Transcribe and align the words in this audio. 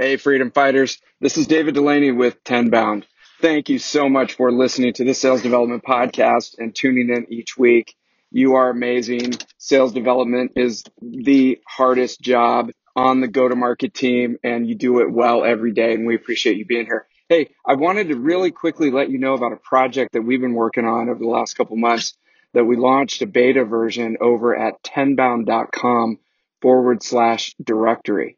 Hey, 0.00 0.16
freedom 0.16 0.52
fighters. 0.52 0.98
This 1.20 1.36
is 1.36 1.48
David 1.48 1.74
Dulany 1.74 2.16
with 2.16 2.44
Tenbound. 2.44 3.04
Thank 3.40 3.68
you 3.68 3.80
so 3.80 4.08
much 4.08 4.34
for 4.34 4.52
listening 4.52 4.92
to 4.92 5.04
the 5.04 5.12
Sales 5.12 5.42
Development 5.42 5.82
Podcast 5.82 6.56
and 6.58 6.72
tuning 6.72 7.10
in 7.10 7.26
each 7.32 7.58
week. 7.58 7.96
You 8.30 8.54
are 8.54 8.70
amazing. 8.70 9.32
Sales 9.56 9.92
development 9.92 10.52
is 10.54 10.84
the 11.02 11.58
hardest 11.66 12.20
job 12.20 12.70
on 12.94 13.20
the 13.20 13.26
go 13.26 13.48
to 13.48 13.56
market 13.56 13.92
team, 13.92 14.36
and 14.44 14.68
you 14.68 14.76
do 14.76 15.00
it 15.00 15.10
well 15.10 15.44
every 15.44 15.72
day. 15.72 15.94
And 15.94 16.06
we 16.06 16.14
appreciate 16.14 16.58
you 16.58 16.64
being 16.64 16.86
here. 16.86 17.08
Hey, 17.28 17.50
I 17.66 17.74
wanted 17.74 18.10
to 18.10 18.14
really 18.14 18.52
quickly 18.52 18.92
let 18.92 19.10
you 19.10 19.18
know 19.18 19.34
about 19.34 19.52
a 19.52 19.56
project 19.56 20.12
that 20.12 20.22
we've 20.22 20.40
been 20.40 20.54
working 20.54 20.84
on 20.84 21.08
over 21.08 21.18
the 21.18 21.26
last 21.26 21.54
couple 21.54 21.76
months 21.76 22.16
that 22.54 22.66
we 22.66 22.76
launched 22.76 23.20
a 23.22 23.26
beta 23.26 23.64
version 23.64 24.18
over 24.20 24.56
at 24.56 24.80
tenbound.com 24.84 26.20
forward 26.62 27.02
slash 27.02 27.56
directory. 27.60 28.37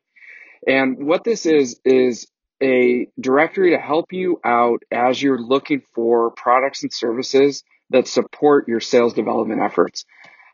And 0.67 1.07
what 1.07 1.25
this 1.25 1.47
is, 1.47 1.81
is 1.85 2.27
a 2.63 3.09
directory 3.19 3.71
to 3.71 3.79
help 3.79 4.13
you 4.13 4.41
out 4.45 4.83
as 4.91 5.23
you're 5.23 5.41
looking 5.41 5.83
for 5.95 6.31
products 6.31 6.83
and 6.83 6.93
services 6.93 7.65
that 7.91 8.07
support 8.07 8.69
your 8.69 8.81
sales 8.81 9.15
development 9.15 9.63
efforts. 9.63 10.05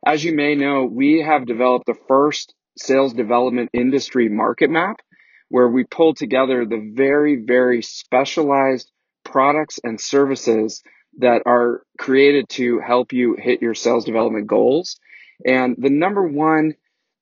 As 0.04 0.24
you 0.24 0.34
may 0.34 0.54
know, 0.54 0.84
we 0.84 1.22
have 1.22 1.46
developed 1.46 1.86
the 1.86 1.98
first 2.06 2.54
sales 2.78 3.12
development 3.12 3.70
industry 3.72 4.28
market 4.28 4.70
map 4.70 5.00
where 5.48 5.68
we 5.68 5.84
pull 5.84 6.14
together 6.14 6.64
the 6.64 6.92
very, 6.94 7.36
very 7.36 7.82
specialized 7.82 8.90
products 9.24 9.80
and 9.82 10.00
services 10.00 10.82
that 11.18 11.42
are 11.46 11.82
created 11.98 12.48
to 12.48 12.78
help 12.78 13.12
you 13.12 13.36
hit 13.38 13.62
your 13.62 13.74
sales 13.74 14.04
development 14.04 14.46
goals. 14.46 14.96
And 15.44 15.76
the 15.78 15.90
number 15.90 16.22
one 16.22 16.74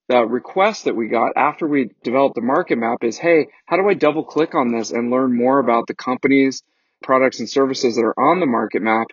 the 0.08 0.24
request 0.24 0.84
that 0.84 0.96
we 0.96 1.08
got 1.08 1.32
after 1.36 1.66
we 1.66 1.90
developed 2.02 2.34
the 2.34 2.42
market 2.42 2.76
map 2.76 3.02
is, 3.02 3.18
hey, 3.18 3.48
how 3.66 3.76
do 3.76 3.88
I 3.88 3.94
double 3.94 4.24
click 4.24 4.54
on 4.54 4.72
this 4.72 4.90
and 4.90 5.10
learn 5.10 5.36
more 5.36 5.58
about 5.58 5.86
the 5.86 5.94
companies, 5.94 6.62
products, 7.02 7.40
and 7.40 7.48
services 7.48 7.96
that 7.96 8.04
are 8.04 8.18
on 8.18 8.40
the 8.40 8.46
market 8.46 8.82
map 8.82 9.08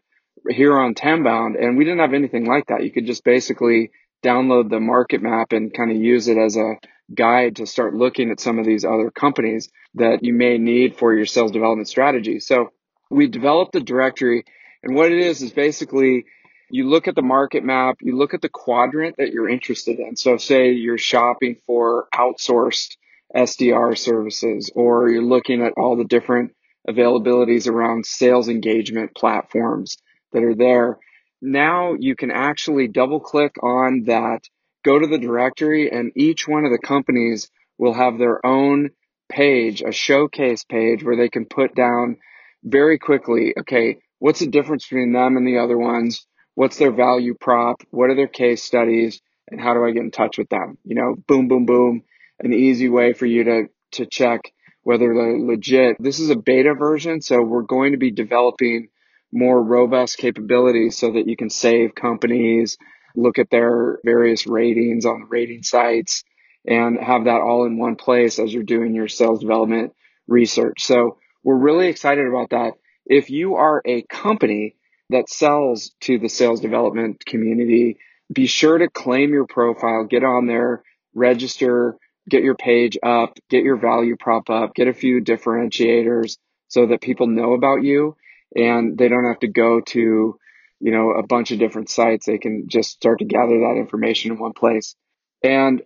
here 0.49 0.77
on 0.77 0.93
Tenbound? 0.93 1.55
And 1.55 1.77
we 1.77 1.85
didn't 1.85 1.99
have 1.99 2.13
anything 2.13 2.45
like 2.45 2.67
that. 2.67 2.83
You 2.83 2.91
could 2.91 3.05
just 3.05 3.23
basically 3.23 3.91
download 4.23 4.69
the 4.69 4.79
market 4.79 5.21
map 5.21 5.53
and 5.53 5.73
kind 5.73 5.91
of 5.91 5.97
use 5.97 6.27
it 6.27 6.38
as 6.38 6.57
a 6.57 6.75
guide 7.13 7.57
to 7.57 7.66
start 7.66 7.94
looking 7.94 8.31
at 8.31 8.39
some 8.39 8.59
of 8.59 8.66
these 8.66 8.85
other 8.85 9.11
companies 9.11 9.69
that 9.95 10.23
you 10.23 10.33
may 10.33 10.57
need 10.57 10.97
for 10.97 11.13
your 11.13 11.25
sales 11.25 11.51
development 11.51 11.88
strategy. 11.88 12.39
So 12.39 12.71
we 13.09 13.27
developed 13.27 13.73
the 13.73 13.81
directory 13.81 14.45
and 14.83 14.95
what 14.95 15.11
it 15.11 15.19
is 15.19 15.41
is 15.41 15.51
basically 15.51 16.25
you 16.72 16.89
look 16.89 17.08
at 17.08 17.16
the 17.16 17.22
market 17.22 17.64
map, 17.64 17.97
you 18.02 18.17
look 18.17 18.33
at 18.33 18.41
the 18.41 18.50
quadrant 18.50 19.17
that 19.17 19.31
you're 19.31 19.50
interested 19.50 20.00
in. 20.00 20.16
So 20.16 20.38
say 20.38 20.72
you're 20.72 20.97
shopping 20.97 21.58
for 21.66 22.08
outsourced 22.13 22.95
SDR 23.36 23.97
services 23.97 24.72
or 24.75 25.09
you're 25.09 25.23
looking 25.23 25.61
at 25.61 25.73
all 25.78 25.95
the 25.95 26.05
different 26.05 26.53
availabilities 26.89 27.67
around 27.67 28.05
sales 28.05 28.50
engagement 28.50 29.16
platforms 29.16 29.97
that 30.33 30.44
are 30.44 30.55
there. 30.55 30.97
Now 31.41 31.95
you 32.00 32.16
can 32.16 32.31
actually 32.31 32.88
double 32.88 33.19
click 33.19 33.56
on 33.61 34.03
that, 34.06 34.41
go 34.83 34.97
to 34.97 35.08
the 35.08 35.19
directory 35.19 35.91
and 35.91 36.11
each 36.16 36.47
one 36.47 36.66
of 36.66 36.72
the 36.72 36.80
companies 36.80 37.50
will 37.78 37.94
have 37.94 38.17
their 38.17 38.45
own 38.45 38.91
page, 39.30 39.81
a 39.81 39.91
showcase 39.91 40.63
page 40.63 41.03
where 41.03 41.16
they 41.16 41.30
can 41.30 41.45
put 41.45 41.73
down 41.75 42.17
very 42.63 43.00
quickly, 43.00 43.53
okay, 43.59 43.97
what's 44.19 44.39
the 44.39 44.47
difference 44.47 44.85
between 44.85 45.13
them 45.13 45.38
and 45.38 45.47
the 45.47 45.58
other 45.58 45.78
ones? 45.78 46.28
What's 46.55 46.77
their 46.77 46.91
value 46.91 47.35
prop, 47.39 47.81
what 47.91 48.09
are 48.09 48.16
their 48.16 48.27
case 48.27 48.63
studies, 48.63 49.21
and 49.49 49.59
how 49.59 49.73
do 49.73 49.85
I 49.85 49.91
get 49.91 50.03
in 50.03 50.11
touch 50.11 50.38
with 50.38 50.49
them? 50.49 50.77
You 50.83 50.95
know, 50.95 51.16
boom, 51.27 51.47
boom, 51.47 51.66
boom, 51.66 52.03
an 52.39 52.53
easy 52.53 52.89
way 52.89 53.13
for 53.13 53.25
you 53.25 53.44
to 53.44 53.63
to 53.94 54.05
check 54.05 54.52
whether 54.83 55.13
they're 55.13 55.39
legit. 55.39 55.97
This 55.99 56.19
is 56.19 56.29
a 56.29 56.35
beta 56.35 56.73
version, 56.73 57.22
so 57.22 57.41
we're 57.41 57.61
going 57.61 57.91
to 57.91 57.97
be 57.97 58.11
developing 58.11 58.88
more 59.31 59.61
robust 59.61 60.17
capabilities 60.17 60.97
so 60.97 61.11
that 61.11 61.27
you 61.27 61.38
can 61.38 61.49
save 61.49 61.95
companies, 61.95 62.78
look 63.16 63.38
at 63.38 63.50
their 63.50 64.00
various 64.03 64.47
ratings 64.47 65.06
on 65.06 65.22
the 65.22 65.28
rating 65.28 65.63
sites, 65.63 66.23
and 66.66 66.97
have 67.00 67.25
that 67.25 67.41
all 67.41 67.66
in 67.66 67.78
one 67.78 67.95
place 67.95 68.39
as 68.39 68.53
you're 68.53 68.63
doing 68.63 68.94
your 68.94 69.07
sales 69.07 69.39
development 69.39 69.94
research. 70.28 70.83
So 70.83 71.18
we're 71.44 71.57
really 71.57 71.88
excited 71.88 72.25
about 72.25 72.51
that. 72.51 72.73
If 73.06 73.29
you 73.29 73.56
are 73.56 73.81
a 73.85 74.03
company 74.03 74.75
that 75.11 75.29
sells 75.29 75.91
to 76.01 76.17
the 76.19 76.29
sales 76.29 76.59
development 76.59 77.25
community, 77.25 77.97
be 78.31 78.45
sure 78.45 78.77
to 78.77 78.89
claim 78.89 79.31
your 79.31 79.45
profile, 79.45 80.05
get 80.05 80.23
on 80.23 80.47
there, 80.47 80.83
register, 81.13 81.97
get 82.29 82.44
your 82.44 82.55
page 82.55 82.97
up, 83.03 83.38
get 83.50 83.63
your 83.63 83.77
value 83.77 84.16
prop 84.17 84.50
up, 84.50 84.73
get 84.73 84.88
a 84.88 84.94
few 84.94 85.21
differentiators 85.21 86.38
so 86.67 86.88
that 86.88 87.01
people 87.01 87.27
know 87.27 87.53
about 87.53 87.83
you 87.83 88.16
and 88.55 88.97
they 88.97 89.09
don't 89.09 89.25
have 89.25 89.39
to 89.39 89.47
go 89.47 89.81
to, 89.81 90.38
you 90.79 90.91
know, 90.91 91.11
a 91.11 91.23
bunch 91.23 91.51
of 91.51 91.59
different 91.59 91.89
sites. 91.89 92.25
They 92.25 92.38
can 92.38 92.67
just 92.67 92.91
start 92.91 93.19
to 93.19 93.25
gather 93.25 93.59
that 93.59 93.75
information 93.77 94.31
in 94.31 94.39
one 94.39 94.53
place. 94.53 94.95
And 95.44 95.81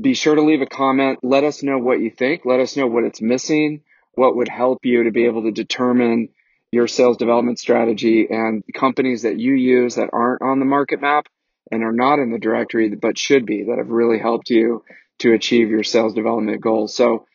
be 0.00 0.14
sure 0.14 0.34
to 0.34 0.42
leave 0.42 0.62
a 0.62 0.66
comment. 0.66 1.18
Let 1.22 1.44
us 1.44 1.62
know 1.62 1.78
what 1.78 2.00
you 2.00 2.10
think. 2.10 2.42
Let 2.44 2.60
us 2.60 2.76
know 2.76 2.86
what 2.86 3.04
it's 3.04 3.20
missing, 3.20 3.82
what 4.14 4.36
would 4.36 4.48
help 4.48 4.84
you 4.84 5.04
to 5.04 5.10
be 5.10 5.26
able 5.26 5.42
to 5.42 5.50
determine 5.50 6.30
your 6.74 6.88
sales 6.88 7.16
development 7.16 7.58
strategy 7.58 8.26
and 8.28 8.64
companies 8.74 9.22
that 9.22 9.38
you 9.38 9.54
use 9.54 9.94
that 9.94 10.10
aren't 10.12 10.42
on 10.42 10.58
the 10.58 10.64
market 10.64 11.00
map 11.00 11.26
and 11.70 11.84
are 11.84 11.92
not 11.92 12.18
in 12.18 12.32
the 12.32 12.38
directory, 12.38 12.88
but 12.94 13.16
should 13.16 13.46
be 13.46 13.64
that 13.64 13.78
have 13.78 13.88
really 13.88 14.18
helped 14.18 14.50
you 14.50 14.82
to 15.20 15.32
achieve 15.32 15.70
your 15.70 15.84
sales 15.84 16.14
development 16.14 16.60
goals. 16.60 16.94
So 16.94 17.26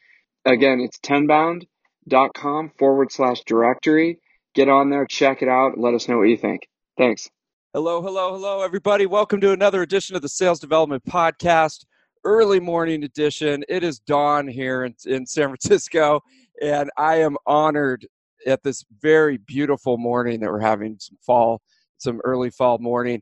again, 0.45 0.81
it's 0.81 1.00
tenbound.com 1.00 2.73
forward 2.77 3.11
slash 3.13 3.41
directory. 3.45 4.19
Get 4.53 4.67
on 4.67 4.89
there, 4.89 5.05
check 5.05 5.41
it 5.41 5.47
out. 5.47 5.77
Let 5.77 5.94
us 5.94 6.09
know 6.09 6.17
what 6.17 6.23
you 6.23 6.38
think. 6.38 6.67
Thanks. 6.97 7.29
Hello, 7.73 8.01
hello, 8.01 8.33
hello, 8.33 8.61
everybody. 8.61 9.06
Welcome 9.06 9.39
to 9.41 9.53
another 9.53 9.81
edition 9.81 10.17
of 10.17 10.21
the 10.21 10.27
Sales 10.27 10.59
Development 10.59 11.03
Podcast, 11.06 11.85
early 12.25 12.59
morning 12.59 13.03
edition. 13.03 13.63
It 13.69 13.83
is 13.83 14.00
dawn 14.00 14.47
here 14.50 14.83
in, 14.83 14.95
in 15.06 15.25
San 15.25 15.45
Francisco, 15.45 16.21
and 16.61 16.89
I 16.97 17.17
am 17.17 17.38
honored 17.45 18.06
at 18.45 18.63
this 18.63 18.83
very 19.01 19.38
beautiful 19.38 19.97
morning 19.97 20.39
that 20.41 20.50
we're 20.50 20.59
having 20.59 20.97
some 21.00 21.17
fall, 21.25 21.61
some 21.97 22.22
early 22.23 22.50
fall 22.50 22.77
morning. 22.79 23.22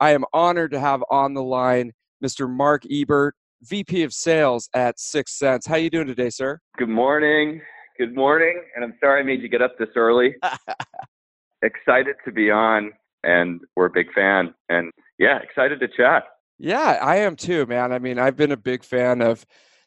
I 0.00 0.10
am 0.10 0.24
honored 0.32 0.72
to 0.72 0.80
have 0.80 1.02
on 1.10 1.34
the 1.34 1.42
line 1.42 1.92
Mr. 2.24 2.48
Mark 2.48 2.82
Ebert, 2.90 3.34
VP 3.62 4.02
of 4.02 4.12
Sales 4.12 4.68
at 4.74 4.96
6Sense. 4.98 5.66
How 5.66 5.76
you 5.76 5.90
doing 5.90 6.06
today, 6.06 6.30
sir? 6.30 6.60
Good 6.76 6.88
morning. 6.88 7.60
Good 7.98 8.14
morning. 8.14 8.62
And 8.74 8.84
I'm 8.84 8.94
sorry 9.00 9.20
I 9.20 9.24
made 9.24 9.42
you 9.42 9.48
get 9.48 9.62
up 9.62 9.78
this 9.78 9.88
early. 9.96 10.34
excited 11.62 12.16
to 12.24 12.32
be 12.32 12.50
on, 12.50 12.92
and 13.24 13.60
we're 13.74 13.86
a 13.86 13.90
big 13.90 14.12
fan. 14.12 14.54
And 14.68 14.92
yeah, 15.18 15.38
excited 15.38 15.80
to 15.80 15.88
chat. 15.88 16.24
Yeah, 16.58 16.98
I 17.02 17.16
am 17.16 17.36
too, 17.36 17.66
man. 17.66 17.92
I 17.92 17.98
mean, 17.98 18.18
I've 18.18 18.36
been 18.36 18.52
a 18.52 18.56
big 18.56 18.84
fan 18.84 19.20
of 19.20 19.44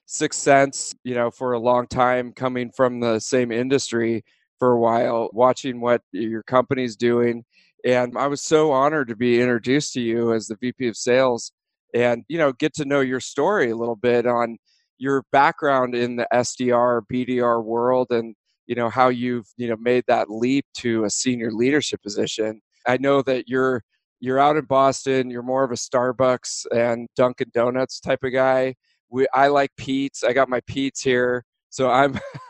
6Sense, 0.08 0.96
you 1.04 1.16
know, 1.16 1.32
for 1.32 1.54
a 1.54 1.60
long 1.60 1.88
time, 1.88 2.32
coming 2.34 2.72
from 2.72 3.00
the 3.00 3.20
same 3.20 3.52
industry 3.52 4.24
for 4.60 4.74
a 4.74 4.80
while, 4.80 5.30
watching 5.34 5.82
what 5.82 6.02
your 6.12 6.44
company's 6.44 6.96
doing. 6.96 7.46
And 7.86 8.18
I 8.18 8.28
was 8.28 8.42
so 8.42 8.72
honored 8.72 9.08
to 9.08 9.16
be 9.16 9.42
introduced 9.42 9.94
to 9.94 10.02
you 10.02 10.34
as 10.34 10.48
the 10.48 10.58
VP 10.60 10.88
of 10.88 10.98
sales 10.98 11.52
and, 11.96 12.24
you 12.28 12.38
know, 12.38 12.52
get 12.52 12.74
to 12.76 12.86
know 12.86 13.00
your 13.00 13.22
story 13.22 13.72
a 13.72 13.76
little 13.76 13.96
bit 13.96 14.28
on 14.28 14.58
your 14.98 15.24
background 15.32 15.96
in 15.96 16.18
the 16.18 16.28
SDR, 16.34 17.02
BDR 17.12 17.64
world 17.64 18.08
and, 18.12 18.36
you 18.68 18.76
know, 18.76 18.90
how 18.90 19.08
you've, 19.08 19.48
you 19.58 19.70
know, 19.70 19.78
made 19.80 20.04
that 20.08 20.30
leap 20.30 20.66
to 20.76 21.06
a 21.06 21.10
senior 21.10 21.52
leadership 21.52 22.04
position. 22.04 22.62
I 22.86 22.98
know 22.98 23.22
that 23.24 23.48
you're 23.48 23.82
you're 24.20 24.40
out 24.40 24.58
in 24.58 24.66
Boston, 24.66 25.30
you're 25.30 25.42
more 25.44 25.64
of 25.64 25.72
a 25.72 25.76
Starbucks 25.76 26.66
and 26.76 27.08
Dunkin' 27.16 27.52
Donuts 27.54 28.02
type 28.02 28.24
of 28.24 28.34
guy. 28.34 28.76
We, 29.10 29.28
I 29.34 29.48
like 29.48 29.72
Pete's. 29.78 30.24
I 30.24 30.34
got 30.34 30.50
my 30.50 30.60
Pete's 30.68 31.02
here. 31.02 31.46
So 31.70 31.90
I'm 31.90 32.20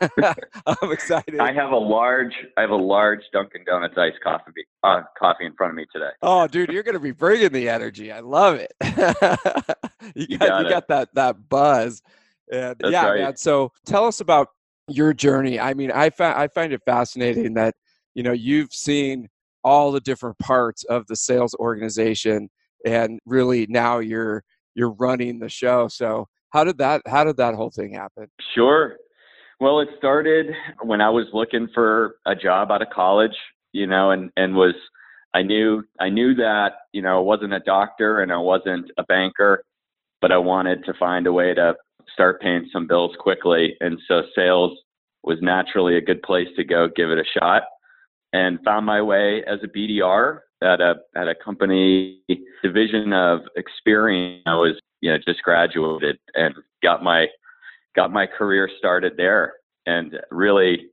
I'm 0.66 0.92
excited. 0.92 1.38
I 1.40 1.52
have 1.52 1.72
a 1.72 1.76
large 1.76 2.34
I 2.56 2.62
have 2.62 2.70
a 2.70 2.76
large 2.76 3.20
Dunkin' 3.32 3.64
Donuts 3.66 3.94
iced 3.96 4.20
coffee 4.22 4.52
uh, 4.82 5.02
coffee 5.18 5.46
in 5.46 5.54
front 5.54 5.70
of 5.70 5.76
me 5.76 5.86
today. 5.92 6.10
Oh, 6.22 6.46
dude, 6.46 6.70
you're 6.70 6.82
gonna 6.82 7.00
be 7.00 7.12
bringing 7.12 7.52
the 7.52 7.68
energy. 7.68 8.10
I 8.10 8.20
love 8.20 8.56
it. 8.56 8.72
you, 10.14 10.26
you, 10.28 10.38
got, 10.38 10.48
got 10.48 10.64
you 10.64 10.70
got 10.70 10.88
that 10.88 11.08
that 11.14 11.48
buzz. 11.48 12.02
And 12.52 12.76
That's 12.80 12.92
yeah, 12.92 13.06
right. 13.06 13.20
man. 13.20 13.36
So 13.36 13.72
tell 13.86 14.06
us 14.06 14.20
about 14.20 14.48
your 14.88 15.12
journey. 15.12 15.60
I 15.60 15.74
mean, 15.74 15.92
I 15.92 16.10
find 16.10 16.34
I 16.34 16.48
find 16.48 16.72
it 16.72 16.80
fascinating 16.84 17.54
that 17.54 17.74
you 18.14 18.22
know 18.22 18.32
you've 18.32 18.72
seen 18.72 19.28
all 19.62 19.92
the 19.92 20.00
different 20.00 20.38
parts 20.38 20.84
of 20.84 21.06
the 21.06 21.16
sales 21.16 21.54
organization, 21.60 22.48
and 22.86 23.20
really 23.26 23.66
now 23.68 23.98
you're 23.98 24.42
you're 24.74 24.92
running 24.92 25.38
the 25.38 25.48
show. 25.48 25.88
So 25.88 26.26
how 26.50 26.64
did 26.64 26.78
that 26.78 27.02
how 27.06 27.24
did 27.24 27.36
that 27.36 27.54
whole 27.54 27.70
thing 27.70 27.94
happen? 27.94 28.26
Sure. 28.54 28.96
Well, 29.60 29.80
it 29.80 29.90
started 29.98 30.46
when 30.82 31.02
I 31.02 31.10
was 31.10 31.26
looking 31.34 31.68
for 31.74 32.16
a 32.26 32.34
job 32.34 32.70
out 32.70 32.80
of 32.80 32.88
college, 32.88 33.36
you 33.72 33.86
know, 33.86 34.10
and 34.10 34.30
and 34.36 34.54
was 34.54 34.74
I 35.34 35.42
knew 35.42 35.84
I 36.00 36.08
knew 36.08 36.34
that, 36.36 36.72
you 36.92 37.02
know, 37.02 37.18
I 37.18 37.20
wasn't 37.20 37.52
a 37.52 37.60
doctor 37.60 38.22
and 38.22 38.32
I 38.32 38.38
wasn't 38.38 38.90
a 38.96 39.04
banker, 39.04 39.64
but 40.22 40.32
I 40.32 40.38
wanted 40.38 40.84
to 40.86 40.94
find 40.94 41.26
a 41.26 41.32
way 41.32 41.52
to 41.54 41.74
start 42.12 42.40
paying 42.40 42.70
some 42.72 42.86
bills 42.86 43.14
quickly. 43.18 43.76
And 43.80 43.98
so 44.08 44.22
sales 44.34 44.78
was 45.24 45.38
naturally 45.42 45.96
a 45.96 46.00
good 46.00 46.22
place 46.22 46.48
to 46.56 46.64
go 46.64 46.88
give 46.96 47.10
it 47.10 47.18
a 47.18 47.38
shot 47.38 47.64
and 48.32 48.58
found 48.64 48.86
my 48.86 49.02
way 49.02 49.44
as 49.46 49.58
a 49.62 49.68
BDR 49.68 50.38
at 50.62 50.80
a 50.80 50.94
at 51.14 51.28
a 51.28 51.34
company 51.34 52.22
division 52.62 53.12
of 53.12 53.40
Experian. 53.58 54.40
I 54.46 54.54
was 54.54 54.80
you 55.02 55.10
know 55.12 55.18
just 55.26 55.42
graduated 55.42 56.18
and 56.34 56.54
got 56.82 57.02
my 57.02 57.26
got 57.96 58.12
my 58.12 58.26
career 58.26 58.68
started 58.78 59.14
there. 59.16 59.54
And 59.86 60.18
really 60.30 60.90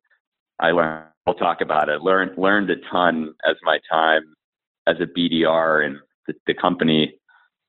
I 0.60 0.72
learned 0.72 1.06
I'll 1.26 1.34
talk 1.34 1.60
about 1.62 1.90
it 1.90 2.02
learned 2.02 2.38
learned 2.38 2.70
a 2.70 2.78
ton 2.90 3.34
as 3.46 3.56
my 3.64 3.80
time 3.92 4.34
as 4.88 4.96
a 5.02 5.06
BDR 5.06 5.86
and 5.86 5.98
the, 6.26 6.34
the 6.48 6.54
company 6.54 7.20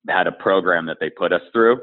had 0.08 0.28
a 0.28 0.32
program 0.32 0.86
that 0.86 0.98
they 1.00 1.10
put 1.10 1.32
us 1.32 1.42
through. 1.52 1.80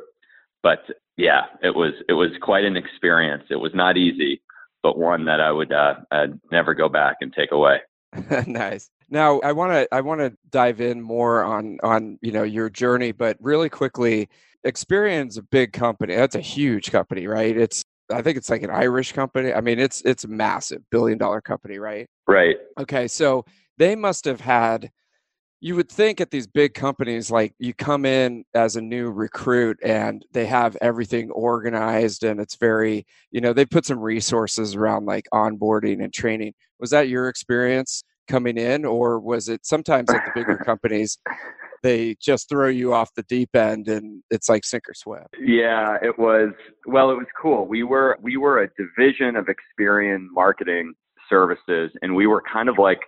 But 0.64 0.80
yeah 1.18 1.44
it 1.62 1.76
was 1.76 1.94
it 2.08 2.14
was 2.14 2.32
quite 2.42 2.66
an 2.66 2.78
experience. 2.78 3.44
It 3.50 3.58
was 3.58 3.72
not 3.74 3.98
easy 3.98 4.42
but 4.86 5.00
one 5.00 5.26
that 5.26 5.42
I 5.42 5.52
would 5.52 5.74
uh, 5.74 5.96
I'd 6.12 6.40
never 6.52 6.76
go 6.76 6.88
back 6.88 7.18
and 7.22 7.34
take 7.34 7.52
away. 7.52 7.80
Nice. 8.48 8.92
Now 9.10 9.40
I 9.40 9.52
want 9.52 9.72
to 9.72 9.88
I 9.94 10.02
want 10.02 10.22
to 10.22 10.32
dive 10.52 10.80
in 10.80 11.02
more 11.02 11.44
on 11.44 11.80
on 11.82 12.20
you 12.22 12.32
know 12.32 12.44
your 12.44 12.70
journey, 12.70 13.12
but 13.12 13.36
really 13.42 13.68
quickly, 13.68 14.30
Experian's 14.66 15.38
a 15.38 15.44
big 15.44 15.74
company. 15.74 16.16
That's 16.16 16.36
a 16.36 16.42
huge 16.42 16.92
company, 16.92 17.28
right? 17.28 17.56
It's 17.56 17.84
I 18.12 18.22
think 18.22 18.38
it's 18.38 18.50
like 18.50 18.64
an 18.64 18.70
Irish 18.70 19.14
company. 19.14 19.54
I 19.54 19.62
mean, 19.62 19.80
it's 19.80 20.02
it's 20.02 20.24
a 20.24 20.28
massive 20.28 20.82
billion 20.92 21.18
dollar 21.18 21.42
company, 21.42 21.78
right? 21.80 22.08
Right. 22.28 22.58
Okay, 22.80 23.08
so 23.08 23.46
they 23.78 23.96
must 23.96 24.26
have 24.26 24.42
had 24.42 24.92
you 25.62 25.76
would 25.76 25.90
think 25.90 26.20
at 26.20 26.32
these 26.32 26.46
big 26.46 26.74
companies 26.74 27.32
like 27.32 27.54
you 27.58 27.74
come 27.74 28.06
in 28.06 28.44
as 28.54 28.76
a 28.76 28.82
new 28.82 29.10
recruit 29.10 29.80
and 29.82 30.24
they 30.34 30.46
have 30.46 30.78
everything 30.82 31.32
organized 31.32 32.24
and 32.24 32.40
it's 32.40 32.56
very 32.56 33.06
you 33.32 33.42
know 33.42 33.54
they 33.54 33.66
put 33.66 33.86
some 33.86 34.00
resources 34.00 34.76
around 34.76 35.06
like 35.06 35.26
onboarding 35.34 36.04
and 36.04 36.14
training 36.14 36.54
was 36.80 36.90
that 36.90 37.08
your 37.08 37.30
experience 37.30 38.04
coming 38.28 38.58
in, 38.58 38.86
or 38.86 39.20
was 39.20 39.50
it 39.50 39.66
sometimes 39.66 40.10
at 40.10 40.26
the 40.26 40.32
bigger 40.36 40.58
companies? 40.66 41.18
They 41.84 42.16
just 42.22 42.50
throw 42.50 42.68
you 42.68 42.94
off 42.94 43.14
the 43.16 43.24
deep 43.24 43.56
end 43.56 43.88
and 43.88 44.24
it's 44.30 44.50
like 44.50 44.66
sink 44.66 44.84
or 44.90 44.94
swim. 44.94 45.26
Yeah, 45.40 45.98
it 46.02 46.18
was 46.18 46.52
well, 46.86 47.12
it 47.12 47.16
was 47.16 47.28
cool. 47.40 47.68
We 47.68 47.84
were 47.84 48.18
we 48.22 48.38
were 48.38 48.64
a 48.64 48.70
division 48.78 49.36
of 49.36 49.48
Experian 49.48 50.28
marketing 50.32 50.94
services 51.30 51.92
and 52.02 52.16
we 52.16 52.28
were 52.28 52.42
kind 52.52 52.70
of 52.70 52.78
like 52.78 53.00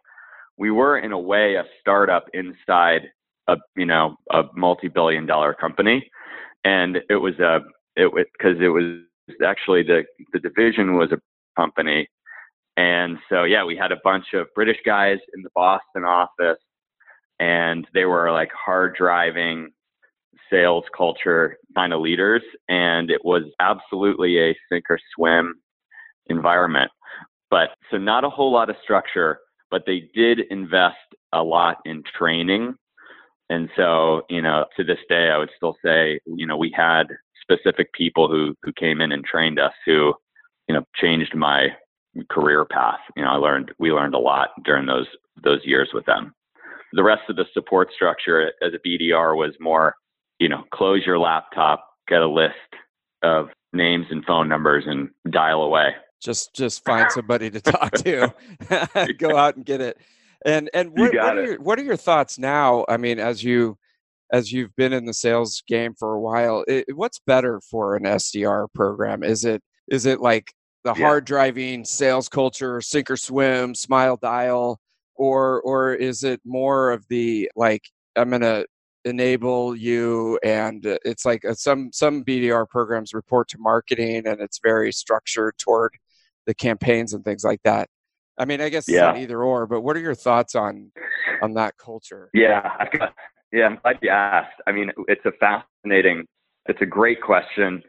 we 0.57 0.71
were 0.71 0.97
in 0.97 1.11
a 1.11 1.19
way 1.19 1.55
a 1.55 1.63
startup 1.79 2.25
inside 2.33 3.01
a 3.47 3.57
you 3.75 3.85
know 3.85 4.15
a 4.31 4.43
multi-billion 4.55 5.25
dollar 5.25 5.53
company 5.53 6.09
and 6.63 6.97
it 7.09 7.15
was 7.15 7.37
a 7.39 7.59
it 7.95 8.11
was 8.11 8.25
because 8.37 8.57
it 8.59 8.69
was 8.69 9.01
actually 9.45 9.83
the 9.83 10.03
the 10.33 10.39
division 10.39 10.97
was 10.97 11.11
a 11.11 11.19
company 11.55 12.07
and 12.77 13.17
so, 13.27 13.43
yeah, 13.43 13.65
we 13.65 13.75
had 13.75 13.91
a 13.91 13.97
bunch 14.03 14.25
of 14.33 14.53
British 14.53 14.77
guys 14.85 15.17
in 15.35 15.41
the 15.41 15.49
Boston 15.55 16.03
office, 16.03 16.59
and 17.39 17.87
they 17.93 18.05
were 18.05 18.31
like 18.31 18.51
hard 18.53 18.95
driving 18.95 19.69
sales 20.49 20.85
culture 20.95 21.57
kind 21.75 21.93
of 21.93 22.01
leaders. 22.01 22.41
And 22.69 23.09
it 23.09 23.23
was 23.23 23.43
absolutely 23.59 24.39
a 24.39 24.55
sink 24.69 24.85
or 24.89 24.99
swim 25.15 25.55
environment. 26.27 26.91
But 27.49 27.69
so, 27.91 27.97
not 27.97 28.23
a 28.23 28.29
whole 28.29 28.51
lot 28.51 28.69
of 28.69 28.75
structure, 28.83 29.39
but 29.71 29.83
they 29.85 30.09
did 30.13 30.41
invest 30.49 30.97
a 31.33 31.43
lot 31.43 31.77
in 31.85 32.03
training. 32.17 32.75
And 33.49 33.69
so, 33.77 34.23
you 34.29 34.41
know, 34.41 34.65
to 34.75 34.83
this 34.83 34.99
day, 35.07 35.29
I 35.29 35.37
would 35.37 35.51
still 35.55 35.77
say, 35.83 36.19
you 36.25 36.45
know, 36.45 36.57
we 36.57 36.73
had 36.75 37.07
specific 37.41 37.93
people 37.93 38.27
who 38.29 38.55
who 38.63 38.73
came 38.73 38.99
in 38.99 39.11
and 39.13 39.23
trained 39.23 39.59
us 39.59 39.73
who, 39.85 40.13
you 40.67 40.75
know, 40.75 40.83
changed 40.95 41.35
my 41.35 41.69
career 42.29 42.65
path. 42.65 42.99
You 43.15 43.23
know, 43.23 43.29
I 43.29 43.35
learned 43.35 43.71
we 43.79 43.91
learned 43.91 44.15
a 44.15 44.19
lot 44.19 44.49
during 44.65 44.85
those 44.85 45.07
those 45.41 45.61
years 45.63 45.89
with 45.93 46.05
them. 46.05 46.33
The 46.93 47.03
rest 47.03 47.23
of 47.29 47.35
the 47.35 47.45
support 47.53 47.89
structure 47.93 48.51
as 48.61 48.73
a 48.73 48.87
BDR 48.87 49.35
was 49.35 49.53
more, 49.59 49.95
you 50.39 50.49
know, 50.49 50.63
close 50.73 51.05
your 51.05 51.19
laptop, 51.19 51.87
get 52.07 52.21
a 52.21 52.27
list 52.27 52.53
of 53.23 53.49
names 53.73 54.07
and 54.09 54.23
phone 54.25 54.47
numbers, 54.47 54.85
and 54.87 55.09
dial 55.29 55.63
away. 55.63 55.89
Just 56.21 56.55
just 56.55 56.83
find 56.83 57.11
somebody 57.11 57.49
to 57.51 57.61
talk 57.61 57.91
to. 57.91 58.33
Go 59.17 59.37
out 59.37 59.55
and 59.55 59.65
get 59.65 59.81
it. 59.81 59.97
And 60.45 60.69
and 60.73 60.91
what, 60.91 61.13
what 61.13 61.37
are 61.37 61.45
your 61.45 61.61
what 61.61 61.79
are 61.79 61.83
your 61.83 61.97
thoughts 61.97 62.39
now? 62.39 62.85
I 62.87 62.97
mean, 62.97 63.19
as 63.19 63.43
you 63.43 63.77
as 64.31 64.51
you've 64.51 64.75
been 64.75 64.93
in 64.93 65.05
the 65.05 65.13
sales 65.13 65.61
game 65.67 65.93
for 65.93 66.13
a 66.13 66.19
while, 66.19 66.63
it, 66.67 66.85
what's 66.95 67.19
better 67.19 67.61
for 67.61 67.95
an 67.95 68.03
SDR 68.03 68.67
program? 68.73 69.23
Is 69.23 69.45
it 69.45 69.61
is 69.87 70.05
it 70.05 70.19
like 70.19 70.53
the 70.83 70.93
yeah. 70.95 71.05
hard 71.05 71.25
driving 71.25 71.85
sales 71.85 72.29
culture, 72.29 72.81
sink 72.81 73.09
or 73.11 73.17
swim, 73.17 73.75
smile 73.75 74.17
dial, 74.17 74.79
or 75.17 75.61
or 75.61 75.93
is 75.93 76.23
it 76.23 76.41
more 76.45 76.91
of 76.91 77.05
the 77.09 77.49
like 77.55 77.83
I'm 78.15 78.29
gonna 78.29 78.65
enable 79.05 79.75
you 79.75 80.37
and 80.43 80.85
it's 81.05 81.25
like 81.25 81.45
uh, 81.45 81.53
some 81.53 81.89
some 81.93 82.23
BDR 82.23 82.67
programs 82.67 83.13
report 83.13 83.47
to 83.49 83.57
marketing 83.59 84.27
and 84.27 84.41
it's 84.41 84.59
very 84.61 84.91
structured 84.91 85.57
toward 85.57 85.93
the 86.45 86.53
campaigns 86.53 87.13
and 87.13 87.23
things 87.23 87.43
like 87.43 87.61
that. 87.63 87.89
I 88.37 88.45
mean, 88.45 88.61
I 88.61 88.69
guess 88.69 88.87
yeah. 88.87 89.15
either 89.17 89.41
or, 89.43 89.65
but 89.65 89.81
what 89.81 89.95
are 89.95 89.99
your 89.99 90.15
thoughts 90.15 90.55
on 90.55 90.91
on 91.41 91.53
that 91.53 91.77
culture? 91.77 92.29
Yeah, 92.33 92.69
I've 92.79 92.91
got, 92.91 93.13
yeah, 93.51 93.65
I'm 93.65 93.79
glad 93.81 93.97
you 94.01 94.09
asked. 94.09 94.61
I 94.67 94.71
mean, 94.71 94.91
it's 95.07 95.25
a 95.25 95.31
fascinating, 95.39 96.25
it's 96.67 96.81
a 96.81 96.85
great 96.85 97.21
question. 97.21 97.81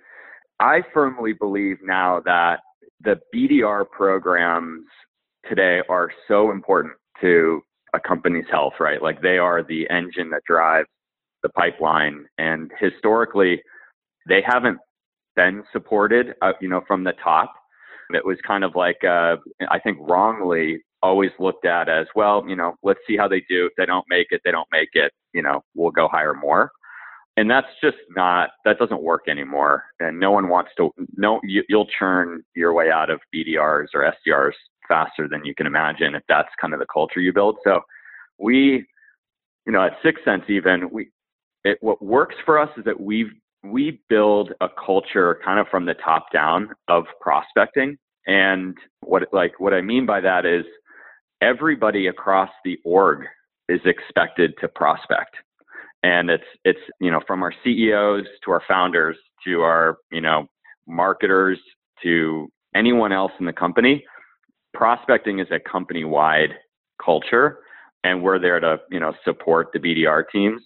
I 0.61 0.83
firmly 0.93 1.33
believe 1.35 1.79
now 1.83 2.21
that 2.25 2.61
the 3.01 3.21
BDR 3.35 3.89
programs 3.89 4.85
today 5.49 5.81
are 5.89 6.11
so 6.27 6.51
important 6.51 6.95
to 7.20 7.61
a 7.94 8.00
company's 8.00 8.44
health, 8.50 8.75
right? 8.81 9.03
Like 9.03 9.23
they 9.23 9.38
are 9.38 9.62
the 9.62 9.88
engine 9.91 10.31
that 10.31 10.43
drives 10.47 10.88
the 11.43 11.49
pipeline. 11.50 12.26
And 12.38 12.70
historically, 12.79 13.62
they 14.29 14.43
haven't 14.44 14.79
been 15.37 15.62
supported, 15.73 16.35
uh, 16.43 16.53
you 16.61 16.69
know, 16.69 16.82
from 16.87 17.05
the 17.05 17.15
top. 17.23 17.53
It 18.11 18.25
was 18.25 18.38
kind 18.47 18.65
of 18.65 18.75
like, 18.75 19.03
uh, 19.05 19.37
I 19.70 19.79
think 19.79 19.99
wrongly 20.00 20.82
always 21.03 21.31
looked 21.38 21.65
at 21.65 21.88
as, 21.88 22.06
well, 22.15 22.44
you 22.49 22.56
know, 22.56 22.75
let's 22.82 23.00
see 23.06 23.17
how 23.17 23.29
they 23.29 23.43
do. 23.49 23.67
If 23.67 23.73
they 23.76 23.87
don't 23.87 24.06
make 24.09 24.29
it, 24.31 24.41
they 24.44 24.50
don't 24.50 24.69
make 24.73 24.88
it, 24.94 25.12
you 25.32 25.43
know, 25.43 25.62
we'll 25.75 25.91
go 25.91 26.09
hire 26.09 26.35
more 26.35 26.70
and 27.38 27.49
that's 27.49 27.69
just 27.81 27.97
not 28.17 28.50
that 28.65 28.79
doesn't 28.79 29.00
work 29.00 29.23
anymore 29.29 29.85
and 30.00 30.19
no 30.19 30.32
one 30.32 30.49
wants 30.49 30.73
to 30.76 30.91
no 31.17 31.41
you, 31.44 31.62
will 31.70 31.87
churn 31.99 32.43
your 32.56 32.73
way 32.75 32.91
out 32.91 33.11
of 33.11 33.20
bdrs 33.35 33.87
or 33.94 34.12
sdrs 34.26 34.53
faster 34.88 35.29
than 35.29 35.44
you 35.44 35.55
can 35.55 35.67
imagine 35.67 36.15
if 36.15 36.22
that's 36.29 36.48
kind 36.60 36.74
of 36.74 36.81
the 36.81 36.86
culture 36.93 37.20
you 37.20 37.32
build. 37.32 37.58
So 37.65 37.81
we 38.39 38.86
you 39.67 39.72
know 39.72 39.84
at 39.84 39.93
6Sense 40.03 40.48
even 40.48 40.91
we 40.91 41.10
it, 41.65 41.79
what 41.81 42.03
works 42.03 42.36
for 42.44 42.58
us 42.58 42.70
is 42.77 42.84
that 42.84 42.98
we 42.98 43.31
we 43.65 44.01
build 44.08 44.53
a 44.60 44.69
culture 44.84 45.41
kind 45.44 45.58
of 45.58 45.67
from 45.69 45.84
the 45.84 45.94
top 45.94 46.32
down 46.32 46.70
of 46.89 47.05
prospecting. 47.20 47.98
And 48.27 48.77
what 49.01 49.22
like 49.32 49.58
what 49.58 49.74
i 49.74 49.81
mean 49.81 50.06
by 50.06 50.20
that 50.20 50.44
is 50.44 50.65
everybody 51.41 52.08
across 52.08 52.51
the 52.65 52.79
org 52.84 53.24
is 53.69 53.81
expected 53.84 54.55
to 54.60 54.69
prospect. 54.69 55.36
And 56.03 56.31
it's 56.31 56.44
it's 56.65 56.81
you 57.01 57.10
know 57.10 57.20
from 57.27 57.43
our 57.43 57.53
CEOs 57.65 58.27
to 58.44 58.51
our 58.51 58.63
founders 58.69 59.17
to 59.44 59.60
our 59.63 59.98
you 60.13 60.20
know 60.20 60.46
marketers 60.86 61.58
to 62.03 62.48
anyone 62.74 63.13
else 63.13 63.32
in 63.41 63.46
the 63.46 63.53
company 63.53 64.05
prospecting 64.75 65.39
is 65.39 65.48
a 65.51 65.60
company 65.60 66.05
wide 66.05 66.51
culture 67.05 67.60
and 68.05 68.22
we're 68.22 68.39
there 68.39 68.60
to 68.60 68.79
you 68.91 69.01
know 69.01 69.13
support 69.25 69.69
the 69.72 69.79
BDR 69.79 70.25
teams. 70.31 70.63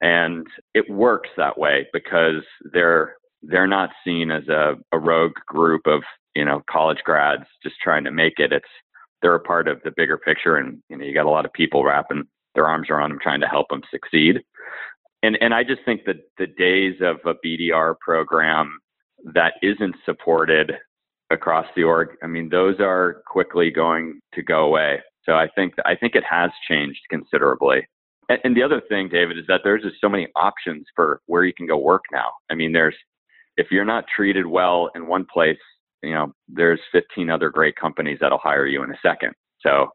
And 0.00 0.46
it 0.74 0.88
works 0.88 1.30
that 1.36 1.58
way 1.58 1.86
because 1.92 2.42
they're 2.72 3.16
they're 3.42 3.66
not 3.66 3.90
seen 4.04 4.30
as 4.30 4.46
a, 4.48 4.74
a 4.92 4.98
rogue 4.98 5.36
group 5.46 5.82
of 5.86 6.02
you 6.34 6.44
know 6.44 6.62
college 6.70 6.98
grads 7.04 7.44
just 7.62 7.76
trying 7.82 8.04
to 8.04 8.10
make 8.10 8.34
it. 8.38 8.52
It's 8.52 8.68
they're 9.22 9.34
a 9.34 9.40
part 9.40 9.66
of 9.66 9.80
the 9.82 9.92
bigger 9.96 10.16
picture 10.16 10.56
and 10.56 10.82
you 10.88 10.96
know 10.96 11.04
you 11.04 11.14
got 11.14 11.26
a 11.26 11.30
lot 11.30 11.46
of 11.46 11.52
people 11.52 11.84
wrapping 11.84 12.24
their 12.54 12.68
arms 12.68 12.88
around 12.90 13.10
them 13.10 13.18
trying 13.20 13.40
to 13.40 13.48
help 13.48 13.68
them 13.70 13.82
succeed. 13.90 14.40
And 15.22 15.36
and 15.40 15.52
I 15.52 15.64
just 15.64 15.84
think 15.84 16.02
that 16.06 16.16
the 16.38 16.46
days 16.46 16.96
of 17.00 17.16
a 17.24 17.34
BDR 17.44 17.94
program 17.98 18.78
that 19.34 19.54
isn't 19.62 19.96
supported 20.04 20.72
across 21.30 21.66
the 21.76 21.82
org, 21.82 22.10
I 22.22 22.26
mean, 22.26 22.48
those 22.48 22.76
are 22.80 23.22
quickly 23.26 23.70
going 23.70 24.20
to 24.34 24.42
go 24.42 24.64
away. 24.64 25.00
So 25.24 25.32
I 25.34 25.48
think 25.54 25.74
I 25.84 25.94
think 25.94 26.14
it 26.14 26.24
has 26.28 26.50
changed 26.68 27.00
considerably. 27.10 27.86
And, 28.28 28.38
and 28.44 28.56
the 28.56 28.62
other 28.62 28.80
thing, 28.88 29.08
David, 29.08 29.38
is 29.38 29.44
that 29.48 29.60
there's 29.62 29.82
just 29.82 30.00
so 30.00 30.08
many 30.08 30.28
options 30.36 30.86
for 30.94 31.20
where 31.26 31.44
you 31.44 31.52
can 31.52 31.66
go 31.66 31.76
work 31.76 32.04
now. 32.12 32.30
I 32.50 32.54
mean, 32.54 32.72
there's 32.72 32.96
if 33.56 33.66
you're 33.70 33.84
not 33.84 34.04
treated 34.14 34.46
well 34.46 34.90
in 34.94 35.06
one 35.06 35.26
place, 35.32 35.58
you 36.02 36.14
know, 36.14 36.32
there's 36.48 36.80
15 36.92 37.28
other 37.28 37.50
great 37.50 37.76
companies 37.76 38.18
that'll 38.20 38.38
hire 38.38 38.66
you 38.66 38.82
in 38.82 38.90
a 38.90 38.98
second. 39.02 39.32
So, 39.60 39.88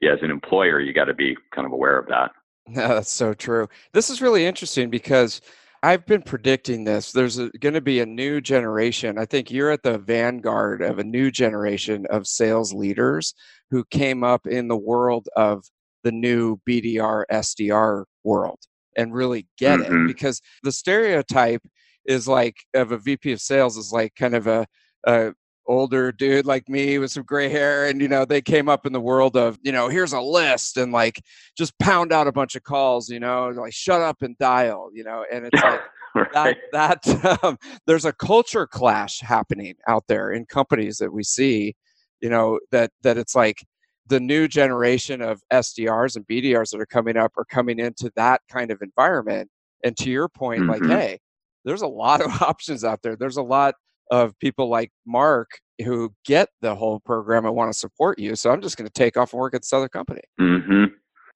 yeah, 0.00 0.12
as 0.12 0.18
an 0.22 0.30
employer, 0.30 0.80
you 0.80 0.92
got 0.92 1.04
to 1.04 1.14
be 1.14 1.36
kind 1.54 1.66
of 1.66 1.72
aware 1.72 1.98
of 1.98 2.08
that. 2.08 2.30
That's 2.74 3.10
so 3.10 3.34
true. 3.34 3.68
This 3.92 4.10
is 4.10 4.22
really 4.22 4.46
interesting 4.46 4.88
because 4.88 5.40
I've 5.82 6.06
been 6.06 6.22
predicting 6.22 6.84
this. 6.84 7.10
There's 7.10 7.36
going 7.36 7.74
to 7.74 7.80
be 7.80 8.00
a 8.00 8.06
new 8.06 8.40
generation. 8.40 9.18
I 9.18 9.24
think 9.24 9.50
you're 9.50 9.72
at 9.72 9.82
the 9.82 9.98
vanguard 9.98 10.80
of 10.80 11.00
a 11.00 11.04
new 11.04 11.30
generation 11.30 12.06
of 12.08 12.28
sales 12.28 12.72
leaders 12.72 13.34
who 13.70 13.84
came 13.90 14.22
up 14.22 14.46
in 14.46 14.68
the 14.68 14.76
world 14.76 15.28
of 15.36 15.64
the 16.04 16.12
new 16.12 16.58
BDR 16.68 17.24
SDR 17.30 18.04
world 18.22 18.60
and 18.96 19.12
really 19.12 19.48
get 19.58 19.80
mm-hmm. 19.80 20.04
it 20.04 20.06
because 20.06 20.40
the 20.62 20.72
stereotype 20.72 21.62
is 22.04 22.28
like 22.28 22.56
of 22.74 22.92
a 22.92 22.98
VP 22.98 23.32
of 23.32 23.40
sales 23.40 23.76
is 23.76 23.92
like 23.92 24.14
kind 24.14 24.34
of 24.34 24.46
a, 24.46 24.66
a 25.06 25.32
older 25.66 26.10
dude 26.10 26.46
like 26.46 26.68
me 26.68 26.98
with 26.98 27.10
some 27.10 27.22
gray 27.22 27.48
hair 27.48 27.86
and 27.86 28.00
you 28.00 28.08
know 28.08 28.24
they 28.24 28.40
came 28.40 28.68
up 28.68 28.84
in 28.84 28.92
the 28.92 29.00
world 29.00 29.36
of 29.36 29.58
you 29.62 29.70
know 29.70 29.88
here's 29.88 30.12
a 30.12 30.20
list 30.20 30.76
and 30.76 30.92
like 30.92 31.22
just 31.56 31.78
pound 31.78 32.12
out 32.12 32.26
a 32.26 32.32
bunch 32.32 32.56
of 32.56 32.62
calls 32.64 33.08
you 33.08 33.20
know 33.20 33.48
like 33.50 33.72
shut 33.72 34.00
up 34.00 34.22
and 34.22 34.36
dial 34.38 34.90
you 34.92 35.04
know 35.04 35.24
and 35.32 35.46
it's 35.46 35.62
like 35.62 35.80
right. 36.34 36.56
that 36.72 37.02
that 37.02 37.44
um, 37.44 37.56
there's 37.86 38.04
a 38.04 38.12
culture 38.12 38.66
clash 38.66 39.20
happening 39.20 39.74
out 39.86 40.04
there 40.08 40.32
in 40.32 40.44
companies 40.44 40.98
that 40.98 41.12
we 41.12 41.22
see 41.22 41.74
you 42.20 42.28
know 42.28 42.58
that 42.70 42.90
that 43.02 43.16
it's 43.16 43.34
like 43.34 43.64
the 44.08 44.20
new 44.20 44.48
generation 44.48 45.22
of 45.22 45.40
SDRs 45.52 46.16
and 46.16 46.26
BDRs 46.26 46.70
that 46.70 46.80
are 46.80 46.86
coming 46.86 47.16
up 47.16 47.32
are 47.36 47.44
coming 47.44 47.78
into 47.78 48.10
that 48.16 48.40
kind 48.50 48.70
of 48.72 48.82
environment 48.82 49.48
and 49.84 49.96
to 49.98 50.10
your 50.10 50.28
point 50.28 50.62
mm-hmm. 50.62 50.70
like 50.70 50.84
hey 50.84 51.18
there's 51.64 51.82
a 51.82 51.86
lot 51.86 52.20
of 52.20 52.30
options 52.42 52.84
out 52.84 53.00
there 53.02 53.16
there's 53.16 53.36
a 53.36 53.42
lot 53.42 53.74
of 54.12 54.38
people 54.38 54.68
like 54.68 54.92
Mark 55.06 55.48
who 55.82 56.12
get 56.26 56.50
the 56.60 56.74
whole 56.76 57.00
program 57.00 57.46
and 57.46 57.56
want 57.56 57.72
to 57.72 57.78
support 57.78 58.18
you. 58.18 58.36
So 58.36 58.50
I'm 58.50 58.60
just 58.60 58.76
going 58.76 58.86
to 58.86 58.92
take 58.92 59.16
off 59.16 59.32
and 59.32 59.40
work 59.40 59.54
at 59.54 59.62
this 59.62 59.72
other 59.72 59.88
company. 59.88 60.20
Mm-hmm. 60.38 60.84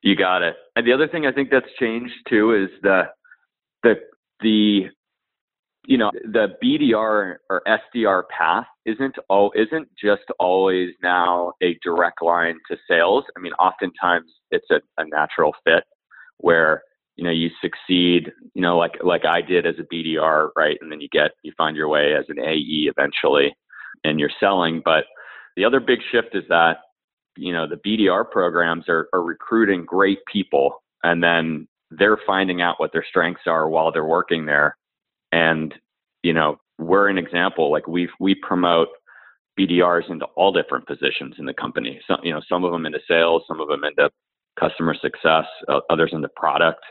You 0.02 0.14
got 0.14 0.42
it. 0.42 0.54
And 0.76 0.87
the 0.87 0.92
other 0.92 1.09
thing 1.09 1.26
I 1.26 1.33
think 1.33 1.50
that's 1.50 1.66
changed 1.80 2.12
too 2.28 2.52
is 2.54 2.68
the 2.83 3.04
the 3.83 3.95
the 4.40 4.83
you 5.87 5.97
know 5.97 6.11
the 6.12 6.49
BDR 6.62 7.37
or 7.49 7.62
SDR 7.66 8.25
path 8.28 8.66
isn't 8.85 9.16
all 9.30 9.52
isn't 9.56 9.88
just 10.00 10.25
always 10.38 10.90
now 11.02 11.54
a 11.62 11.78
direct 11.83 12.23
line 12.23 12.56
to 12.71 12.76
sales. 12.88 13.25
I 13.37 13.40
mean, 13.40 13.54
oftentimes 13.54 14.30
it's 14.50 14.66
a, 14.71 14.80
a 14.99 15.06
natural 15.09 15.54
fit 15.64 15.85
where 16.37 16.83
you 17.16 17.25
know 17.25 17.30
you 17.30 17.49
succeed 17.61 18.30
you 18.54 18.62
know 18.62 18.76
like 18.76 18.92
like 19.02 19.25
i 19.25 19.40
did 19.40 19.66
as 19.66 19.75
a 19.78 19.94
bdr 19.94 20.50
right? 20.56 20.78
And 20.80 20.90
then 20.90 21.00
you 21.00 21.08
get 21.11 21.32
you 21.42 21.52
find 21.56 21.76
your 21.76 21.88
way 21.88 22.14
as 22.14 22.25
an 22.28 22.38
ae 22.38 22.90
eventually 22.90 23.54
and 24.04 24.20
you're 24.20 24.30
selling. 24.38 24.82
But 24.85 25.04
the 25.56 25.64
other 25.64 25.80
big 25.80 26.00
shift 26.11 26.35
is 26.35 26.44
that 26.49 26.78
you 27.37 27.52
know 27.52 27.66
the 27.66 27.76
bdr 27.76 28.30
programs 28.30 28.88
are, 28.88 29.08
are 29.12 29.23
recruiting 29.23 29.85
great 29.85 30.18
people 30.30 30.82
and 31.02 31.23
then 31.23 31.66
they're 31.90 32.18
finding 32.26 32.61
out 32.62 32.76
what 32.78 32.92
their 32.92 33.04
strengths 33.08 33.46
are 33.46 33.68
while 33.68 33.92
they're 33.92 34.04
working 34.04 34.46
there. 34.46 34.76
And 35.32 35.75
you 36.23 36.32
know 36.32 36.58
we're 36.78 37.08
an 37.08 37.18
example 37.18 37.70
like 37.70 37.87
we 37.87 38.08
we 38.20 38.35
promote 38.35 38.88
bdrs 39.58 40.11
into 40.11 40.26
all 40.37 40.52
different 40.52 40.87
positions 40.87 41.37
in 41.38 41.46
the 41.46 41.54
company. 41.54 42.00
Some 42.06 42.20
you 42.23 42.32
know 42.32 42.42
some 42.49 42.64
of 42.64 42.73
them 42.73 42.87
into 42.87 43.00
sales 43.08 43.42
some 43.49 43.61
of 43.61 43.68
them 43.68 43.85
into 43.85 44.11
customer 44.58 44.94
success 44.94 45.44
others 45.90 46.11
into 46.12 46.28
product 46.37 46.82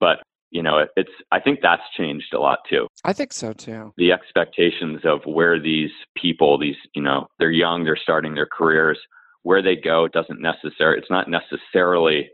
but 0.00 0.18
you 0.50 0.62
know, 0.62 0.78
it, 0.78 0.90
it's 0.96 1.10
I 1.32 1.40
think 1.40 1.60
that's 1.62 1.82
changed 1.96 2.32
a 2.32 2.38
lot 2.38 2.60
too. 2.68 2.86
I 3.04 3.12
think 3.12 3.32
so 3.32 3.52
too. 3.52 3.92
The 3.96 4.12
expectations 4.12 5.00
of 5.04 5.20
where 5.24 5.60
these 5.60 5.90
people, 6.16 6.58
these 6.58 6.76
you 6.94 7.02
know, 7.02 7.26
they're 7.38 7.50
young, 7.50 7.84
they're 7.84 7.98
starting 8.00 8.34
their 8.34 8.46
careers, 8.46 8.98
where 9.42 9.62
they 9.62 9.76
go 9.76 10.08
doesn't 10.08 10.40
necessarily 10.40 10.98
it's 10.98 11.10
not 11.10 11.28
necessarily 11.28 12.30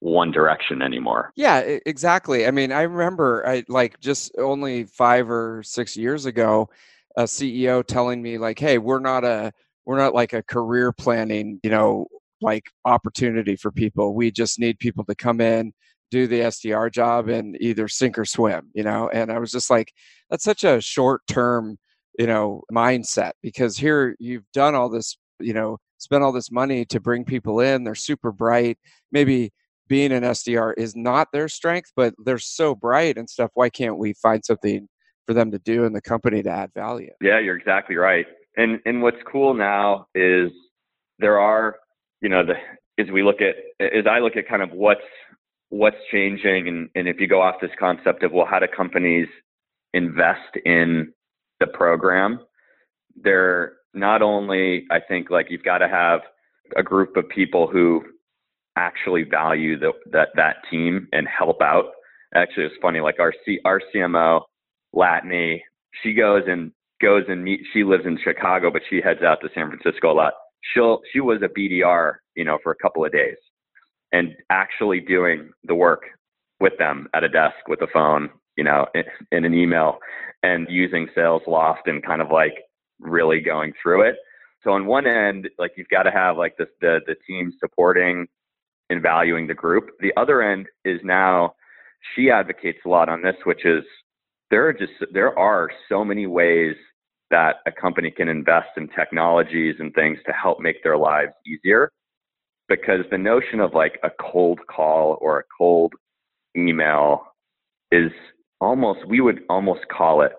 one 0.00 0.30
direction 0.30 0.80
anymore. 0.80 1.32
Yeah, 1.36 1.58
exactly. 1.86 2.46
I 2.46 2.50
mean, 2.50 2.72
I 2.72 2.82
remember 2.82 3.46
I 3.46 3.64
like 3.68 4.00
just 4.00 4.32
only 4.38 4.84
5 4.84 5.30
or 5.30 5.62
6 5.62 5.96
years 5.96 6.26
ago 6.26 6.68
a 7.16 7.24
CEO 7.24 7.84
telling 7.84 8.22
me 8.22 8.38
like, 8.38 8.58
"Hey, 8.58 8.78
we're 8.78 9.00
not 9.00 9.24
a 9.24 9.52
we're 9.86 9.98
not 9.98 10.14
like 10.14 10.32
a 10.32 10.42
career 10.42 10.92
planning, 10.92 11.58
you 11.62 11.70
know, 11.70 12.06
like 12.40 12.64
opportunity 12.84 13.56
for 13.56 13.72
people. 13.72 14.14
We 14.14 14.30
just 14.30 14.58
need 14.58 14.78
people 14.78 15.04
to 15.06 15.14
come 15.14 15.40
in 15.40 15.72
do 16.10 16.26
the 16.26 16.40
SDR 16.40 16.92
job 16.92 17.28
and 17.28 17.56
either 17.60 17.88
sink 17.88 18.18
or 18.18 18.24
swim, 18.24 18.70
you 18.74 18.82
know? 18.82 19.08
And 19.12 19.30
I 19.30 19.38
was 19.38 19.50
just 19.50 19.70
like, 19.70 19.92
that's 20.28 20.44
such 20.44 20.64
a 20.64 20.80
short 20.80 21.22
term, 21.26 21.78
you 22.18 22.26
know, 22.26 22.62
mindset 22.72 23.32
because 23.42 23.76
here 23.76 24.16
you've 24.18 24.50
done 24.52 24.74
all 24.74 24.88
this, 24.88 25.16
you 25.38 25.54
know, 25.54 25.78
spent 25.98 26.22
all 26.22 26.32
this 26.32 26.50
money 26.50 26.84
to 26.86 27.00
bring 27.00 27.24
people 27.24 27.60
in. 27.60 27.84
They're 27.84 27.94
super 27.94 28.32
bright. 28.32 28.78
Maybe 29.12 29.52
being 29.88 30.12
an 30.12 30.22
SDR 30.22 30.72
is 30.76 30.96
not 30.96 31.28
their 31.32 31.48
strength, 31.48 31.92
but 31.96 32.14
they're 32.24 32.38
so 32.38 32.74
bright 32.74 33.18
and 33.18 33.28
stuff. 33.28 33.50
Why 33.54 33.68
can't 33.68 33.98
we 33.98 34.14
find 34.14 34.44
something 34.44 34.88
for 35.26 35.34
them 35.34 35.50
to 35.50 35.58
do 35.58 35.84
in 35.84 35.92
the 35.92 36.00
company 36.00 36.42
to 36.42 36.50
add 36.50 36.70
value? 36.74 37.10
Yeah, 37.20 37.40
you're 37.40 37.56
exactly 37.56 37.96
right. 37.96 38.26
And 38.56 38.80
and 38.84 39.02
what's 39.02 39.18
cool 39.30 39.54
now 39.54 40.06
is 40.14 40.50
there 41.18 41.38
are, 41.38 41.76
you 42.20 42.28
know, 42.28 42.44
the 42.44 42.54
as 43.02 43.10
we 43.10 43.22
look 43.22 43.40
at 43.40 43.56
as 43.80 44.06
I 44.08 44.18
look 44.18 44.36
at 44.36 44.48
kind 44.48 44.62
of 44.62 44.70
what's 44.72 45.00
what's 45.70 45.96
changing 46.12 46.68
and, 46.68 46.88
and 46.94 47.08
if 47.08 47.20
you 47.20 47.26
go 47.26 47.40
off 47.40 47.56
this 47.60 47.70
concept 47.78 48.22
of 48.22 48.32
well 48.32 48.46
how 48.48 48.58
do 48.58 48.66
companies 48.74 49.28
invest 49.94 50.56
in 50.64 51.12
the 51.58 51.66
program 51.66 52.40
they're 53.22 53.74
not 53.94 54.22
only 54.22 54.84
i 54.90 54.98
think 55.00 55.30
like 55.30 55.46
you've 55.50 55.64
got 55.64 55.78
to 55.78 55.88
have 55.88 56.20
a 56.76 56.82
group 56.82 57.16
of 57.16 57.28
people 57.28 57.66
who 57.66 58.02
actually 58.76 59.24
value 59.24 59.78
the, 59.78 59.92
that 60.12 60.28
that 60.36 60.56
team 60.70 61.08
and 61.12 61.26
help 61.26 61.60
out. 61.60 61.86
Actually 62.34 62.66
it's 62.66 62.76
funny 62.80 63.00
like 63.00 63.18
our 63.18 63.34
C, 63.44 63.58
our 63.64 63.80
cmo 63.94 64.42
Latané 64.94 65.60
she 66.02 66.14
goes 66.14 66.44
and 66.46 66.72
goes 67.00 67.24
and 67.28 67.42
meet 67.42 67.60
she 67.72 67.84
lives 67.84 68.04
in 68.06 68.18
chicago 68.22 68.70
but 68.70 68.82
she 68.88 69.00
heads 69.02 69.22
out 69.22 69.38
to 69.40 69.48
san 69.54 69.68
francisco 69.68 70.12
a 70.12 70.14
lot. 70.14 70.32
She'll 70.74 71.00
she 71.12 71.20
was 71.20 71.40
a 71.42 71.48
bdr 71.48 72.14
you 72.36 72.44
know 72.44 72.58
for 72.62 72.72
a 72.72 72.76
couple 72.76 73.04
of 73.04 73.12
days 73.12 73.36
and 74.12 74.34
actually 74.50 75.00
doing 75.00 75.50
the 75.64 75.74
work 75.74 76.02
with 76.60 76.72
them 76.78 77.08
at 77.14 77.24
a 77.24 77.28
desk 77.28 77.56
with 77.68 77.80
a 77.82 77.86
phone, 77.92 78.30
you 78.56 78.64
know, 78.64 78.86
in, 78.94 79.04
in 79.32 79.44
an 79.44 79.54
email 79.54 79.98
and 80.42 80.66
using 80.68 81.08
Salesloft 81.16 81.86
and 81.86 82.04
kind 82.04 82.20
of 82.20 82.30
like 82.30 82.54
really 82.98 83.40
going 83.40 83.72
through 83.82 84.02
it. 84.02 84.16
So 84.62 84.70
on 84.70 84.86
one 84.86 85.06
end, 85.06 85.48
like 85.58 85.72
you've 85.76 85.88
got 85.88 86.02
to 86.02 86.10
have 86.10 86.36
like 86.36 86.56
the, 86.58 86.66
the, 86.80 87.00
the 87.06 87.16
team 87.26 87.52
supporting 87.58 88.26
and 88.90 89.00
valuing 89.00 89.46
the 89.46 89.54
group. 89.54 89.90
The 90.00 90.12
other 90.16 90.42
end 90.42 90.66
is 90.84 91.00
now 91.02 91.54
she 92.14 92.30
advocates 92.30 92.80
a 92.84 92.88
lot 92.88 93.08
on 93.08 93.22
this, 93.22 93.36
which 93.44 93.64
is 93.64 93.84
there 94.50 94.66
are 94.66 94.72
just 94.72 94.92
there 95.12 95.38
are 95.38 95.70
so 95.88 96.04
many 96.04 96.26
ways 96.26 96.74
that 97.30 97.56
a 97.66 97.72
company 97.72 98.10
can 98.10 98.28
invest 98.28 98.68
in 98.76 98.88
technologies 98.88 99.76
and 99.78 99.94
things 99.94 100.18
to 100.26 100.32
help 100.32 100.60
make 100.60 100.82
their 100.82 100.96
lives 100.96 101.32
easier 101.46 101.90
because 102.70 103.04
the 103.10 103.18
notion 103.18 103.60
of 103.60 103.74
like 103.74 103.98
a 104.04 104.10
cold 104.32 104.60
call 104.74 105.18
or 105.20 105.40
a 105.40 105.42
cold 105.58 105.92
email 106.56 107.24
is 107.90 108.12
almost 108.60 109.00
we 109.06 109.20
would 109.20 109.40
almost 109.50 109.80
call 109.94 110.22
it 110.22 110.32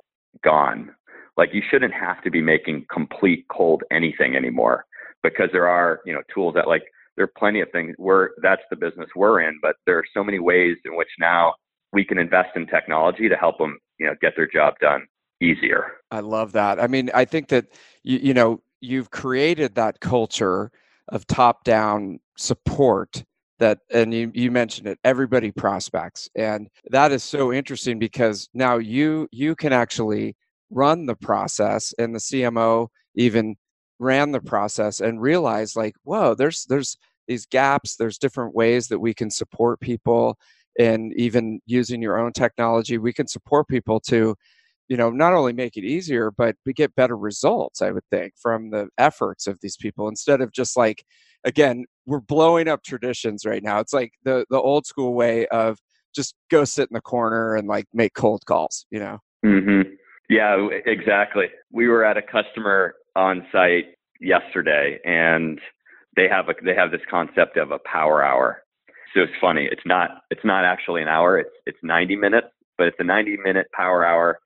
gone. 0.43 0.95
Like 1.37 1.49
you 1.53 1.61
shouldn't 1.69 1.93
have 1.93 2.23
to 2.23 2.31
be 2.31 2.41
making 2.41 2.85
complete 2.91 3.45
cold 3.51 3.83
anything 3.91 4.35
anymore 4.35 4.85
because 5.21 5.49
there 5.51 5.67
are 5.67 5.99
you 6.05 6.13
know 6.13 6.21
tools 6.33 6.53
that 6.55 6.67
like 6.67 6.83
there 7.17 7.25
are 7.25 7.33
plenty 7.37 7.59
of 7.59 7.69
things. 7.71 7.93
We're 7.99 8.29
that's 8.41 8.63
the 8.69 8.77
business 8.77 9.09
we're 9.15 9.41
in 9.41 9.59
but 9.61 9.75
there 9.85 9.97
are 9.97 10.05
so 10.13 10.23
many 10.23 10.39
ways 10.39 10.77
in 10.85 10.95
which 10.95 11.09
now 11.19 11.53
we 11.91 12.05
can 12.05 12.17
invest 12.17 12.55
in 12.55 12.65
technology 12.65 13.27
to 13.27 13.35
help 13.35 13.57
them 13.57 13.77
you 13.99 14.07
know 14.07 14.15
get 14.21 14.33
their 14.37 14.47
job 14.47 14.75
done 14.79 15.05
easier. 15.41 15.91
I 16.11 16.21
love 16.21 16.53
that. 16.53 16.79
I 16.79 16.87
mean 16.87 17.11
i 17.13 17.25
think 17.25 17.49
that 17.49 17.65
you, 18.03 18.19
you 18.19 18.33
know 18.33 18.61
you've 18.79 19.11
created 19.11 19.75
that 19.75 19.99
culture 19.99 20.71
of 21.11 21.27
top 21.27 21.63
down 21.63 22.19
support 22.37 23.23
that 23.59 23.79
and 23.91 24.13
you, 24.13 24.31
you 24.33 24.49
mentioned 24.49 24.87
it 24.87 24.99
everybody 25.03 25.51
prospects. 25.51 26.29
And 26.35 26.67
that 26.89 27.11
is 27.11 27.23
so 27.23 27.53
interesting 27.53 27.99
because 27.99 28.49
now 28.53 28.77
you 28.77 29.27
you 29.31 29.55
can 29.55 29.71
actually 29.71 30.35
run 30.71 31.05
the 31.05 31.15
process 31.15 31.93
and 31.99 32.15
the 32.15 32.19
cmo 32.19 32.87
even 33.15 33.55
ran 33.99 34.31
the 34.31 34.39
process 34.39 35.01
and 35.01 35.21
realized 35.21 35.75
like 35.75 35.93
whoa 36.03 36.33
there's 36.33 36.65
there's 36.69 36.97
these 37.27 37.45
gaps 37.45 37.97
there's 37.97 38.17
different 38.17 38.55
ways 38.55 38.87
that 38.87 38.99
we 38.99 39.13
can 39.13 39.29
support 39.29 39.79
people 39.81 40.37
and 40.79 41.13
even 41.17 41.59
using 41.65 42.01
your 42.01 42.17
own 42.17 42.31
technology 42.31 42.97
we 42.97 43.11
can 43.11 43.27
support 43.27 43.67
people 43.67 43.99
to 43.99 44.33
you 44.91 44.97
know 44.97 45.09
not 45.09 45.33
only 45.33 45.53
make 45.53 45.77
it 45.77 45.85
easier 45.85 46.31
but 46.31 46.55
we 46.65 46.73
get 46.73 46.93
better 46.95 47.15
results 47.15 47.81
i 47.81 47.91
would 47.91 48.03
think 48.11 48.33
from 48.41 48.71
the 48.71 48.89
efforts 48.97 49.47
of 49.47 49.57
these 49.61 49.77
people 49.77 50.09
instead 50.09 50.41
of 50.41 50.51
just 50.51 50.75
like 50.75 51.03
again 51.45 51.85
we're 52.05 52.19
blowing 52.19 52.67
up 52.67 52.83
traditions 52.83 53.45
right 53.45 53.63
now. 53.63 53.79
It's 53.79 53.93
like 53.93 54.13
the 54.23 54.45
the 54.49 54.59
old 54.59 54.85
school 54.85 55.13
way 55.13 55.47
of 55.47 55.77
just 56.13 56.35
go 56.49 56.65
sit 56.65 56.89
in 56.89 56.93
the 56.93 57.01
corner 57.01 57.55
and 57.55 57.67
like 57.67 57.85
make 57.93 58.13
cold 58.13 58.45
calls 58.45 58.85
you 58.91 58.99
know? 58.99 59.19
Mm-hmm. 59.45 59.89
yeah 60.29 60.67
exactly. 60.85 61.45
We 61.71 61.87
were 61.87 62.03
at 62.05 62.17
a 62.17 62.21
customer 62.21 62.95
on 63.15 63.45
site 63.51 63.95
yesterday 64.19 64.99
and 65.05 65.59
they 66.15 66.27
have 66.27 66.49
a 66.49 66.53
they 66.63 66.75
have 66.75 66.91
this 66.91 67.01
concept 67.09 67.57
of 67.57 67.71
a 67.71 67.79
power 67.79 68.23
hour. 68.23 68.63
So 69.13 69.21
it's 69.21 69.33
funny 69.39 69.67
it's 69.71 69.85
not 69.85 70.21
it's 70.29 70.45
not 70.45 70.65
actually 70.65 71.01
an 71.01 71.07
hour 71.07 71.39
it's 71.39 71.55
it's 71.65 71.79
90 71.83 72.15
minutes 72.15 72.47
but 72.77 72.87
it's 72.87 72.97
a 72.99 73.03
90 73.03 73.37
minute 73.43 73.67
power 73.73 74.05
hour 74.05 74.39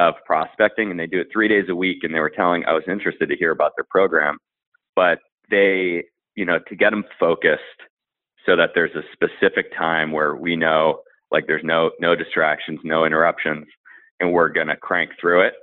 of 0.00 0.14
prospecting 0.24 0.90
and 0.90 0.98
they 0.98 1.06
do 1.06 1.20
it 1.20 1.28
three 1.30 1.46
days 1.46 1.66
a 1.68 1.74
week. 1.76 1.98
And 2.02 2.14
they 2.14 2.20
were 2.20 2.30
telling, 2.30 2.64
I 2.64 2.72
was 2.72 2.82
interested 2.88 3.28
to 3.28 3.36
hear 3.36 3.50
about 3.50 3.72
their 3.76 3.86
program, 3.90 4.38
but 4.96 5.18
they, 5.50 6.04
you 6.34 6.46
know, 6.46 6.58
to 6.68 6.74
get 6.74 6.90
them 6.90 7.04
focused 7.20 7.60
so 8.46 8.56
that 8.56 8.70
there's 8.74 8.94
a 8.96 9.02
specific 9.12 9.76
time 9.76 10.10
where 10.10 10.34
we 10.34 10.56
know 10.56 11.02
like 11.30 11.46
there's 11.46 11.62
no, 11.62 11.90
no 12.00 12.16
distractions, 12.16 12.80
no 12.82 13.04
interruptions, 13.04 13.66
and 14.18 14.32
we're 14.32 14.48
going 14.48 14.66
to 14.68 14.76
crank 14.76 15.10
through 15.20 15.46
it. 15.46 15.54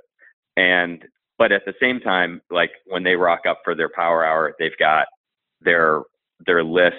And, 0.56 1.04
but 1.36 1.52
at 1.52 1.62
the 1.66 1.74
same 1.80 2.00
time, 2.00 2.40
like 2.50 2.70
when 2.86 3.02
they 3.02 3.16
rock 3.16 3.40
up 3.48 3.60
for 3.64 3.74
their 3.74 3.90
power 3.94 4.24
hour, 4.24 4.54
they've 4.58 4.78
got 4.78 5.06
their, 5.60 6.02
their 6.46 6.62
lists 6.62 6.96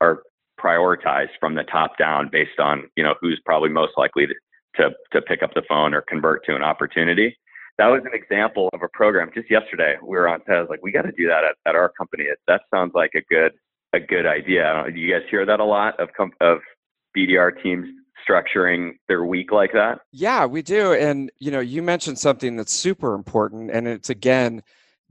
are 0.00 0.22
prioritized 0.60 1.36
from 1.40 1.54
the 1.54 1.64
top 1.64 1.96
down 1.98 2.28
based 2.30 2.58
on, 2.58 2.90
you 2.94 3.02
know, 3.02 3.14
who's 3.20 3.40
probably 3.44 3.70
most 3.70 3.92
likely 3.96 4.26
to, 4.26 4.34
to, 4.76 4.90
to 5.12 5.22
pick 5.22 5.42
up 5.42 5.54
the 5.54 5.62
phone 5.68 5.94
or 5.94 6.02
convert 6.02 6.44
to 6.46 6.54
an 6.54 6.62
opportunity. 6.62 7.36
That 7.78 7.86
was 7.86 8.02
an 8.04 8.12
example 8.12 8.68
of 8.72 8.82
a 8.82 8.88
program 8.88 9.30
just 9.34 9.50
yesterday. 9.50 9.96
We 10.02 10.16
were 10.16 10.28
on, 10.28 10.40
was 10.48 10.66
like, 10.68 10.82
we 10.82 10.90
got 10.90 11.02
to 11.02 11.12
do 11.12 11.28
that 11.28 11.44
at, 11.44 11.56
at 11.66 11.76
our 11.76 11.90
company. 11.90 12.24
That 12.48 12.62
sounds 12.74 12.92
like 12.94 13.12
a 13.14 13.22
good, 13.32 13.52
a 13.92 14.00
good 14.00 14.26
idea. 14.26 14.84
Do 14.92 14.98
you 14.98 15.12
guys 15.12 15.22
hear 15.30 15.46
that 15.46 15.60
a 15.60 15.64
lot 15.64 15.98
of, 16.00 16.08
of 16.40 16.58
BDR 17.16 17.62
teams 17.62 17.88
structuring 18.28 18.92
their 19.06 19.24
week 19.24 19.52
like 19.52 19.72
that? 19.72 20.00
Yeah, 20.12 20.44
we 20.46 20.62
do. 20.62 20.92
And, 20.92 21.30
you 21.38 21.50
know, 21.50 21.60
you 21.60 21.82
mentioned 21.82 22.18
something 22.18 22.56
that's 22.56 22.72
super 22.72 23.14
important. 23.14 23.70
And 23.70 23.86
it's 23.86 24.10
again, 24.10 24.62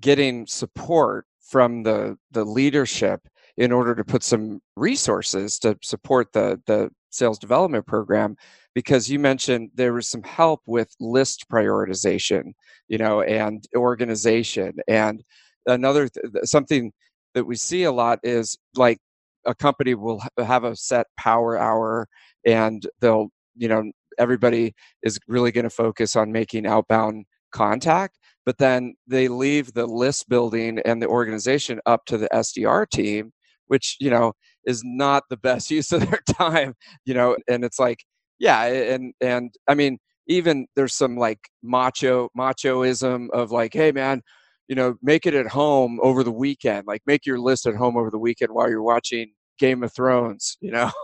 getting 0.02 0.46
support 0.46 1.26
from 1.42 1.84
the, 1.84 2.18
the 2.32 2.44
leadership 2.44 3.28
in 3.56 3.72
order 3.72 3.96
to 3.96 4.04
put 4.04 4.24
some 4.24 4.62
resources 4.76 5.58
to 5.60 5.78
support 5.82 6.32
the, 6.34 6.62
the 6.68 6.92
sales 7.10 7.40
development 7.40 7.86
program 7.86 8.36
because 8.76 9.10
you 9.10 9.20
mentioned 9.20 9.72
there 9.74 9.94
was 9.94 10.08
some 10.08 10.24
help 10.24 10.62
with 10.66 10.90
list 11.00 11.46
prioritization, 11.52 12.54
you 12.88 12.98
know, 12.98 13.22
and 13.22 13.66
organization. 13.76 14.74
And 14.88 15.24
another 15.66 16.10
th- 16.10 16.46
something 16.46 16.92
that 17.34 17.46
we 17.46 17.56
see 17.56 17.84
a 17.84 17.92
lot 17.92 18.20
is 18.24 18.58
like 18.76 19.00
a 19.46 19.56
company 19.56 19.96
will 19.96 20.22
have 20.38 20.64
a 20.64 20.76
set 20.76 21.08
power 21.18 21.58
hour 21.58 22.08
and 22.46 22.86
they'll, 23.00 23.30
you 23.56 23.68
know, 23.68 23.92
everybody 24.20 24.74
is 25.04 25.20
really 25.28 25.52
going 25.52 25.64
to 25.64 25.70
focus 25.70 26.16
on 26.16 26.32
making 26.32 26.66
outbound 26.66 27.26
contact 27.52 28.18
but 28.46 28.58
then 28.58 28.96
they 29.08 29.28
leave 29.28 29.74
the 29.74 29.86
list 29.86 30.30
building 30.30 30.80
and 30.86 31.02
the 31.02 31.08
organization 31.08 31.80
up 31.86 32.06
to 32.06 32.18
the 32.18 32.30
SDR 32.34 32.90
team 32.90 33.32
which 33.68 33.96
you 34.00 34.10
know 34.10 34.34
is 34.67 34.83
not 34.86 35.24
the 35.29 35.38
best 35.38 35.71
use 35.77 35.91
of 35.91 36.01
their 36.01 36.21
time 36.31 36.75
you 37.05 37.13
know 37.13 37.36
and 37.50 37.63
it's 37.63 37.79
like 37.79 38.03
yeah 38.38 38.65
and 38.65 39.13
and 39.21 39.55
i 39.67 39.74
mean 39.74 39.97
even 40.27 40.67
there's 40.75 40.93
some 40.93 41.17
like 41.17 41.39
macho 41.63 42.29
machoism 42.38 43.29
of 43.31 43.51
like 43.51 43.74
hey 43.74 43.91
man 43.91 44.21
you 44.67 44.75
know 44.75 44.95
make 45.01 45.25
it 45.25 45.33
at 45.33 45.47
home 45.47 46.00
over 46.03 46.24
the 46.24 46.31
weekend 46.31 46.86
like 46.86 47.01
make 47.07 47.25
your 47.25 47.39
list 47.39 47.65
at 47.65 47.75
home 47.75 47.97
over 47.97 48.12
the 48.12 48.19
weekend 48.19 48.51
while 48.51 48.69
you're 48.69 48.83
watching 48.83 49.31
game 49.57 49.81
of 49.81 49.91
thrones 49.91 50.57
you 50.62 50.69
know? 50.69 50.91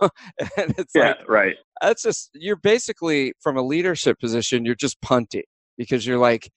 And 0.56 0.74
it's 0.78 0.92
yeah, 0.94 1.08
like 1.08 1.28
right. 1.28 1.56
that's 1.82 2.02
just 2.02 2.30
you're 2.34 2.56
basically 2.56 3.32
from 3.40 3.56
a 3.56 3.62
leadership 3.62 4.20
position 4.20 4.64
you're 4.64 4.74
just 4.76 5.00
punting 5.00 5.42
because 5.76 6.06
you're 6.06 6.18
like 6.18 6.50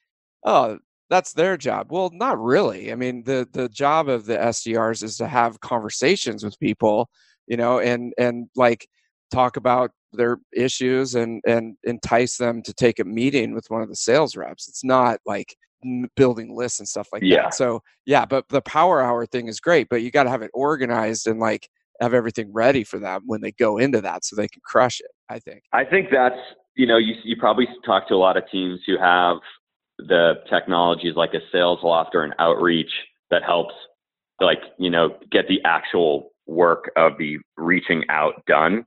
oh 0.46 0.78
that's 1.10 1.34
their 1.34 1.58
job. 1.58 1.88
Well 1.90 2.12
not 2.14 2.40
really. 2.40 2.92
I 2.92 2.96
mean 2.96 3.24
the 3.24 3.48
the 3.52 3.70
job 3.70 4.10
of 4.10 4.26
the 4.26 4.38
sdrs 4.38 5.04
is 5.04 5.18
to 5.18 5.28
have 5.28 5.60
conversations 5.62 6.44
with 6.44 6.60
people 6.60 7.10
you 7.48 7.58
know 7.58 7.80
and 7.80 8.14
and 8.18 8.48
like 8.56 8.88
talk 9.32 9.58
about 9.58 9.92
their 10.14 10.38
issues 10.54 11.16
and 11.16 11.42
and 11.46 11.76
entice 11.84 12.38
them 12.38 12.62
to 12.64 12.74
take 12.74 13.00
a 13.00 13.04
meeting 13.04 13.54
with 13.54 13.66
one 13.70 13.82
of 13.82 13.90
the 13.90 13.96
sales 13.96 14.36
reps. 14.36 14.68
It's 14.68 14.84
not 14.84 15.20
like 15.26 15.56
building 16.16 16.56
lists 16.56 16.80
and 16.80 16.88
stuff 16.88 17.08
like 17.14 17.22
yeah. 17.24 17.44
that 17.44 17.54
so 17.54 17.82
yeah 18.06 18.26
but 18.26 18.48
the 18.50 18.62
power 18.62 19.00
hour 19.00 19.28
thing 19.28 19.48
is 19.48 19.60
great 19.60 19.88
but 19.90 20.02
you 20.02 20.10
got 20.10 20.24
to 20.24 20.30
have 20.30 20.42
it 20.42 20.50
organized 20.54 21.28
and 21.28 21.40
like 21.40 21.70
have 22.02 22.16
everything 22.16 22.52
ready 22.52 22.84
for 22.84 22.98
them 22.98 23.22
when 23.28 23.42
they 23.42 23.52
go 23.52 23.78
into 23.78 24.02
that 24.02 24.26
so 24.26 24.36
they 24.36 24.48
can 24.48 24.62
crush 24.66 25.00
it 25.00 25.12
i 25.30 25.38
think. 25.38 25.62
I 25.72 25.86
think 25.86 26.10
that's 26.12 26.40
you 26.76 26.88
know 26.88 26.98
you, 26.98 27.14
you 27.24 27.36
probably 27.38 27.68
talk 27.86 28.08
to 28.08 28.16
a 28.16 28.18
lot 28.18 28.38
of 28.38 28.44
teams 28.52 28.80
who 28.88 28.98
have 28.98 29.38
the 29.98 30.36
technologies 30.50 31.16
like 31.16 31.34
a 31.34 31.56
Salesloft 31.56 32.14
or 32.14 32.24
an 32.24 32.34
outreach 32.40 32.92
that 33.30 33.44
helps 33.44 33.74
like 34.40 34.60
you 34.78 34.90
know 34.90 35.18
get 35.32 35.48
the 35.48 35.60
actual 35.66 36.32
work 36.46 36.92
of 36.96 37.14
the 37.18 37.38
reaching 37.58 38.04
out 38.10 38.46
done. 38.46 38.86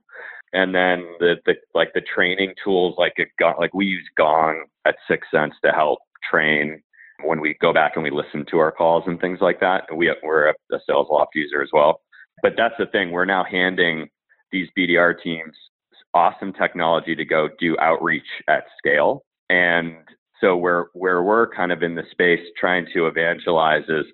And 0.53 0.75
then 0.75 1.05
the, 1.19 1.35
the 1.45 1.55
like 1.73 1.93
the 1.93 2.01
training 2.01 2.53
tools 2.63 2.95
like 2.97 3.13
a 3.19 3.25
like 3.59 3.73
we 3.73 3.85
use 3.85 4.07
gong 4.17 4.65
at 4.85 4.95
6Sense 5.09 5.53
to 5.63 5.71
help 5.71 5.99
train 6.29 6.81
when 7.23 7.39
we 7.39 7.55
go 7.61 7.71
back 7.71 7.93
and 7.95 8.03
we 8.03 8.09
listen 8.09 8.45
to 8.49 8.57
our 8.57 8.71
calls 8.71 9.03
and 9.05 9.19
things 9.21 9.39
like 9.41 9.59
that. 9.59 9.83
We, 9.95 10.13
we're 10.23 10.49
a, 10.49 10.53
a 10.71 10.79
Salesloft 10.89 11.27
user 11.35 11.61
as 11.61 11.69
well. 11.71 12.01
But 12.41 12.53
that's 12.57 12.73
the 12.79 12.87
thing 12.87 13.11
we're 13.11 13.25
now 13.25 13.43
handing 13.43 14.09
these 14.51 14.67
bdr 14.77 15.13
teams 15.23 15.55
awesome 16.13 16.53
technology 16.53 17.15
to 17.15 17.25
go 17.25 17.49
do 17.59 17.77
outreach 17.79 18.27
at 18.47 18.65
scale. 18.77 19.23
And 19.49 19.95
so 20.41 20.57
where 20.57 20.87
where 20.93 21.21
we're 21.21 21.47
kind 21.47 21.71
of 21.71 21.83
in 21.83 21.95
the 21.95 22.03
space 22.11 22.41
trying 22.59 22.87
to 22.93 23.05
evangelize 23.05 23.83
is 23.87 24.05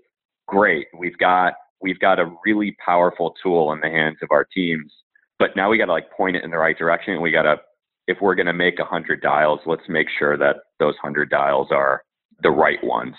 great. 0.48 0.88
We've 0.98 1.18
got 1.18 1.54
we've 1.82 2.00
got 2.00 2.20
a 2.20 2.32
really 2.46 2.76
powerful 2.86 3.34
tool 3.42 3.72
in 3.72 3.80
the 3.80 3.90
hands 3.90 4.18
of 4.22 4.30
our 4.32 4.46
teams, 4.46 4.92
but 5.40 5.56
now 5.56 5.70
we 5.70 5.78
got 5.78 5.86
to 5.86 5.94
like 5.94 6.12
point 6.12 6.36
it 6.36 6.44
in 6.44 6.52
the 6.52 6.58
right 6.58 6.78
direction. 6.78 7.13
And 7.13 7.22
we 7.22 7.32
got 7.32 7.44
to 7.44 7.56
if 8.08 8.18
we're 8.22 8.36
going 8.36 8.48
to 8.48 8.54
make 8.54 8.80
a 8.80 8.86
hundred 8.86 9.22
dials, 9.22 9.60
let's 9.66 9.88
make 9.88 10.08
sure 10.20 10.38
that 10.38 10.58
those 10.80 10.96
hundred 11.02 11.30
dials 11.30 11.70
are 11.72 12.04
the 12.44 12.52
right 12.52 12.80
ones. 12.84 13.16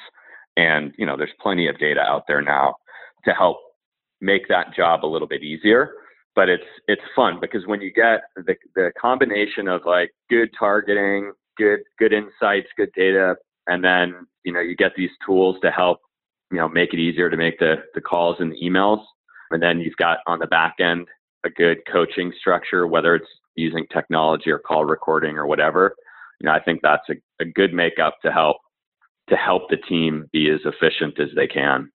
And 0.56 0.92
you 0.98 1.06
know, 1.06 1.16
there's 1.16 1.30
plenty 1.40 1.68
of 1.68 1.78
data 1.78 2.00
out 2.00 2.24
there 2.28 2.42
now 2.42 2.76
to 3.24 3.32
help 3.32 3.58
make 4.20 4.48
that 4.48 4.74
job 4.76 5.04
a 5.04 5.06
little 5.06 5.28
bit 5.28 5.42
easier. 5.42 5.92
But 6.34 6.48
it's 6.50 6.64
it's 6.86 7.02
fun 7.16 7.38
because 7.40 7.66
when 7.66 7.80
you 7.80 7.90
get 7.92 8.20
the 8.36 8.54
the 8.74 8.92
combination 9.00 9.66
of 9.66 9.82
like 9.86 10.12
good 10.28 10.50
targeting, 10.58 11.32
good 11.58 11.80
good 11.98 12.12
insights, 12.12 12.68
good 12.76 12.90
data, 12.94 13.36
and 13.66 13.84
then 13.84 14.26
you 14.44 14.52
know 14.52 14.60
you 14.60 14.76
get 14.76 14.92
these 14.96 15.10
tools 15.26 15.56
to 15.62 15.70
help 15.70 15.98
you 16.50 16.58
know 16.58 16.68
make 16.68 16.94
it 16.94 16.98
easier 16.98 17.28
to 17.28 17.36
make 17.36 17.58
the 17.58 17.76
the 17.94 18.00
calls 18.00 18.36
and 18.40 18.52
the 18.52 18.60
emails, 18.62 19.04
and 19.50 19.62
then 19.62 19.80
you've 19.80 19.96
got 19.96 20.18
on 20.26 20.38
the 20.38 20.46
back 20.46 20.76
end 20.80 21.06
a 21.44 21.50
good 21.50 21.78
coaching 21.90 22.32
structure, 22.38 22.86
whether 22.86 23.14
it's 23.14 23.28
using 23.54 23.86
technology 23.92 24.50
or 24.50 24.58
call 24.58 24.84
recording 24.84 25.36
or 25.36 25.46
whatever. 25.46 25.94
You 26.40 26.46
know, 26.46 26.52
I 26.52 26.60
think 26.60 26.80
that's 26.82 27.08
a, 27.10 27.14
a 27.42 27.44
good 27.44 27.72
makeup 27.72 28.16
to 28.24 28.32
help 28.32 28.58
to 29.28 29.36
help 29.36 29.68
the 29.68 29.76
team 29.76 30.26
be 30.32 30.50
as 30.50 30.60
efficient 30.64 31.20
as 31.20 31.28
they 31.34 31.46
can. 31.46 31.90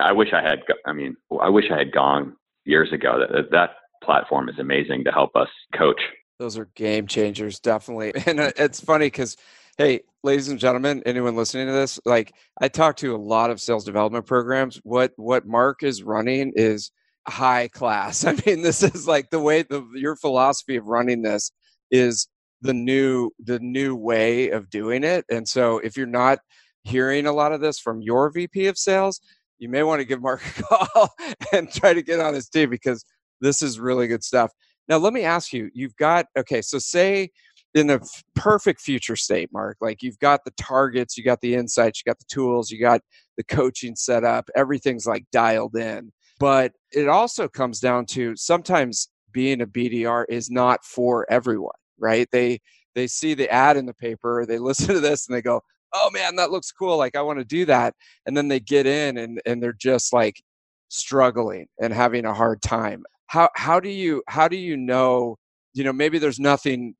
I 0.00 0.12
wish 0.12 0.28
I 0.32 0.42
had. 0.42 0.60
I 0.86 0.92
mean, 0.92 1.16
I 1.40 1.48
wish 1.48 1.66
I 1.70 1.78
had 1.78 1.92
gone 1.92 2.36
years 2.64 2.92
ago. 2.92 3.18
That 3.18 3.50
that 3.50 3.70
platform 4.02 4.48
is 4.48 4.58
amazing 4.58 5.04
to 5.04 5.12
help 5.12 5.36
us 5.36 5.48
coach 5.76 6.00
those 6.42 6.58
are 6.58 6.68
game 6.74 7.06
changers, 7.06 7.60
definitely. 7.60 8.12
And 8.26 8.40
uh, 8.40 8.50
it's 8.56 8.80
funny 8.80 9.06
because, 9.06 9.36
hey, 9.78 10.00
ladies 10.24 10.48
and 10.48 10.58
gentlemen, 10.58 11.02
anyone 11.06 11.36
listening 11.36 11.68
to 11.68 11.72
this, 11.72 12.00
like 12.04 12.34
I 12.60 12.68
talk 12.68 12.96
to 12.96 13.14
a 13.14 13.16
lot 13.16 13.50
of 13.50 13.60
sales 13.60 13.84
development 13.84 14.26
programs. 14.26 14.80
What 14.82 15.12
what 15.16 15.46
Mark 15.46 15.84
is 15.84 16.02
running 16.02 16.52
is 16.56 16.90
high 17.28 17.68
class. 17.68 18.24
I 18.26 18.36
mean, 18.44 18.62
this 18.62 18.82
is 18.82 19.06
like 19.06 19.30
the 19.30 19.40
way 19.40 19.62
the 19.62 19.86
your 19.94 20.16
philosophy 20.16 20.76
of 20.76 20.86
running 20.86 21.22
this 21.22 21.52
is 21.92 22.26
the 22.60 22.74
new 22.74 23.30
the 23.38 23.60
new 23.60 23.94
way 23.94 24.50
of 24.50 24.68
doing 24.68 25.04
it. 25.04 25.24
And 25.30 25.48
so 25.48 25.78
if 25.78 25.96
you're 25.96 26.06
not 26.06 26.40
hearing 26.82 27.26
a 27.26 27.32
lot 27.32 27.52
of 27.52 27.60
this 27.60 27.78
from 27.78 28.02
your 28.02 28.30
VP 28.30 28.66
of 28.66 28.76
sales, 28.76 29.20
you 29.60 29.68
may 29.68 29.84
want 29.84 30.00
to 30.00 30.04
give 30.04 30.20
Mark 30.20 30.42
a 30.58 30.62
call 30.62 31.14
and 31.52 31.72
try 31.72 31.94
to 31.94 32.02
get 32.02 32.18
on 32.18 32.34
his 32.34 32.48
team 32.48 32.68
because 32.68 33.04
this 33.40 33.62
is 33.62 33.78
really 33.78 34.08
good 34.08 34.24
stuff. 34.24 34.50
Now, 34.88 34.98
let 34.98 35.12
me 35.12 35.22
ask 35.22 35.52
you 35.52 35.70
you've 35.74 35.96
got, 35.96 36.26
okay, 36.36 36.62
so 36.62 36.78
say 36.78 37.30
in 37.74 37.90
a 37.90 37.94
f- 37.94 38.24
perfect 38.34 38.80
future 38.80 39.16
state, 39.16 39.50
Mark, 39.52 39.76
like 39.80 40.02
you've 40.02 40.18
got 40.18 40.44
the 40.44 40.50
targets, 40.52 41.16
you 41.16 41.24
got 41.24 41.40
the 41.40 41.54
insights, 41.54 42.00
you 42.00 42.10
got 42.10 42.18
the 42.18 42.26
tools, 42.28 42.70
you 42.70 42.80
got 42.80 43.00
the 43.36 43.44
coaching 43.44 43.96
set 43.96 44.24
up, 44.24 44.48
everything's 44.54 45.06
like 45.06 45.24
dialed 45.32 45.76
in. 45.76 46.12
But 46.38 46.72
it 46.90 47.08
also 47.08 47.48
comes 47.48 47.80
down 47.80 48.06
to 48.06 48.34
sometimes 48.36 49.08
being 49.32 49.62
a 49.62 49.66
BDR 49.66 50.24
is 50.28 50.50
not 50.50 50.84
for 50.84 51.26
everyone, 51.30 51.72
right? 51.98 52.28
They, 52.32 52.60
they 52.94 53.06
see 53.06 53.34
the 53.34 53.50
ad 53.50 53.76
in 53.76 53.86
the 53.86 53.94
paper, 53.94 54.44
they 54.46 54.58
listen 54.58 54.88
to 54.88 55.00
this 55.00 55.26
and 55.26 55.36
they 55.36 55.42
go, 55.42 55.62
oh 55.94 56.10
man, 56.10 56.36
that 56.36 56.50
looks 56.50 56.72
cool. 56.72 56.96
Like 56.96 57.16
I 57.16 57.22
want 57.22 57.38
to 57.38 57.44
do 57.44 57.64
that. 57.66 57.94
And 58.26 58.36
then 58.36 58.48
they 58.48 58.60
get 58.60 58.86
in 58.86 59.18
and, 59.18 59.40
and 59.46 59.62
they're 59.62 59.72
just 59.72 60.12
like 60.12 60.42
struggling 60.88 61.66
and 61.80 61.92
having 61.92 62.24
a 62.24 62.34
hard 62.34 62.60
time 62.60 63.02
how 63.32 63.48
how 63.56 63.80
do 63.80 63.88
you 63.88 64.22
how 64.28 64.46
do 64.46 64.56
you 64.56 64.76
know 64.76 65.36
you 65.72 65.82
know 65.82 65.92
maybe 65.92 66.18
there's 66.18 66.38
nothing 66.38 66.94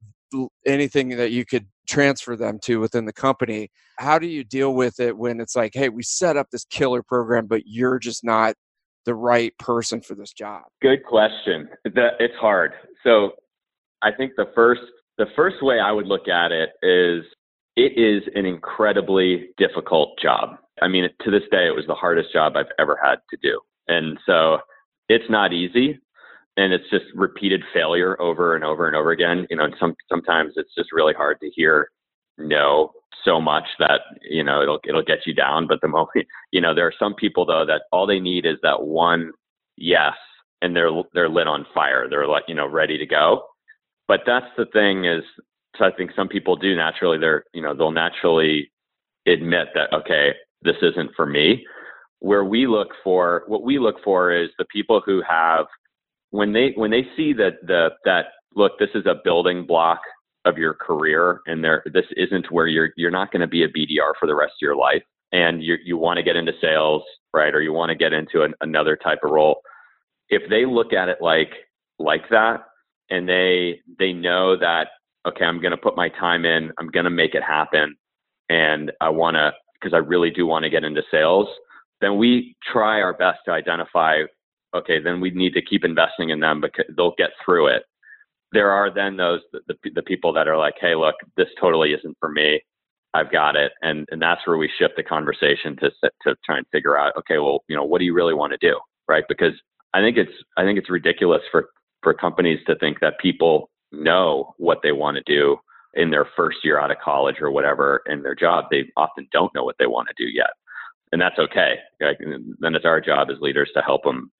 anything 0.67 1.11
that 1.11 1.31
you 1.31 1.45
could 1.45 1.67
transfer 1.87 2.37
them 2.37 2.59
to 2.63 2.81
within 2.81 3.05
the 3.05 3.13
company 3.13 3.69
how 3.99 4.19
do 4.19 4.27
you 4.27 4.43
deal 4.43 4.75
with 4.75 4.99
it 4.99 5.17
when 5.17 5.41
it's 5.41 5.55
like 5.55 5.73
hey 5.75 5.89
we 5.89 6.03
set 6.03 6.37
up 6.37 6.47
this 6.51 6.65
killer 6.65 7.03
program 7.03 7.47
but 7.47 7.63
you're 7.67 7.99
just 7.99 8.25
not 8.25 8.55
the 9.05 9.15
right 9.15 9.53
person 9.59 10.01
for 10.01 10.15
this 10.15 10.33
job 10.33 10.63
good 10.81 11.05
question 11.05 11.69
it's 11.85 12.35
hard 12.41 12.73
so 13.05 13.33
i 14.03 14.11
think 14.11 14.33
the 14.37 14.47
first 14.55 14.81
The 15.19 15.27
first 15.37 15.63
way 15.63 15.79
I 15.79 15.93
would 15.93 16.07
look 16.07 16.27
at 16.29 16.53
it 16.53 16.71
is 16.83 17.25
it 17.77 17.93
is 17.99 18.23
an 18.35 18.47
incredibly 18.47 19.51
difficult 19.59 20.19
job. 20.21 20.57
I 20.81 20.89
mean, 20.89 21.09
to 21.25 21.31
this 21.31 21.43
day, 21.51 21.67
it 21.67 21.77
was 21.77 21.87
the 21.87 21.95
hardest 21.95 22.33
job 22.33 22.57
I've 22.57 22.73
ever 22.79 22.99
had 23.03 23.17
to 23.31 23.37
do. 23.43 23.61
And 23.89 24.19
so 24.27 24.59
it's 25.09 25.29
not 25.29 25.53
easy 25.53 26.01
and 26.57 26.73
it's 26.73 26.89
just 26.91 27.05
repeated 27.15 27.63
failure 27.73 28.21
over 28.21 28.55
and 28.55 28.65
over 28.65 28.87
and 28.87 28.97
over 28.97 29.11
again. 29.11 29.47
You 29.51 29.57
know, 29.57 29.65
and 29.65 29.75
some, 29.81 29.95
sometimes 30.09 30.55
it's 30.57 30.75
just 30.77 30.93
really 30.93 31.15
hard 31.15 31.41
to 31.41 31.51
hear 31.51 31.91
no 32.39 32.93
so 33.25 33.41
much 33.41 33.65
that, 33.79 34.01
you 34.29 34.43
know, 34.43 34.63
it'll, 34.63 34.81
it'll 34.87 35.03
get 35.03 35.27
you 35.27 35.35
down. 35.35 35.67
But 35.67 35.81
the 35.81 35.89
moment, 35.89 36.27
you 36.51 36.61
know, 36.61 36.75
there 36.75 36.87
are 36.87 36.95
some 36.99 37.15
people 37.15 37.47
though 37.47 37.65
that 37.67 37.83
all 37.93 38.07
they 38.07 38.21
need 38.21 38.47
is 38.47 38.57
that 38.63 38.83
one 38.83 39.33
yes 39.77 40.15
and 40.61 40.77
they're, 40.77 40.91
they're 41.13 41.29
lit 41.29 41.47
on 41.47 41.67
fire. 41.75 42.09
They're 42.09 42.27
like, 42.27 42.45
you 42.49 42.55
know, 42.55 42.69
ready 42.69 42.99
to 42.99 43.07
go. 43.07 43.45
But 44.09 44.21
that's 44.27 44.47
the 44.57 44.67
thing 44.67 45.05
is, 45.05 45.23
so 45.77 45.85
I 45.87 45.91
think 45.91 46.11
some 46.15 46.29
people 46.29 46.57
do 46.57 46.77
naturally, 46.77 47.19
they're, 47.19 47.45
you 47.55 47.63
know, 47.63 47.75
they'll 47.75 47.91
naturally 47.91 48.71
admit 49.27 49.69
that, 49.75 49.93
okay, 49.93 50.33
this 50.63 50.77
isn't 50.83 51.13
for 51.17 51.27
me. 51.27 51.65
Where 52.21 52.45
we 52.45 52.67
look 52.67 52.89
for, 53.03 53.45
what 53.47 53.63
we 53.63 53.79
look 53.79 53.97
for 54.05 54.33
is 54.33 54.51
the 54.59 54.67
people 54.67 55.03
who 55.05 55.23
have, 55.29 55.67
when 56.33 56.53
they, 56.53 56.73
when 56.75 56.91
they 56.91 57.07
see 57.17 57.33
that 57.35 57.65
the, 57.67 57.91
that, 58.05 58.27
look, 58.57 58.73
this 58.79 58.91
is 58.95 59.07
a 59.07 59.21
building 59.25 59.65
block 59.67 60.01
of 60.45 60.59
your 60.59 60.75
career 60.75 61.41
and 61.47 61.63
there, 61.63 61.85
this 61.93 62.05
isn't 62.17 62.51
where 62.51 62.67
you're, 62.67 62.91
you're 62.97 63.11
not 63.11 63.31
going 63.31 63.41
to 63.41 63.47
be 63.47 63.63
a 63.63 63.69
BDR 63.69 64.13
for 64.19 64.27
the 64.27 64.35
rest 64.35 64.55
of 64.55 64.63
your 64.63 64.77
life. 64.77 65.03
And 65.31 65.63
you, 65.63 65.77
you 65.83 65.97
want 65.97 66.19
to 66.19 66.23
get 66.23 66.37
into 66.37 66.53
sales, 66.61 67.03
right? 67.33 67.55
Or 67.55 67.63
you 67.63 67.73
want 67.73 67.89
to 67.91 67.95
get 67.95 68.13
into 68.13 68.43
an, 68.43 68.53
another 68.61 68.97
type 68.97 69.21
of 69.25 69.31
role. 69.31 69.63
If 70.29 70.43
they 70.51 70.67
look 70.67 70.93
at 70.93 71.09
it 71.09 71.19
like, 71.21 71.51
like 71.99 72.29
that, 72.31 72.65
and 73.09 73.29
they, 73.29 73.81
they 73.99 74.13
know 74.13 74.59
that, 74.59 74.89
okay, 75.27 75.45
I'm 75.45 75.61
going 75.61 75.71
to 75.71 75.77
put 75.77 75.97
my 75.97 76.09
time 76.09 76.45
in, 76.45 76.73
I'm 76.79 76.89
going 76.89 77.05
to 77.05 77.11
make 77.11 77.35
it 77.35 77.43
happen. 77.43 77.95
And 78.51 78.93
I 79.01 79.09
want 79.09 79.37
to 79.37 79.53
because 79.83 79.95
I 79.95 79.99
really 79.99 80.31
do 80.31 80.47
want 80.47 80.65
to 80.65 80.71
get 80.71 80.85
into 80.85 81.03
sales, 81.11 81.49
then 82.01 82.17
we 82.17 82.57
try 82.73 83.01
our 83.01 83.15
best 83.15 83.41
to 83.47 83.53
identify, 83.53 84.23
okay, 84.75 85.01
then 85.01 85.21
we 85.21 85.31
need 85.31 85.55
to 85.55 85.63
keep 85.63 85.85
investing 85.85 86.31
in 86.31 86.41
them 86.41 86.61
because 86.61 86.87
they'll 86.97 87.15
get 87.19 87.31
through 87.45 87.69
it. 87.69 87.83
There 88.53 88.71
are 88.71 88.93
then 88.93 89.17
those, 89.17 89.41
the, 89.53 89.75
the 89.95 90.03
people 90.03 90.33
that 90.35 90.49
are 90.49 90.59
like, 90.59 90.75
hey, 90.81 90.95
look, 90.95 91.15
this 91.37 91.49
totally 91.61 91.93
isn't 91.93 92.17
for 92.21 92.29
me. 92.29 92.61
I've 93.15 93.33
got 93.33 93.57
it. 93.57 93.73
And, 93.83 94.07
and 94.11 94.21
that's 94.21 94.47
where 94.47 94.57
we 94.57 94.71
shift 94.79 94.95
the 94.97 95.03
conversation 95.03 95.77
to, 95.77 95.91
to 96.23 96.37
try 96.45 96.59
and 96.59 96.67
figure 96.73 96.99
out, 96.99 97.17
okay, 97.17 97.39
well, 97.39 97.65
you 97.69 97.77
know, 97.77 97.85
what 97.85 97.99
do 97.99 98.05
you 98.05 98.15
really 98.15 98.35
want 98.35 98.53
to 98.53 98.59
do? 98.67 98.79
Right. 99.09 99.25
Because 99.29 99.53
I 99.95 100.01
think 100.01 100.17
it's, 100.17 100.33
I 100.57 100.65
think 100.65 100.79
it's 100.79 100.91
ridiculous 100.91 101.43
for, 101.51 101.69
for 102.03 102.15
companies 102.15 102.61
to 102.67 102.77
think 102.77 103.01
that 103.01 103.19
people 103.21 103.71
know 103.91 104.55
what 104.57 104.79
they 104.83 104.93
want 104.93 105.17
to 105.17 105.23
do 105.27 105.59
in 105.95 106.11
their 106.11 106.27
first 106.37 106.59
year 106.65 106.81
out 106.81 106.91
of 106.91 106.97
college 107.05 107.37
or 107.41 107.51
whatever 107.51 108.03
in 108.07 108.23
their 108.23 108.35
job, 108.35 108.65
they 108.71 108.85
often 108.97 109.29
don't 109.33 109.55
know 109.55 109.65
what 109.65 109.77
they 109.79 109.87
want 109.87 110.09
to 110.09 110.25
do 110.25 110.31
yet. 110.31 110.51
And 111.13 111.21
that's 111.21 111.39
okay. 111.39 111.75
Like, 112.01 112.19
then 112.61 112.75
it's 112.75 112.87
our 112.87 113.01
job 113.01 113.29
as 113.31 113.41
leaders 113.41 113.71
to 113.75 113.83
help 113.83 114.05
them 114.05 114.31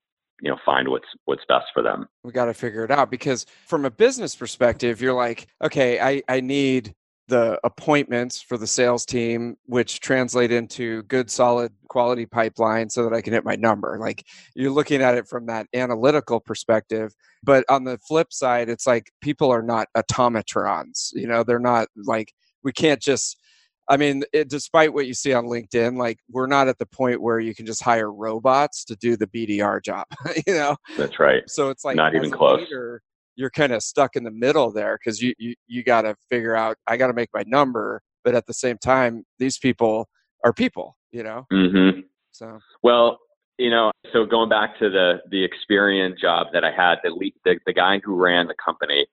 you 0.43 0.51
know 0.51 0.59
find 0.67 0.89
what's 0.89 1.07
what's 1.25 1.45
best 1.49 1.67
for 1.73 1.83
them 1.83 2.07
we 2.25 2.33
got 2.33 2.47
to 2.47 2.55
figure 2.55 2.85
it 2.85 2.91
out 2.91 3.11
because 3.11 3.47
from 3.67 3.87
a 3.87 3.91
business 3.91 4.37
perspective 4.37 5.01
you're 5.01 5.15
like 5.15 5.47
okay 5.63 5.99
i 6.01 6.23
i 6.29 6.41
need 6.41 6.95
the 7.29 7.59
appointments 7.65 8.43
for 8.43 8.59
the 8.59 8.67
sales 8.67 9.07
team, 9.07 9.57
which 9.65 10.01
translate 10.01 10.53
into 10.53 11.03
good, 11.05 11.31
solid 11.31 11.73
quality 11.89 12.27
pipeline 12.27 12.91
so 12.91 13.05
that 13.05 13.15
I 13.15 13.23
can 13.23 13.33
hit 13.33 13.45
my 13.45 13.57
number. 13.57 13.97
Like 13.99 14.27
you're 14.55 14.71
looking 14.71 15.01
at 15.01 15.15
it 15.15 15.27
from 15.27 15.47
that 15.47 15.67
analytical 15.73 16.41
perspective. 16.41 17.15
But 17.43 17.65
on 17.71 17.85
the 17.85 17.99
flip 18.07 18.33
side, 18.33 18.69
it's 18.69 18.87
like 18.87 19.11
people 19.23 19.51
are 19.51 19.63
not 19.63 19.89
automatrons. 19.97 21.11
You 21.15 21.27
know, 21.27 21.43
they're 21.43 21.59
not 21.59 21.89
like, 21.97 22.35
we 22.65 22.73
can't 22.73 23.01
just, 23.01 23.39
I 23.89 23.97
mean, 23.97 24.23
it, 24.33 24.49
despite 24.49 24.93
what 24.93 25.07
you 25.07 25.15
see 25.15 25.33
on 25.33 25.45
LinkedIn, 25.47 25.99
like 25.99 26.19
we're 26.31 26.47
not 26.47 26.69
at 26.69 26.79
the 26.79 26.87
point 26.87 27.21
where 27.21 27.41
you 27.41 27.55
can 27.55 27.67
just 27.67 27.83
hire 27.83 28.13
robots 28.13 28.85
to 28.87 28.97
do 28.97 29.17
the 29.17 29.27
BDR 29.27 29.83
job, 29.83 30.07
you 30.47 30.55
know? 30.55 30.77
That's 30.97 31.19
right. 31.19 31.43
So 31.49 31.71
it's 31.71 31.85
like, 31.85 31.97
not 31.97 32.15
even 32.15 32.31
close. 32.31 32.61
Leader, 32.61 33.03
you're 33.37 33.51
kind 33.51 33.73
of 33.73 33.83
stuck 33.83 34.17
in 34.17 34.25
the 34.25 34.31
middle 34.31 34.71
there 34.71 34.99
because 34.99 35.21
you 35.21 35.35
you, 35.39 35.55
you 35.67 35.83
got 35.83 36.03
to 36.03 36.15
figure 36.31 36.55
out 36.55 36.77
I 36.87 36.97
got 36.97 37.09
to 37.09 37.13
make 37.13 37.31
my 37.35 37.45
number, 37.47 38.03
but 38.25 38.35
at 38.35 38.47
the 38.47 38.55
same 38.55 38.79
time, 38.79 39.25
these 39.39 39.59
people 39.59 40.09
are 40.45 40.53
people, 40.53 40.97
you 41.13 41.23
know. 41.23 41.47
Mm-hmm. 41.53 42.01
So 42.33 42.59
well, 42.83 43.19
you 43.59 43.71
know, 43.71 43.91
so 44.13 44.25
going 44.25 44.49
back 44.49 44.79
to 44.79 44.91
the 44.91 45.21
the 45.31 45.49
Experian 45.49 46.19
job 46.19 46.49
that 46.53 46.65
I 46.65 46.73
had, 46.73 46.97
the 47.03 47.33
the, 47.45 47.59
the 47.67 47.73
guy 47.73 48.01
who 48.05 48.17
ran 48.17 48.47
the 48.47 48.55
company 48.63 49.07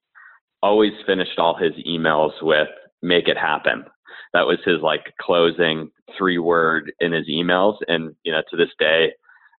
always 0.61 0.91
finished 1.05 1.37
all 1.37 1.55
his 1.55 1.73
emails 1.87 2.33
with 2.41 2.67
"make 3.01 3.27
it 3.27 3.37
happen." 3.37 3.85
That 4.33 4.45
was 4.45 4.59
his 4.65 4.81
like 4.81 5.13
closing 5.21 5.91
three 6.17 6.37
word 6.37 6.91
in 6.99 7.11
his 7.11 7.27
emails, 7.27 7.77
and 7.87 8.15
you 8.23 8.31
know, 8.31 8.41
to 8.49 8.57
this 8.57 8.69
day, 8.79 9.13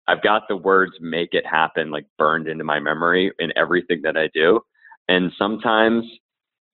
I've 0.07 0.23
got 0.23 0.43
the 0.49 0.57
words 0.57 0.93
make 0.99 1.29
it 1.33 1.45
happen 1.45 1.91
like 1.91 2.05
burned 2.17 2.47
into 2.47 2.63
my 2.63 2.79
memory 2.79 3.31
in 3.37 3.51
everything 3.55 4.01
that 4.03 4.17
I 4.17 4.29
do. 4.33 4.61
And 5.07 5.31
sometimes 5.37 6.05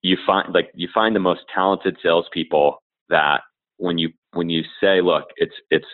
you 0.02 0.18
find 0.26 0.54
like 0.54 0.72
you 0.74 0.88
find 0.94 1.16
the 1.16 1.20
most 1.20 1.42
talented 1.54 1.98
salespeople 2.02 2.82
that 3.10 3.42
when 3.78 3.98
you 3.98 4.10
when 4.34 4.50
you 4.50 4.64
say, 4.82 5.02
look, 5.02 5.26
it's 5.38 5.56
it's 5.70 5.86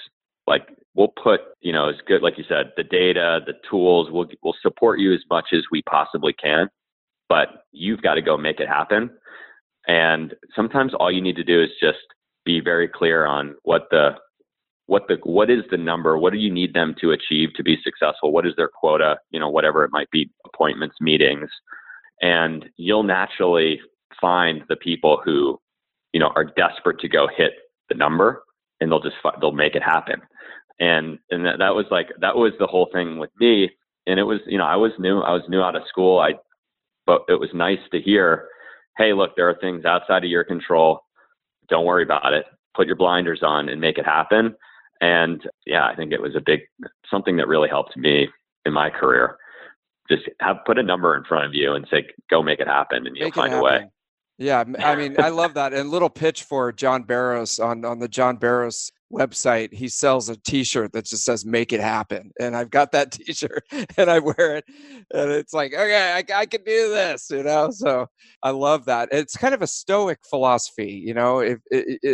like 0.46 0.68
we'll 0.94 1.14
put 1.24 1.42
you 1.62 1.72
know 1.72 1.90
as 1.90 1.96
good 2.08 2.22
like 2.22 2.38
you 2.38 2.44
said 2.48 2.74
the 2.78 2.84
data, 2.84 3.40
the 3.46 3.54
tools, 3.70 4.10
we'll 4.12 4.28
we'll 4.44 4.56
support 4.62 5.00
you 5.00 5.14
as 5.14 5.22
much 5.30 5.48
as 5.54 5.62
we 5.72 5.82
possibly 5.84 6.34
can, 6.34 6.68
but 7.30 7.66
you've 7.72 8.02
got 8.02 8.16
to 8.16 8.22
go 8.22 8.38
make 8.38 8.60
it 8.60 8.68
happen. 8.68 9.10
And 9.88 10.36
sometimes 10.56 10.94
all 10.94 11.12
you 11.12 11.22
need 11.22 11.36
to 11.38 11.44
do 11.44 11.62
is 11.62 11.70
just 11.82 12.00
be 12.46 12.60
very 12.60 12.88
clear 12.88 13.26
on 13.26 13.56
what 13.64 13.88
the 13.92 14.12
what 14.88 15.08
the 15.08 15.18
what 15.24 15.50
is 15.50 15.64
the 15.72 15.78
number? 15.78 16.18
What 16.18 16.34
do 16.34 16.40
you 16.40 16.52
need 16.52 16.74
them 16.74 16.96
to 17.02 17.12
achieve 17.12 17.50
to 17.56 17.64
be 17.64 17.78
successful? 17.84 18.32
What 18.32 18.46
is 18.46 18.54
their 18.58 18.68
quota? 18.68 19.18
You 19.32 19.40
know 19.40 19.50
whatever 19.50 19.84
it 19.84 19.92
might 19.92 20.10
be 20.12 20.30
appointments 20.46 20.96
meetings. 21.00 21.50
And 22.22 22.66
you'll 22.78 23.04
naturally 23.04 23.80
find 24.20 24.64
the 24.70 24.76
people 24.76 25.22
who 25.24 25.60
you 26.14 26.20
know 26.20 26.32
are 26.36 26.46
desperate 26.46 27.00
to 27.00 27.08
go 27.08 27.28
hit 27.36 27.54
the 27.90 27.96
number 27.96 28.44
and 28.80 28.92
they'll 28.92 29.02
just 29.02 29.16
they'll 29.40 29.52
make 29.52 29.76
it 29.76 29.84
happen. 29.84 30.22
And 30.80 31.20
and 31.30 31.46
that, 31.46 31.60
that 31.60 31.76
was 31.76 31.86
like 31.90 32.08
that 32.20 32.36
was 32.36 32.54
the 32.60 32.68
whole 32.68 32.90
thing 32.92 33.18
with 33.18 33.30
me. 33.40 33.70
And 34.08 34.20
it 34.20 34.24
was 34.24 34.40
you 34.46 34.58
know 34.58 34.66
i 34.66 34.76
was 34.76 34.92
new 35.00 35.22
i 35.22 35.32
was 35.32 35.44
new 35.48 35.62
out 35.62 35.76
of 35.76 35.84
school. 35.88 36.20
I 36.20 36.34
but 37.06 37.24
it 37.30 37.40
was 37.40 37.50
nice 37.54 37.80
to 37.92 38.02
hear 38.02 38.48
hey 38.98 39.14
look 39.14 39.36
there 39.36 39.50
are 39.50 39.58
things 39.62 39.86
outside 39.86 40.24
of 40.24 40.30
your 40.30 40.44
control 40.44 41.02
don't 41.70 41.86
worry 41.86 42.04
about 42.04 42.34
it 42.34 42.46
put 42.76 42.88
your 42.88 42.96
blinders 42.96 43.42
on 43.44 43.70
and 43.70 43.82
make 43.82 43.98
it 43.98 44.06
happen 44.06 44.56
and 45.02 45.42
yeah, 45.66 45.86
I 45.86 45.96
think 45.96 46.14
it 46.14 46.22
was 46.22 46.36
a 46.36 46.42
big 46.42 46.62
something 47.10 47.36
that 47.38 47.48
really 47.48 47.68
helped 47.68 47.98
me 47.98 48.30
in 48.66 48.72
my 48.72 48.90
career. 48.90 49.38
Just 50.10 50.24
have 50.40 50.58
put 50.66 50.78
a 50.78 50.84
number 50.84 51.18
in 51.18 51.24
front 51.24 51.46
of 51.46 51.56
you 51.56 51.74
and 51.74 51.88
say, 51.90 52.08
"Go 52.30 52.44
make 52.44 52.60
it 52.60 52.68
happen," 52.68 53.08
and 53.08 53.18
you'll 53.18 53.28
make 53.28 53.36
find 53.36 53.54
a 53.54 53.62
way. 53.62 53.90
Yeah, 54.42 54.64
I 54.80 54.96
mean, 54.96 55.16
I 55.20 55.30
love 55.30 55.54
that. 55.54 55.72
And 55.72 55.92
little 55.92 56.10
pitch 56.10 56.44
for 56.44 56.72
John 56.72 57.04
Barrows 57.04 57.60
on 57.60 57.86
on 57.86 58.00
the 58.00 58.08
John 58.08 58.38
Barrows 58.38 58.92
website. 59.14 59.72
He 59.72 59.88
sells 59.88 60.30
a 60.30 60.36
T-shirt 60.36 60.94
that 60.94 61.06
just 61.06 61.26
says 61.26 61.46
"Make 61.46 61.72
it 61.72 61.80
happen," 61.80 62.32
and 62.40 62.58
I've 62.58 62.72
got 62.72 62.92
that 62.94 63.12
T-shirt 63.12 63.64
and 63.98 64.10
I 64.10 64.18
wear 64.18 64.56
it, 64.56 64.66
and 65.14 65.30
it's 65.30 65.54
like, 65.54 65.74
okay, 65.76 66.14
I, 66.14 66.40
I 66.40 66.46
can 66.48 66.64
do 66.64 66.90
this, 66.90 67.30
you 67.30 67.44
know. 67.44 67.70
So 67.70 68.08
I 68.42 68.50
love 68.50 68.86
that. 68.86 69.10
It's 69.12 69.38
kind 69.38 69.54
of 69.54 69.62
a 69.62 69.68
stoic 69.68 70.18
philosophy, 70.28 70.92
you 71.06 71.14
know. 71.14 71.40
If 71.40 71.60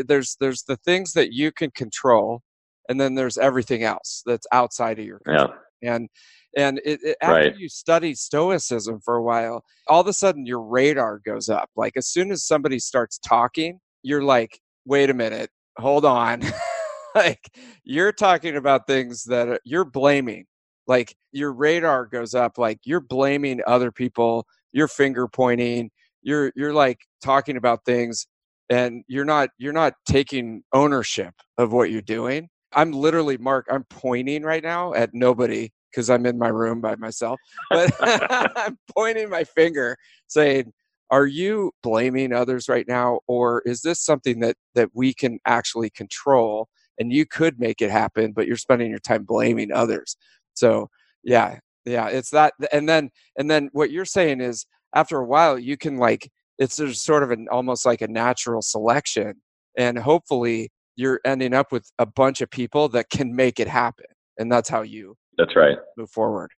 there's 0.06 0.36
there's 0.42 0.64
the 0.64 0.76
things 0.76 1.14
that 1.14 1.32
you 1.32 1.54
can 1.54 1.72
control, 1.72 2.42
and 2.90 3.00
then 3.00 3.16
there's 3.16 3.38
everything 3.38 3.84
else 3.84 4.22
that's 4.26 4.48
outside 4.52 5.00
of 5.00 5.06
your 5.06 5.20
control. 5.20 5.54
Yeah. 5.82 5.94
And 5.94 6.10
and 6.56 6.80
it, 6.86 7.00
it, 7.04 7.18
after 7.22 7.34
right. 7.34 7.58
you 7.58 7.70
study 7.70 8.14
stoicism 8.14 9.00
for 9.04 9.16
a 9.16 9.24
while, 9.24 9.64
all 9.88 10.02
of 10.02 10.08
a 10.08 10.14
sudden 10.14 10.46
your 10.46 10.62
radar 10.62 11.20
goes 11.20 11.50
up. 11.50 11.70
Like 11.76 11.94
as 11.98 12.08
soon 12.08 12.32
as 12.32 12.46
somebody 12.46 12.80
starts 12.80 13.20
talking, 13.20 13.80
you're 14.04 14.24
like, 14.24 14.60
wait 14.86 15.10
a 15.10 15.14
minute, 15.14 15.50
hold 15.78 16.06
on. 16.06 16.42
like 17.16 17.50
you're 17.84 18.12
talking 18.12 18.56
about 18.56 18.88
things 18.88 19.24
that 19.26 19.62
you're 19.66 19.86
blaming. 19.86 20.46
Like 20.88 21.16
your 21.32 21.52
radar 21.52 22.06
goes 22.06 22.34
up. 22.34 22.58
Like 22.58 22.80
you're 22.86 23.02
blaming 23.02 23.62
other 23.68 23.92
people. 23.92 24.46
You're 24.72 24.88
finger 24.88 25.28
pointing. 25.28 25.90
You're 26.22 26.52
you're 26.56 26.74
like 26.74 27.00
talking 27.24 27.58
about 27.58 27.86
things, 27.86 28.28
and 28.70 29.04
you're 29.08 29.26
not 29.26 29.50
you're 29.58 29.74
not 29.74 29.94
taking 30.08 30.64
ownership 30.74 31.34
of 31.58 31.72
what 31.72 31.92
you're 31.92 32.02
doing 32.02 32.50
I'm 32.74 32.92
literally 32.92 33.38
Mark. 33.38 33.68
I'm 33.72 33.86
pointing 33.90 34.44
right 34.44 34.64
now 34.64 34.94
at 34.94 35.14
nobody 35.14 35.70
because 35.98 36.12
I'm 36.12 36.28
in 36.28 36.38
my 36.38 36.50
room 36.50 36.80
by 36.80 36.96
myself. 36.96 37.40
But 37.72 37.92
I'm 38.56 38.78
pointing 38.96 39.30
my 39.30 39.44
finger, 39.44 39.98
saying, 40.28 40.72
"Are 41.10 41.26
you 41.26 41.72
blaming 41.82 42.34
others 42.34 42.70
right 42.70 42.88
now, 42.88 43.20
or 43.28 43.64
is 43.66 43.82
this 43.82 44.00
something 44.00 44.40
that 44.42 44.56
that 44.76 44.90
we 44.94 45.14
can 45.14 45.40
actually 45.46 45.90
control 45.90 46.70
and 47.00 47.12
you 47.12 47.26
could 47.26 47.60
make 47.60 47.82
it 47.82 47.92
happen, 47.92 48.32
but 48.34 48.48
you're 48.48 48.58
spending 48.58 48.92
your 48.92 49.00
time 49.00 49.24
blaming 49.24 49.72
others?" 49.72 50.16
So 50.54 50.90
yeah, 51.24 51.60
yeah, 51.86 52.08
it's 52.10 52.30
that. 52.32 52.54
And 52.72 52.88
then 52.88 53.10
and 53.38 53.50
then 53.50 53.70
what 53.74 53.92
you're 53.92 54.06
saying 54.06 54.42
is, 54.42 54.66
after 54.96 55.18
a 55.18 55.26
while, 55.26 55.58
you 55.58 55.78
can 55.78 55.98
like 55.98 56.30
it's 56.60 56.78
there's 56.78 57.02
sort 57.02 57.24
of 57.24 57.32
an 57.32 57.48
almost 57.52 57.86
like 57.86 58.02
a 58.02 58.08
natural 58.08 58.62
selection 58.62 59.34
and 59.78 59.98
hopefully 60.00 60.70
you're 60.96 61.22
ending 61.26 61.54
up 61.54 61.72
with 61.72 61.92
a 62.00 62.06
bunch 62.06 62.42
of 62.42 62.50
people 62.50 62.90
that 62.90 63.10
can 63.12 63.36
make 63.36 63.60
it 63.60 63.68
happen 63.68 64.06
and 64.40 64.52
that's 64.52 64.70
how 64.70 64.82
you 64.82 65.16
that's 65.38 65.56
right. 65.56 65.78
Move 65.98 66.10
forward. 66.10 66.52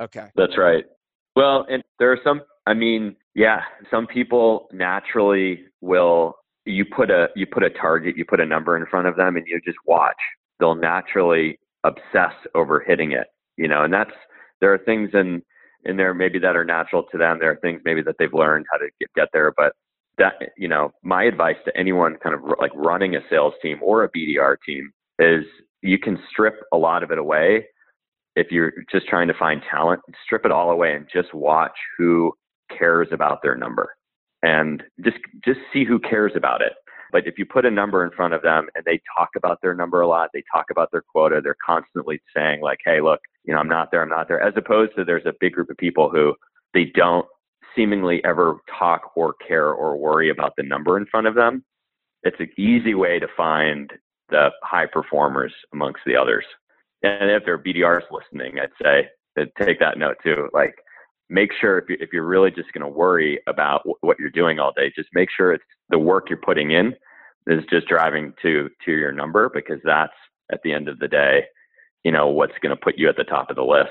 Okay. 0.00 0.28
That's 0.36 0.58
right. 0.58 0.84
Well 1.34 1.66
and 1.68 1.82
there 1.98 2.12
are 2.12 2.18
some 2.24 2.42
i 2.66 2.74
mean 2.74 3.16
yeah 3.34 3.60
some 3.90 4.06
people 4.06 4.68
naturally 4.72 5.64
will 5.80 6.34
you 6.64 6.84
put 6.84 7.10
a 7.10 7.28
you 7.36 7.46
put 7.46 7.62
a 7.62 7.70
target 7.70 8.16
you 8.16 8.24
put 8.24 8.40
a 8.40 8.46
number 8.46 8.76
in 8.76 8.86
front 8.86 9.06
of 9.06 9.16
them 9.16 9.36
and 9.36 9.46
you 9.46 9.60
just 9.64 9.78
watch. 9.86 10.16
They'll 10.58 10.74
naturally 10.74 11.58
obsess 11.84 12.34
over 12.54 12.80
hitting 12.80 13.12
it 13.12 13.26
you 13.56 13.68
know 13.68 13.84
and 13.84 13.92
that's 13.92 14.12
there 14.60 14.72
are 14.72 14.78
things 14.78 15.10
in 15.12 15.42
in 15.84 15.96
there 15.96 16.14
maybe 16.14 16.38
that 16.40 16.56
are 16.56 16.64
natural 16.64 17.04
to 17.12 17.18
them. 17.18 17.38
There 17.38 17.50
are 17.50 17.56
things 17.56 17.80
maybe 17.84 18.02
that 18.02 18.16
they've 18.18 18.32
learned 18.32 18.66
how 18.70 18.78
to 18.78 18.88
get, 18.98 19.08
get 19.14 19.28
there 19.32 19.52
but 19.56 19.72
that 20.18 20.34
you 20.56 20.68
know 20.68 20.92
my 21.02 21.24
advice 21.24 21.56
to 21.64 21.76
anyone 21.76 22.16
kind 22.22 22.34
of 22.34 22.40
like 22.58 22.72
running 22.74 23.16
a 23.16 23.20
sales 23.30 23.54
team 23.62 23.78
or 23.82 24.04
a 24.04 24.10
bdr 24.10 24.56
team 24.66 24.90
is 25.18 25.44
you 25.82 25.98
can 25.98 26.18
strip 26.30 26.54
a 26.72 26.76
lot 26.76 27.02
of 27.02 27.10
it 27.10 27.18
away 27.18 27.66
if 28.36 28.50
you're 28.50 28.72
just 28.90 29.08
trying 29.08 29.28
to 29.28 29.34
find 29.34 29.62
talent 29.70 30.00
strip 30.24 30.44
it 30.44 30.52
all 30.52 30.70
away 30.70 30.94
and 30.94 31.06
just 31.12 31.34
watch 31.34 31.76
who 31.98 32.32
cares 32.76 33.08
about 33.10 33.42
their 33.42 33.56
number. 33.56 33.96
And 34.42 34.82
just 35.04 35.18
just 35.44 35.58
see 35.72 35.84
who 35.84 35.98
cares 35.98 36.32
about 36.36 36.60
it. 36.60 36.74
But 37.12 37.26
if 37.26 37.38
you 37.38 37.46
put 37.46 37.64
a 37.64 37.70
number 37.70 38.04
in 38.04 38.10
front 38.10 38.34
of 38.34 38.42
them 38.42 38.68
and 38.74 38.84
they 38.84 39.00
talk 39.16 39.30
about 39.36 39.58
their 39.62 39.74
number 39.74 40.00
a 40.00 40.08
lot 40.08 40.30
they 40.34 40.42
talk 40.52 40.66
about 40.70 40.90
their 40.92 41.02
quota 41.02 41.40
they're 41.42 41.56
constantly 41.64 42.20
saying 42.36 42.60
like 42.60 42.78
hey 42.84 43.00
look 43.00 43.20
you 43.44 43.54
know 43.54 43.60
i'm 43.60 43.68
not 43.68 43.90
there 43.90 44.02
i'm 44.02 44.08
not 44.08 44.28
there 44.28 44.42
as 44.42 44.52
opposed 44.56 44.92
to 44.96 45.04
there's 45.04 45.24
a 45.24 45.32
big 45.40 45.52
group 45.52 45.70
of 45.70 45.76
people 45.76 46.10
who 46.10 46.34
they 46.74 46.84
don't 46.84 47.26
seemingly 47.76 48.24
ever 48.24 48.56
talk 48.78 49.12
or 49.14 49.34
care 49.46 49.70
or 49.70 49.96
worry 49.96 50.30
about 50.30 50.54
the 50.56 50.62
number 50.62 50.96
in 50.96 51.06
front 51.06 51.26
of 51.26 51.34
them. 51.34 51.64
It's 52.22 52.40
an 52.40 52.50
easy 52.58 52.94
way 52.94 53.18
to 53.18 53.28
find 53.36 53.92
the 54.30 54.48
high 54.62 54.86
performers 54.86 55.52
amongst 55.72 56.00
the 56.06 56.16
others 56.16 56.44
and 57.06 57.30
if 57.30 57.44
there 57.44 57.54
are 57.54 57.62
bdrs 57.62 58.02
listening 58.10 58.58
i'd 58.60 58.70
say 58.82 59.08
take 59.62 59.78
that 59.78 59.98
note 59.98 60.16
too 60.22 60.48
like 60.52 60.74
make 61.28 61.50
sure 61.60 61.78
if, 61.78 61.88
you're, 61.88 61.98
if 62.00 62.12
you're 62.12 62.26
really 62.26 62.50
just 62.50 62.72
going 62.72 62.82
to 62.82 62.88
worry 62.88 63.40
about 63.46 63.80
w- 63.80 63.96
what 64.00 64.18
you're 64.18 64.30
doing 64.30 64.58
all 64.58 64.72
day, 64.76 64.92
just 64.94 65.08
make 65.12 65.28
sure 65.34 65.52
it's 65.52 65.64
the 65.90 65.98
work 65.98 66.28
you're 66.28 66.40
putting 66.44 66.70
in 66.70 66.94
is 67.46 67.64
just 67.70 67.86
driving 67.86 68.32
to 68.42 68.68
to 68.84 68.92
your 68.92 69.12
number 69.12 69.50
because 69.54 69.78
that's 69.84 70.12
at 70.52 70.60
the 70.64 70.72
end 70.72 70.88
of 70.88 70.98
the 70.98 71.08
day, 71.08 71.44
you 72.04 72.12
know, 72.12 72.28
what's 72.28 72.58
going 72.62 72.74
to 72.74 72.80
put 72.80 72.96
you 72.96 73.08
at 73.08 73.16
the 73.16 73.24
top 73.24 73.50
of 73.50 73.56
the 73.56 73.62
list. 73.62 73.90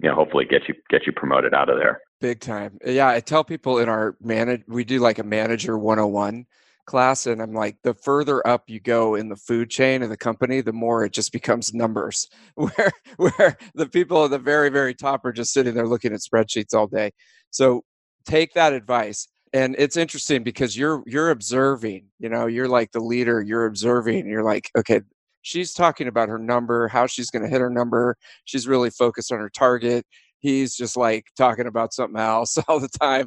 You 0.00 0.08
know, 0.08 0.14
hopefully 0.14 0.44
get 0.44 0.68
you 0.68 0.74
get 0.90 1.06
you 1.06 1.12
promoted 1.12 1.54
out 1.54 1.68
of 1.68 1.78
there. 1.78 2.00
Big 2.20 2.40
time. 2.40 2.78
Yeah, 2.84 3.08
I 3.08 3.20
tell 3.20 3.44
people 3.44 3.78
in 3.78 3.88
our 3.88 4.16
manage 4.20 4.62
we 4.66 4.84
do 4.84 5.00
like 5.00 5.18
a 5.18 5.24
manager 5.24 5.78
101 5.78 6.46
class 6.86 7.26
and 7.26 7.40
i'm 7.40 7.52
like 7.52 7.76
the 7.82 7.94
further 7.94 8.46
up 8.46 8.64
you 8.66 8.80
go 8.80 9.14
in 9.14 9.28
the 9.28 9.36
food 9.36 9.70
chain 9.70 10.02
of 10.02 10.10
the 10.10 10.16
company 10.16 10.60
the 10.60 10.72
more 10.72 11.04
it 11.04 11.12
just 11.12 11.32
becomes 11.32 11.72
numbers 11.74 12.28
where 12.54 12.90
where 13.16 13.56
the 13.74 13.88
people 13.88 14.24
at 14.24 14.30
the 14.30 14.38
very 14.38 14.68
very 14.68 14.94
top 14.94 15.24
are 15.24 15.32
just 15.32 15.52
sitting 15.52 15.74
there 15.74 15.86
looking 15.86 16.12
at 16.12 16.20
spreadsheets 16.20 16.74
all 16.74 16.86
day. 16.86 17.10
So 17.50 17.82
take 18.26 18.54
that 18.54 18.72
advice 18.72 19.28
and 19.52 19.74
it's 19.78 19.96
interesting 19.96 20.42
because 20.42 20.76
you're 20.76 21.02
you're 21.06 21.30
observing 21.30 22.06
you 22.18 22.28
know 22.28 22.46
you're 22.46 22.68
like 22.68 22.92
the 22.92 23.00
leader 23.00 23.42
you're 23.42 23.66
observing 23.66 24.26
you're 24.28 24.44
like 24.44 24.70
okay 24.76 25.00
she's 25.42 25.72
talking 25.74 26.08
about 26.08 26.28
her 26.28 26.38
number 26.38 26.88
how 26.88 27.06
she's 27.06 27.30
going 27.30 27.42
to 27.42 27.48
hit 27.48 27.60
her 27.60 27.70
number 27.70 28.16
she's 28.44 28.66
really 28.66 28.90
focused 28.90 29.30
on 29.30 29.38
her 29.38 29.50
target 29.50 30.06
he's 30.44 30.76
just 30.76 30.94
like 30.96 31.26
talking 31.38 31.66
about 31.66 31.94
something 31.94 32.20
else 32.20 32.58
all 32.68 32.78
the 32.78 32.88
time. 32.88 33.26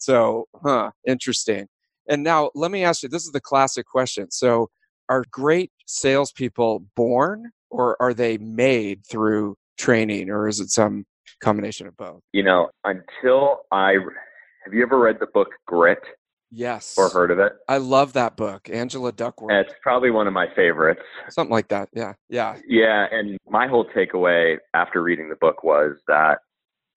So 0.00 0.46
huh 0.62 0.90
interesting 1.06 1.68
and 2.08 2.22
now 2.22 2.50
let 2.54 2.70
me 2.70 2.84
ask 2.84 3.02
you 3.02 3.08
this 3.08 3.24
is 3.24 3.32
the 3.32 3.40
classic 3.40 3.86
question. 3.86 4.30
So, 4.30 4.70
are 5.08 5.24
great 5.30 5.70
salespeople 5.86 6.84
born 6.96 7.52
or 7.70 7.96
are 8.00 8.14
they 8.14 8.38
made 8.38 9.06
through 9.06 9.56
training 9.78 10.30
or 10.30 10.48
is 10.48 10.60
it 10.60 10.70
some 10.70 11.04
combination 11.40 11.86
of 11.86 11.96
both? 11.96 12.20
You 12.32 12.42
know, 12.42 12.70
until 12.84 13.60
I 13.72 13.94
have 14.64 14.74
you 14.74 14.82
ever 14.82 14.98
read 14.98 15.18
the 15.20 15.26
book 15.26 15.48
Grit? 15.66 16.00
Yes. 16.50 16.94
Or 16.96 17.08
heard 17.08 17.30
of 17.30 17.38
it? 17.38 17.52
I 17.68 17.78
love 17.78 18.12
that 18.14 18.36
book. 18.36 18.70
Angela 18.70 19.12
Duckworth. 19.12 19.52
It's 19.52 19.74
probably 19.82 20.10
one 20.10 20.26
of 20.26 20.32
my 20.32 20.46
favorites. 20.54 21.02
Something 21.28 21.52
like 21.52 21.68
that. 21.68 21.88
Yeah. 21.92 22.14
Yeah. 22.28 22.56
Yeah. 22.68 23.06
And 23.10 23.36
my 23.48 23.66
whole 23.66 23.84
takeaway 23.96 24.56
after 24.72 25.02
reading 25.02 25.28
the 25.28 25.36
book 25.36 25.64
was 25.64 25.96
that 26.08 26.38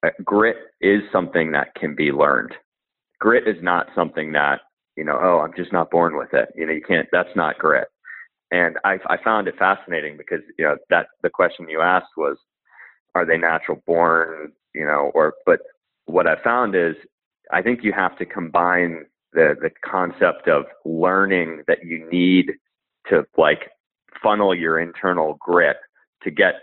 uh, 0.06 0.10
grit 0.24 0.58
is 0.82 1.02
something 1.12 1.52
that 1.52 1.74
can 1.76 1.96
be 1.96 2.12
learned. 2.12 2.54
Grit 3.20 3.48
is 3.48 3.62
not 3.62 3.88
something 3.96 4.32
that 4.34 4.62
you 5.00 5.06
know, 5.06 5.18
oh, 5.22 5.40
I'm 5.40 5.54
just 5.56 5.72
not 5.72 5.90
born 5.90 6.18
with 6.18 6.34
it. 6.34 6.50
You 6.58 6.66
know, 6.66 6.74
you 6.74 6.82
can't. 6.82 7.08
That's 7.14 7.34
not 7.34 7.58
grit. 7.58 7.88
And 8.52 8.76
I, 8.84 8.98
I 9.08 9.16
found 9.24 9.48
it 9.48 9.56
fascinating 9.58 10.18
because 10.18 10.42
you 10.58 10.66
know 10.66 10.76
that 10.90 11.08
the 11.24 11.30
question 11.30 11.70
you 11.70 11.80
asked 11.80 12.18
was, 12.18 12.36
are 13.16 13.26
they 13.26 13.38
natural 13.38 13.82
born? 13.88 14.52
You 14.76 14.86
know, 14.86 15.12
or 15.16 15.36
but 15.46 15.62
what 16.06 16.28
I 16.28 16.36
found 16.44 16.76
is, 16.76 16.96
I 17.50 17.62
think 17.62 17.80
you 17.82 17.94
have 17.94 18.18
to 18.18 18.26
combine 18.26 19.06
the 19.32 19.56
the 19.62 19.70
concept 19.90 20.50
of 20.50 20.66
learning 20.84 21.64
that 21.68 21.86
you 21.86 22.06
need 22.12 22.52
to 23.08 23.24
like 23.38 23.70
funnel 24.22 24.54
your 24.54 24.82
internal 24.82 25.38
grit 25.40 25.78
to 26.24 26.32
get 26.32 26.56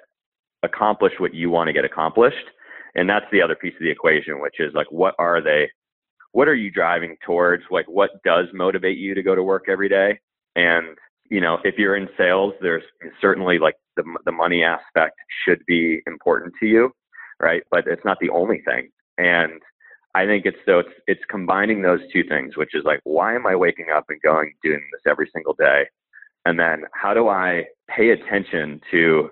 accomplish 0.62 1.14
what 1.18 1.32
you 1.32 1.48
want 1.48 1.68
to 1.68 1.72
get 1.72 1.84
accomplished 1.84 2.50
and 2.94 3.08
that's 3.08 3.26
the 3.30 3.40
other 3.40 3.54
piece 3.54 3.74
of 3.74 3.80
the 3.80 3.90
equation 3.90 4.40
which 4.40 4.58
is 4.58 4.74
like 4.74 4.90
what 4.90 5.14
are 5.18 5.40
they 5.40 5.68
what 6.36 6.48
are 6.48 6.54
you 6.54 6.70
driving 6.70 7.16
towards? 7.24 7.62
Like, 7.70 7.86
what 7.88 8.22
does 8.22 8.44
motivate 8.52 8.98
you 8.98 9.14
to 9.14 9.22
go 9.22 9.34
to 9.34 9.42
work 9.42 9.70
every 9.70 9.88
day? 9.88 10.20
And, 10.54 10.98
you 11.30 11.40
know, 11.40 11.56
if 11.64 11.78
you're 11.78 11.96
in 11.96 12.10
sales, 12.18 12.52
there's 12.60 12.82
certainly 13.22 13.58
like 13.58 13.76
the, 13.96 14.04
the 14.26 14.32
money 14.32 14.62
aspect 14.62 15.16
should 15.42 15.64
be 15.66 16.02
important 16.06 16.52
to 16.60 16.66
you, 16.66 16.92
right? 17.40 17.62
But 17.70 17.86
it's 17.86 18.04
not 18.04 18.18
the 18.20 18.28
only 18.28 18.60
thing. 18.66 18.90
And 19.16 19.62
I 20.14 20.26
think 20.26 20.44
it's 20.44 20.58
so 20.66 20.80
it's 20.80 20.90
it's 21.06 21.22
combining 21.30 21.80
those 21.80 22.00
two 22.12 22.22
things, 22.24 22.54
which 22.58 22.74
is 22.74 22.84
like, 22.84 23.00
why 23.04 23.34
am 23.34 23.46
I 23.46 23.56
waking 23.56 23.86
up 23.94 24.04
and 24.10 24.20
going 24.20 24.52
doing 24.62 24.82
this 24.92 25.10
every 25.10 25.30
single 25.34 25.54
day? 25.54 25.84
And 26.44 26.60
then 26.60 26.82
how 26.92 27.14
do 27.14 27.28
I 27.28 27.64
pay 27.88 28.10
attention 28.10 28.82
to 28.90 29.30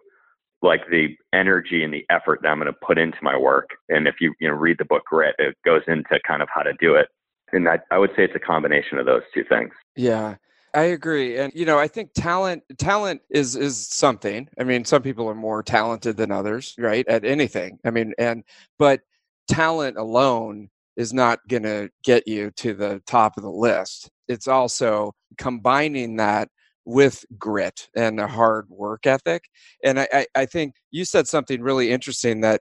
like 0.65 0.89
the 0.91 1.17
energy 1.33 1.85
and 1.85 1.93
the 1.93 2.05
effort 2.11 2.41
that 2.43 2.49
I'm 2.49 2.59
going 2.59 2.73
to 2.73 2.79
put 2.85 2.99
into 2.99 3.19
my 3.23 3.37
work. 3.37 3.71
And 3.89 4.09
if 4.09 4.17
you 4.21 4.35
you 4.41 4.49
know 4.49 4.55
read 4.55 4.79
the 4.79 4.85
book 4.85 5.05
Grit, 5.05 5.37
it 5.39 5.57
goes 5.65 5.83
into 5.87 6.19
kind 6.27 6.43
of 6.43 6.49
how 6.53 6.63
to 6.63 6.73
do 6.81 6.95
it. 6.95 7.09
And 7.53 7.69
I, 7.69 7.79
I 7.91 7.99
would 7.99 8.11
say 8.17 8.25
it's 8.25 8.35
a 8.35 8.41
combination 8.41 8.99
of 8.99 9.07
those 9.07 9.23
two 9.33 9.45
things. 9.45 9.73
Yeah. 9.95 10.37
I 10.75 10.85
agree. 10.85 11.39
And 11.39 11.53
you 11.55 11.67
know, 11.67 11.79
I 11.79 11.87
think 11.87 12.11
talent 12.15 12.65
talent 12.79 13.21
is 13.31 13.55
is 13.55 13.87
something. 13.87 14.49
I 14.59 14.65
mean, 14.65 14.85
some 14.85 15.03
people 15.03 15.29
are 15.29 15.35
more 15.35 15.63
talented 15.63 16.17
than 16.17 16.33
others, 16.33 16.75
right? 16.79 17.07
At 17.07 17.25
anything. 17.25 17.79
I 17.85 17.91
mean, 17.91 18.13
and 18.19 18.43
but 18.79 19.03
talent 19.47 19.97
alone 19.99 20.71
is 20.97 21.13
not 21.13 21.39
going 21.49 21.63
to 21.65 21.91
get 22.03 22.27
you 22.27 22.51
to 22.53 22.75
the 22.75 23.01
top 23.07 23.37
of 23.37 23.45
the 23.45 23.51
list. 23.51 24.11
It's 24.27 24.49
also 24.49 25.13
combining 25.39 26.17
that 26.17 26.49
with 26.85 27.25
grit 27.39 27.89
and 27.97 28.21
a 28.21 28.27
hard 28.27 28.67
work 28.69 29.07
ethic. 29.07 29.45
And 29.83 30.01
I, 30.01 30.27
I, 30.35 30.47
think 30.47 30.75
you 30.91 31.05
said 31.05 31.27
something 31.27 31.63
really 31.63 31.91
interesting 31.91 32.41
that, 32.43 32.61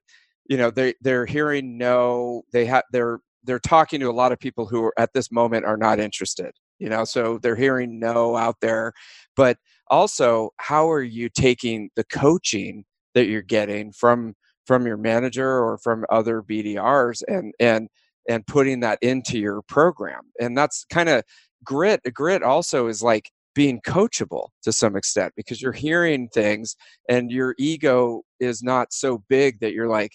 you 0.50 0.58
know, 0.58 0.72
they 0.72 0.94
they're 1.02 1.26
hearing 1.26 1.78
no, 1.78 2.44
they 2.54 2.66
have 2.66 2.84
they're 2.92 3.20
they're 3.44 3.60
talking 3.60 4.00
to 4.00 4.10
a 4.10 4.12
lot 4.12 4.32
of 4.32 4.40
people 4.40 4.66
who 4.66 4.84
are 4.84 4.94
at 4.98 5.14
this 5.14 5.32
moment 5.32 5.66
are 5.66 5.78
not 5.78 6.00
interested. 6.00 6.52
You 6.80 6.90
know, 6.90 7.06
so 7.06 7.38
they're 7.42 7.56
hearing 7.56 8.00
no 8.00 8.36
out 8.36 8.58
there. 8.62 8.94
But 9.36 9.58
also, 9.88 10.50
how 10.58 10.90
are 10.92 11.04
you 11.04 11.30
taking 11.30 11.90
the 11.96 12.04
coaching 12.04 12.84
that 13.14 13.28
you're 13.28 13.42
getting 13.42 13.92
from 13.92 14.36
from 14.66 14.86
your 14.88 14.98
manager 14.98 15.60
or 15.64 15.78
from 15.78 16.06
other 16.10 16.42
BDRs 16.42 17.22
and 17.28 17.54
and 17.60 17.90
and 18.28 18.46
putting 18.48 18.82
that 18.82 19.00
into 19.02 19.38
your 19.38 19.62
program? 19.62 20.22
And 20.40 20.58
that's 20.58 20.86
kind 20.92 21.10
of 21.10 21.24
grit. 21.64 22.02
Grit 22.14 22.44
also 22.44 22.88
is 22.88 23.02
like 23.02 23.32
being 23.56 23.80
coachable 23.86 24.50
to 24.64 24.72
some 24.72 24.96
extent 24.96 25.34
because 25.36 25.62
you're 25.62 25.72
hearing 25.72 26.28
things 26.30 26.76
and 27.10 27.32
your 27.32 27.56
ego 27.58 28.22
is 28.40 28.64
not 28.64 28.92
so 28.92 29.24
big 29.30 29.60
that 29.60 29.74
you're 29.74 29.90
like 29.90 30.12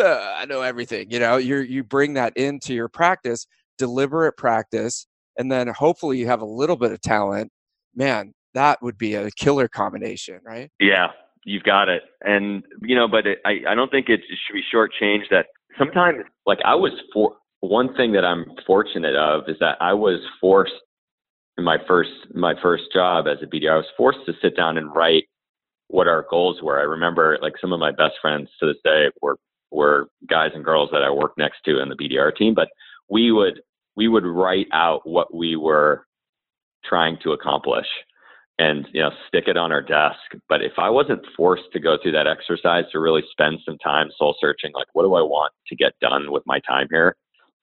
I 0.00 0.46
know 0.48 0.62
everything 0.62 1.10
you 1.10 1.20
know? 1.20 1.36
You 1.36 1.58
you 1.58 1.84
bring 1.84 2.14
that 2.14 2.36
into 2.36 2.74
your 2.74 2.88
practice 2.88 3.46
deliberate 3.78 4.36
practice 4.36 5.06
and 5.38 5.50
then 5.50 5.68
hopefully 5.68 6.18
you 6.18 6.26
have 6.26 6.42
a 6.42 6.46
little 6.46 6.76
bit 6.76 6.92
of 6.92 7.00
talent. 7.00 7.50
Man 7.94 8.32
that 8.54 8.82
would 8.82 8.98
be 8.98 9.14
a 9.14 9.30
killer 9.32 9.68
combination 9.68 10.40
right? 10.44 10.70
Yeah 10.80 11.08
you've 11.44 11.64
got 11.64 11.88
it. 11.88 12.02
And 12.22 12.64
you 12.80 12.96
know 12.96 13.06
but 13.06 13.26
it, 13.26 13.38
I, 13.44 13.60
I 13.68 13.74
don't 13.74 13.90
think 13.90 14.08
it 14.08 14.20
should 14.28 14.54
be 14.54 14.62
shortchanged 14.74 15.30
that 15.30 15.46
sometimes 15.78 16.18
like 16.46 16.58
i 16.64 16.74
was 16.74 16.92
for 17.12 17.36
one 17.60 17.94
thing 17.94 18.12
that 18.12 18.24
i'm 18.24 18.44
fortunate 18.66 19.16
of 19.16 19.48
is 19.48 19.56
that 19.60 19.76
i 19.80 19.92
was 19.92 20.20
forced 20.40 20.72
in 21.58 21.64
my 21.64 21.78
first 21.86 22.10
my 22.34 22.54
first 22.62 22.84
job 22.92 23.26
as 23.26 23.38
a 23.42 23.46
BDR, 23.46 23.72
I 23.72 23.76
was 23.76 23.86
forced 23.96 24.20
to 24.26 24.32
sit 24.40 24.56
down 24.56 24.78
and 24.78 24.94
write 24.94 25.24
what 25.88 26.08
our 26.08 26.24
goals 26.30 26.62
were. 26.62 26.80
I 26.80 26.84
remember 26.84 27.38
like 27.42 27.54
some 27.60 27.72
of 27.72 27.80
my 27.80 27.92
best 27.92 28.14
friends 28.20 28.48
to 28.60 28.66
this 28.66 28.78
day 28.84 29.10
were 29.20 29.36
were 29.70 30.08
guys 30.28 30.50
and 30.54 30.64
girls 30.64 30.90
that 30.92 31.02
I 31.02 31.10
worked 31.10 31.38
next 31.38 31.58
to 31.64 31.80
in 31.80 31.88
the 31.88 31.96
BDR 31.96 32.34
team, 32.34 32.54
but 32.54 32.68
we 33.10 33.32
would 33.32 33.60
we 33.96 34.08
would 34.08 34.24
write 34.24 34.68
out 34.72 35.06
what 35.06 35.34
we 35.34 35.56
were 35.56 36.06
trying 36.84 37.18
to 37.22 37.32
accomplish 37.32 37.86
and 38.58 38.86
you 38.92 39.02
know 39.02 39.10
stick 39.28 39.44
it 39.46 39.56
on 39.56 39.72
our 39.72 39.80
desk 39.80 40.18
but 40.48 40.62
if 40.62 40.72
i 40.78 40.90
wasn't 40.90 41.20
forced 41.36 41.64
to 41.72 41.80
go 41.80 41.96
through 42.02 42.12
that 42.12 42.26
exercise 42.26 42.84
to 42.92 42.98
really 42.98 43.22
spend 43.30 43.58
some 43.64 43.78
time 43.78 44.08
soul 44.18 44.34
searching 44.40 44.70
like 44.74 44.86
what 44.92 45.04
do 45.04 45.14
i 45.14 45.22
want 45.22 45.52
to 45.66 45.76
get 45.76 45.92
done 46.00 46.30
with 46.30 46.42
my 46.44 46.60
time 46.60 46.86
here 46.90 47.16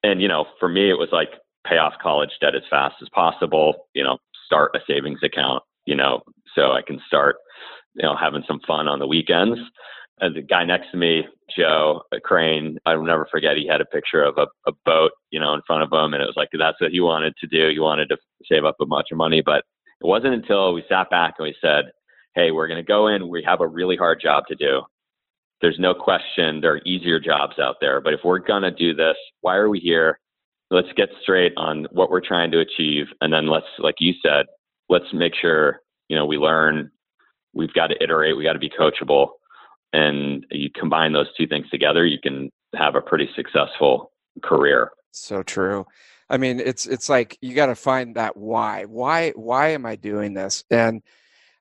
and 0.03 0.21
you 0.21 0.27
know 0.27 0.45
for 0.59 0.67
me 0.67 0.89
it 0.89 0.97
was 0.97 1.09
like 1.11 1.29
pay 1.67 1.77
off 1.77 1.93
college 2.01 2.31
debt 2.41 2.55
as 2.55 2.63
fast 2.69 2.95
as 3.01 3.09
possible 3.09 3.87
you 3.93 4.03
know 4.03 4.17
start 4.45 4.71
a 4.75 4.79
savings 4.87 5.19
account 5.23 5.63
you 5.85 5.95
know 5.95 6.21
so 6.55 6.71
i 6.71 6.81
can 6.85 6.99
start 7.07 7.37
you 7.95 8.03
know 8.03 8.15
having 8.15 8.43
some 8.47 8.59
fun 8.67 8.87
on 8.87 8.99
the 8.99 9.07
weekends 9.07 9.59
and 10.21 10.35
the 10.35 10.41
guy 10.41 10.63
next 10.63 10.91
to 10.91 10.97
me 10.97 11.23
joe 11.55 12.01
crane 12.23 12.77
i'll 12.85 13.03
never 13.03 13.27
forget 13.31 13.57
he 13.57 13.67
had 13.67 13.81
a 13.81 13.85
picture 13.85 14.23
of 14.23 14.37
a, 14.37 14.47
a 14.67 14.71
boat 14.85 15.11
you 15.31 15.39
know 15.39 15.53
in 15.53 15.61
front 15.67 15.83
of 15.83 15.91
him 15.91 16.13
and 16.13 16.23
it 16.23 16.27
was 16.27 16.37
like 16.37 16.49
that's 16.57 16.79
what 16.79 16.91
he 16.91 16.99
wanted 16.99 17.33
to 17.37 17.47
do 17.47 17.69
he 17.69 17.79
wanted 17.79 18.07
to 18.07 18.17
save 18.49 18.65
up 18.65 18.75
a 18.79 18.85
bunch 18.85 19.07
of 19.11 19.17
money 19.17 19.41
but 19.45 19.63
it 20.01 20.07
wasn't 20.07 20.33
until 20.33 20.73
we 20.73 20.83
sat 20.87 21.09
back 21.09 21.35
and 21.37 21.45
we 21.45 21.55
said, 21.61 21.91
hey, 22.35 22.51
we're 22.51 22.67
going 22.67 22.83
to 22.83 22.87
go 22.87 23.07
in, 23.07 23.27
we 23.27 23.43
have 23.43 23.61
a 23.61 23.67
really 23.67 23.97
hard 23.97 24.21
job 24.21 24.45
to 24.47 24.55
do. 24.55 24.81
There's 25.61 25.79
no 25.79 25.93
question 25.93 26.61
there 26.61 26.75
are 26.75 26.81
easier 26.85 27.19
jobs 27.19 27.59
out 27.59 27.77
there, 27.81 27.99
but 27.99 28.13
if 28.13 28.21
we're 28.23 28.39
going 28.39 28.61
to 28.61 28.71
do 28.71 28.93
this, 28.93 29.17
why 29.41 29.55
are 29.55 29.69
we 29.69 29.79
here? 29.79 30.19
Let's 30.71 30.87
get 30.95 31.09
straight 31.21 31.53
on 31.57 31.87
what 31.91 32.11
we're 32.11 32.21
trying 32.21 32.51
to 32.51 32.59
achieve. 32.59 33.07
And 33.21 33.33
then 33.33 33.47
let's, 33.47 33.65
like 33.79 33.95
you 33.99 34.13
said, 34.23 34.45
let's 34.87 35.11
make 35.13 35.33
sure, 35.39 35.81
you 36.07 36.15
know, 36.15 36.25
we 36.25 36.37
learn. 36.37 36.91
We've 37.53 37.73
got 37.73 37.87
to 37.87 38.03
iterate. 38.03 38.37
We 38.37 38.43
got 38.43 38.53
to 38.53 38.59
be 38.59 38.69
coachable. 38.69 39.29
And 39.93 40.45
you 40.51 40.69
combine 40.75 41.13
those 41.13 41.33
two 41.35 41.47
things 41.47 41.67
together, 41.69 42.05
you 42.05 42.19
can 42.21 42.51
have 42.75 42.95
a 42.95 43.01
pretty 43.01 43.27
successful 43.35 44.11
career. 44.43 44.91
So 45.11 45.41
true. 45.41 45.85
I 46.29 46.37
mean, 46.37 46.59
it's 46.59 46.85
it's 46.85 47.09
like 47.09 47.37
you 47.41 47.55
got 47.55 47.67
to 47.67 47.75
find 47.75 48.15
that 48.15 48.37
why. 48.37 48.85
Why 48.85 49.31
why 49.31 49.69
am 49.69 49.85
I 49.87 49.95
doing 49.95 50.35
this? 50.35 50.63
And 50.69 51.01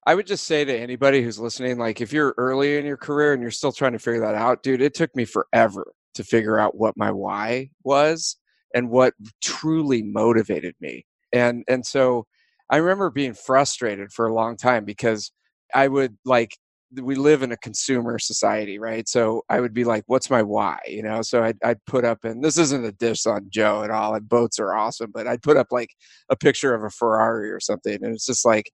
I 0.07 0.15
would 0.15 0.27
just 0.27 0.45
say 0.45 0.65
to 0.65 0.79
anybody 0.79 1.23
who's 1.23 1.39
listening, 1.39 1.79
like 1.79 2.01
if 2.03 2.13
you're 2.13 2.35
early 2.37 2.77
in 2.77 2.85
your 2.85 2.99
career 2.99 3.33
and 3.33 3.41
you're 3.41 3.51
still 3.51 3.73
trying 3.73 3.93
to 3.93 3.99
figure 3.99 4.21
that 4.21 4.35
out, 4.35 4.63
dude, 4.63 4.83
it 4.83 4.95
took 4.95 5.15
me 5.17 5.25
forever 5.25 5.93
to 6.15 6.25
figure 6.25 6.59
out 6.59 6.77
what 6.77 6.97
my 6.97 7.11
why 7.11 7.71
was 7.83 8.37
and 8.75 8.91
what 8.91 9.15
truly 9.43 10.03
motivated 10.03 10.75
me. 10.81 11.05
And 11.33 11.65
and 11.69 11.85
so 11.85 12.27
I 12.71 12.79
remember 12.79 13.11
being 13.11 13.35
frustrated 13.35 14.13
for 14.13 14.27
a 14.27 14.35
long 14.35 14.57
time 14.57 14.85
because 14.85 15.33
I 15.75 15.89
would 15.89 16.17
like 16.25 16.53
we 16.95 17.15
live 17.15 17.43
in 17.43 17.53
a 17.53 17.57
consumer 17.59 18.19
society, 18.19 18.79
right? 18.79 19.09
So 19.09 19.43
I 19.49 19.61
would 19.61 19.75
be 19.75 19.85
like, 19.85 20.05
what's 20.07 20.31
my 20.31 20.43
why? 20.43 20.79
You 20.87 21.03
know, 21.03 21.23
so 21.23 21.43
I'd, 21.43 21.59
I'd 21.63 21.85
put 21.85 22.05
up, 22.05 22.25
and 22.25 22.43
this 22.43 22.57
isn't 22.57 22.85
a 22.85 22.93
diss 22.93 23.27
on 23.27 23.49
Joe 23.51 23.83
at 23.83 23.91
all, 23.91 24.15
and 24.15 24.29
boats 24.29 24.59
are 24.59 24.75
awesome, 24.75 25.11
but 25.13 25.27
I'd 25.27 25.43
put 25.43 25.57
up 25.57 25.69
like 25.71 25.91
a 26.31 26.37
picture 26.37 26.75
of 26.75 26.85
a 26.85 26.91
Ferrari 26.91 27.51
or 27.51 27.61
something. 27.61 27.99
And 28.03 28.15
it's 28.15 28.27
just 28.27 28.45
like, 28.45 28.71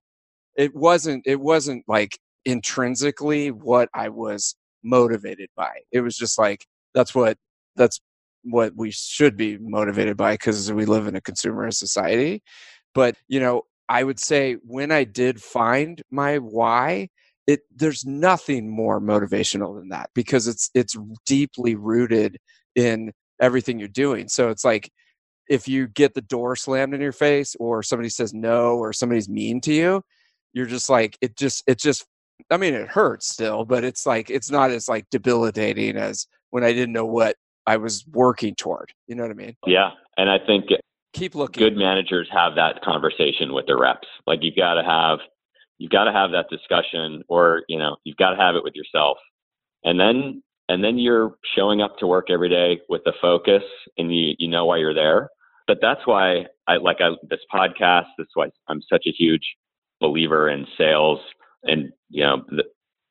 it 0.55 0.73
wasn't, 0.73 1.23
it 1.25 1.41
wasn't 1.41 1.83
like 1.87 2.17
intrinsically 2.45 3.51
what 3.51 3.89
I 3.93 4.09
was 4.09 4.55
motivated 4.83 5.49
by. 5.57 5.71
It 5.91 6.01
was 6.01 6.15
just 6.15 6.39
like, 6.39 6.65
that's 6.93 7.13
what, 7.13 7.37
that's 7.75 7.99
what 8.45 8.73
we 8.75 8.91
should 8.91 9.35
be 9.35 9.57
motivated 9.57 10.17
by 10.17 10.33
because 10.33 10.71
we 10.71 10.85
live 10.85 11.07
in 11.07 11.15
a 11.15 11.21
consumer 11.21 11.69
society. 11.71 12.41
But, 12.93 13.15
you 13.27 13.39
know, 13.39 13.63
I 13.89 14.03
would 14.03 14.19
say 14.19 14.53
when 14.63 14.91
I 14.91 15.03
did 15.03 15.41
find 15.41 16.01
my 16.11 16.37
why, 16.37 17.09
it 17.47 17.61
there's 17.75 18.05
nothing 18.05 18.69
more 18.69 18.99
motivational 18.99 19.77
than 19.77 19.89
that 19.89 20.09
because 20.15 20.47
it's 20.47 20.69
it's 20.73 20.95
deeply 21.25 21.75
rooted 21.75 22.37
in 22.75 23.11
everything 23.41 23.79
you're 23.79 23.87
doing 23.87 24.27
so 24.27 24.49
it's 24.49 24.65
like 24.65 24.89
if 25.47 25.67
you 25.67 25.87
get 25.87 26.13
the 26.13 26.21
door 26.21 26.55
slammed 26.55 26.93
in 26.93 27.01
your 27.01 27.11
face 27.11 27.55
or 27.59 27.83
somebody 27.83 28.09
says 28.09 28.33
no 28.33 28.77
or 28.77 28.91
somebody's 28.93 29.29
mean 29.29 29.61
to 29.61 29.73
you 29.73 30.01
you're 30.53 30.65
just 30.65 30.89
like 30.89 31.17
it 31.21 31.37
just 31.37 31.63
it 31.67 31.77
just 31.77 32.05
i 32.49 32.57
mean 32.57 32.73
it 32.73 32.87
hurts 32.87 33.27
still 33.27 33.65
but 33.65 33.83
it's 33.83 34.05
like 34.05 34.29
it's 34.29 34.49
not 34.49 34.71
as 34.71 34.89
like 34.89 35.05
debilitating 35.11 35.97
as 35.97 36.27
when 36.49 36.63
i 36.63 36.73
didn't 36.73 36.93
know 36.93 37.05
what 37.05 37.35
i 37.67 37.77
was 37.77 38.05
working 38.11 38.55
toward 38.55 38.91
you 39.07 39.15
know 39.15 39.23
what 39.23 39.31
i 39.31 39.35
mean? 39.35 39.55
Yeah 39.65 39.91
and 40.17 40.29
i 40.29 40.37
think 40.37 40.65
keep 41.15 41.33
looking. 41.33 41.63
good 41.63 41.77
managers 41.77 42.27
have 42.31 42.55
that 42.55 42.81
conversation 42.83 43.53
with 43.53 43.65
their 43.65 43.79
reps. 43.79 44.07
Like 44.27 44.39
you've 44.41 44.55
got 44.55 44.75
to 44.75 44.83
have 44.83 45.19
you've 45.77 45.91
got 45.91 46.03
to 46.03 46.11
have 46.11 46.31
that 46.31 46.47
discussion 46.49 47.23
or 47.27 47.63
you 47.67 47.79
know 47.79 47.95
you've 48.03 48.17
got 48.17 48.31
to 48.31 48.37
have 48.37 48.55
it 48.55 48.63
with 48.63 48.75
yourself. 48.75 49.17
And 49.83 49.99
then 49.99 50.43
and 50.67 50.83
then 50.83 50.97
you're 50.97 51.35
showing 51.55 51.81
up 51.81 51.97
to 51.99 52.07
work 52.07 52.27
every 52.29 52.49
day 52.49 52.81
with 52.89 53.03
the 53.05 53.13
focus 53.21 53.63
and 53.97 54.15
you 54.15 54.35
you 54.37 54.47
know 54.47 54.65
why 54.65 54.77
you're 54.77 54.93
there. 54.93 55.29
But 55.67 55.79
that's 55.81 56.05
why 56.05 56.45
i 56.67 56.77
like 56.77 56.97
I, 56.99 57.11
this 57.29 57.39
podcast 57.53 58.07
that's 58.17 58.35
why 58.35 58.49
i'm 58.67 58.81
such 58.89 59.05
a 59.07 59.11
huge 59.11 59.55
believer 59.99 60.49
in 60.49 60.67
sales 60.77 61.19
and 61.63 61.91
you 62.09 62.23
know 62.23 62.43
the, 62.49 62.63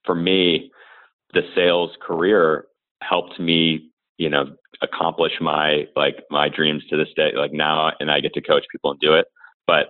for 0.04 0.14
me 0.14 0.70
the 1.32 1.42
sales 1.54 1.90
career 2.00 2.66
helped 3.02 3.40
me 3.40 3.90
you 4.18 4.30
know 4.30 4.44
accomplish 4.82 5.32
my 5.40 5.86
like 5.96 6.16
my 6.30 6.48
dreams 6.48 6.84
to 6.90 6.96
this 6.96 7.08
day 7.16 7.32
like 7.36 7.52
now 7.52 7.90
and 8.00 8.10
i 8.10 8.20
get 8.20 8.34
to 8.34 8.40
coach 8.40 8.64
people 8.70 8.90
and 8.90 9.00
do 9.00 9.14
it. 9.14 9.26
But 9.66 9.86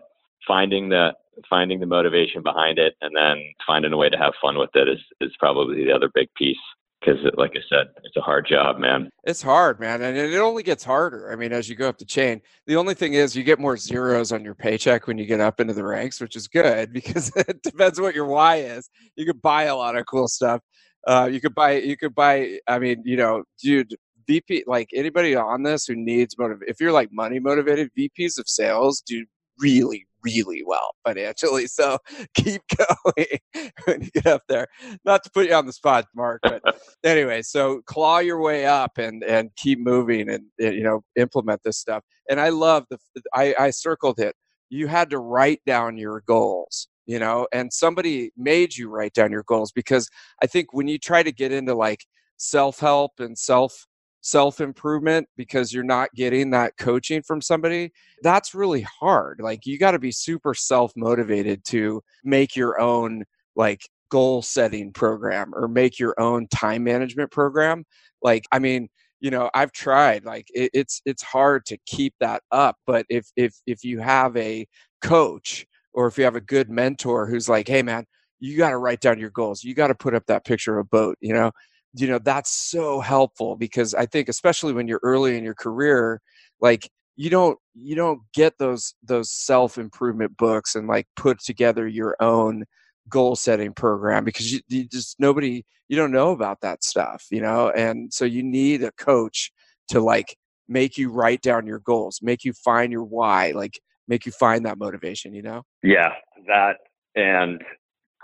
finding 0.46 0.88
the 0.88 1.12
finding 1.50 1.80
the 1.80 1.86
motivation 1.86 2.42
behind 2.42 2.78
it 2.78 2.94
and 3.00 3.14
then 3.16 3.42
finding 3.66 3.92
a 3.92 3.96
way 3.96 4.08
to 4.08 4.16
have 4.16 4.34
fun 4.40 4.58
with 4.58 4.70
it 4.74 4.88
is 4.88 5.00
is 5.20 5.32
probably 5.38 5.84
the 5.84 5.92
other 5.92 6.10
big 6.14 6.28
piece. 6.36 6.56
Because 7.00 7.20
like 7.36 7.50
i 7.54 7.60
said 7.68 7.88
it's 8.04 8.16
a 8.16 8.22
hard 8.22 8.46
job 8.48 8.78
man. 8.78 9.10
It's 9.24 9.42
hard 9.42 9.78
man 9.80 10.00
and 10.00 10.16
it 10.16 10.38
only 10.38 10.62
gets 10.62 10.84
harder 10.84 11.30
i 11.30 11.36
mean 11.36 11.52
as 11.52 11.68
you 11.68 11.74
go 11.74 11.88
up 11.88 11.98
the 11.98 12.04
chain. 12.04 12.40
The 12.66 12.76
only 12.76 12.94
thing 12.94 13.14
is 13.14 13.36
you 13.36 13.42
get 13.42 13.58
more 13.58 13.76
zeros 13.76 14.32
on 14.32 14.44
your 14.44 14.54
paycheck 14.54 15.06
when 15.06 15.18
you 15.18 15.26
get 15.26 15.40
up 15.40 15.60
into 15.60 15.74
the 15.74 15.84
ranks 15.84 16.20
which 16.20 16.36
is 16.36 16.48
good 16.48 16.92
because 16.98 17.30
it 17.36 17.62
depends 17.62 18.00
what 18.00 18.14
your 18.14 18.26
why 18.26 18.56
is. 18.56 18.88
You 19.16 19.26
could 19.26 19.42
buy 19.42 19.64
a 19.64 19.76
lot 19.76 19.96
of 19.96 20.06
cool 20.06 20.28
stuff. 20.28 20.60
Uh, 21.06 21.28
you 21.30 21.38
could 21.38 21.54
buy 21.54 21.72
you 21.72 21.98
could 21.98 22.14
buy 22.14 22.58
i 22.66 22.78
mean 22.78 23.02
you 23.04 23.16
know 23.16 23.42
dude 23.62 23.94
vp 24.26 24.64
like 24.66 24.88
anybody 24.94 25.34
on 25.34 25.62
this 25.62 25.86
who 25.86 25.94
needs 25.94 26.36
motive 26.38 26.58
if 26.66 26.80
you're 26.80 26.92
like 26.92 27.10
money 27.12 27.38
motivated 27.38 27.90
vps 27.98 28.38
of 28.38 28.48
sales 28.48 29.02
do 29.06 29.24
really 29.58 30.06
really 30.24 30.62
well 30.64 30.94
financially. 31.06 31.66
So 31.74 31.98
keep 32.34 32.62
going 32.78 33.38
when 33.84 34.02
you 34.02 34.10
get 34.12 34.26
up 34.26 34.42
there. 34.48 34.68
Not 35.04 35.24
to 35.24 35.30
put 35.30 35.48
you 35.48 35.54
on 35.54 35.66
the 35.66 35.72
spot, 35.72 36.06
Mark, 36.14 36.40
but 36.44 36.62
anyway, 37.04 37.42
so 37.42 37.80
claw 37.86 38.18
your 38.18 38.40
way 38.40 38.64
up 38.64 38.92
and 38.96 39.24
and 39.24 39.50
keep 39.56 39.80
moving 39.80 40.30
and, 40.30 40.44
and 40.60 40.74
you 40.74 40.84
know 40.84 41.02
implement 41.16 41.62
this 41.64 41.78
stuff. 41.78 42.04
And 42.30 42.40
I 42.40 42.50
love 42.50 42.84
the 42.90 42.98
I, 43.34 43.54
I 43.58 43.70
circled 43.70 44.20
it. 44.20 44.36
You 44.70 44.86
had 44.86 45.10
to 45.10 45.18
write 45.18 45.60
down 45.66 45.98
your 45.98 46.22
goals 46.26 46.88
you 47.06 47.18
know 47.18 47.46
and 47.52 47.70
somebody 47.72 48.30
made 48.36 48.74
you 48.74 48.88
write 48.88 49.12
down 49.12 49.30
your 49.30 49.42
goals 49.42 49.70
because 49.72 50.08
i 50.42 50.46
think 50.46 50.72
when 50.72 50.88
you 50.88 50.98
try 50.98 51.22
to 51.22 51.30
get 51.30 51.52
into 51.52 51.74
like 51.74 52.06
self-help 52.38 53.12
and 53.18 53.36
self 53.36 53.86
self 54.24 54.62
improvement 54.62 55.28
because 55.36 55.72
you're 55.72 55.84
not 55.84 56.08
getting 56.14 56.50
that 56.50 56.76
coaching 56.78 57.22
from 57.22 57.42
somebody, 57.42 57.92
that's 58.22 58.54
really 58.54 58.80
hard. 58.80 59.38
Like 59.40 59.66
you 59.66 59.78
got 59.78 59.92
to 59.92 59.98
be 59.98 60.10
super 60.10 60.54
self 60.54 60.92
motivated 60.96 61.62
to 61.66 62.02
make 62.24 62.56
your 62.56 62.80
own 62.80 63.24
like 63.54 63.82
goal 64.08 64.40
setting 64.42 64.92
program 64.92 65.52
or 65.54 65.68
make 65.68 65.98
your 65.98 66.18
own 66.18 66.48
time 66.48 66.84
management 66.84 67.30
program. 67.30 67.84
Like, 68.22 68.46
I 68.50 68.58
mean, 68.58 68.88
you 69.20 69.30
know 69.30 69.48
i've 69.54 69.72
tried 69.72 70.24
like 70.26 70.46
it, 70.52 70.70
it's 70.74 71.00
it's 71.06 71.22
hard 71.22 71.64
to 71.64 71.78
keep 71.86 72.12
that 72.20 72.42
up 72.50 72.76
but 72.84 73.06
if 73.08 73.26
if 73.36 73.54
if 73.66 73.82
you 73.82 73.98
have 73.98 74.36
a 74.36 74.66
coach 75.00 75.64
or 75.94 76.06
if 76.06 76.18
you 76.18 76.24
have 76.24 76.36
a 76.36 76.42
good 76.42 76.68
mentor 76.68 77.26
who's 77.26 77.48
like 77.48 77.66
hey 77.66 77.80
man 77.80 78.04
you 78.38 78.58
got 78.58 78.70
to 78.70 78.76
write 78.76 79.00
down 79.00 79.18
your 79.18 79.30
goals 79.30 79.64
you 79.64 79.74
got 79.74 79.86
to 79.86 79.94
put 79.94 80.14
up 80.14 80.26
that 80.26 80.44
picture 80.44 80.78
of 80.78 80.84
a 80.84 80.88
boat 80.88 81.16
you 81.22 81.32
know 81.32 81.50
you 81.94 82.08
know 82.08 82.18
that's 82.18 82.50
so 82.50 83.00
helpful 83.00 83.56
because 83.56 83.94
i 83.94 84.04
think 84.04 84.28
especially 84.28 84.72
when 84.72 84.88
you're 84.88 85.00
early 85.02 85.36
in 85.36 85.44
your 85.44 85.54
career 85.54 86.20
like 86.60 86.88
you 87.16 87.30
don't 87.30 87.58
you 87.74 87.94
don't 87.94 88.20
get 88.32 88.54
those 88.58 88.94
those 89.02 89.30
self 89.30 89.78
improvement 89.78 90.36
books 90.36 90.74
and 90.74 90.88
like 90.88 91.06
put 91.16 91.38
together 91.40 91.86
your 91.86 92.16
own 92.20 92.64
goal 93.08 93.36
setting 93.36 93.72
program 93.72 94.24
because 94.24 94.52
you, 94.52 94.60
you, 94.68 94.84
just 94.84 95.18
nobody 95.20 95.62
you 95.88 95.96
don't 95.96 96.12
know 96.12 96.30
about 96.30 96.60
that 96.62 96.82
stuff 96.82 97.24
you 97.30 97.40
know 97.40 97.70
and 97.70 98.12
so 98.12 98.24
you 98.24 98.42
need 98.42 98.82
a 98.82 98.92
coach 98.92 99.52
to 99.88 100.00
like 100.00 100.36
make 100.68 100.96
you 100.96 101.10
write 101.10 101.42
down 101.42 101.66
your 101.66 101.80
goals 101.80 102.20
make 102.22 102.44
you 102.44 102.52
find 102.52 102.90
your 102.90 103.04
why 103.04 103.52
like 103.54 103.78
make 104.08 104.26
you 104.26 104.32
find 104.32 104.66
that 104.66 104.78
motivation 104.78 105.34
you 105.34 105.42
know? 105.42 105.62
Yeah 105.82 106.12
that 106.46 106.76
and 107.14 107.62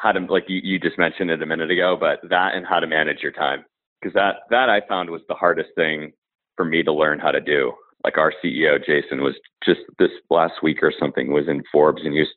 how 0.01 0.13
to 0.13 0.21
like 0.21 0.45
you, 0.49 0.61
you 0.63 0.79
just 0.79 0.99
mentioned 0.99 1.31
it 1.31 1.43
a 1.43 1.47
minute 1.47 1.71
ago, 1.71 1.97
but 1.99 2.21
that 2.29 2.55
and 2.55 2.67
how 2.67 2.81
to 2.81 2.87
manage 2.87 3.19
your 3.23 3.33
time 3.33 3.65
because 4.01 4.15
that 4.15 4.37
that 4.51 4.71
I 4.71 4.81
found 4.89 5.11
was 5.11 5.21
the 5.29 5.35
hardest 5.35 5.71
thing 5.75 6.13
for 6.57 6.65
me 6.65 6.83
to 6.83 6.93
learn 6.93 7.19
how 7.19 7.31
to 7.31 7.41
do. 7.41 7.73
Like 8.03 8.17
our 8.17 8.33
CEO 8.43 8.79
Jason 8.85 9.23
was 9.23 9.35
just 9.65 9.81
this 9.99 10.11
last 10.31 10.55
week 10.63 10.83
or 10.83 10.93
something 10.99 11.33
was 11.33 11.49
in 11.49 11.63
Forbes 11.71 12.03
and 12.05 12.15
was 12.15 12.29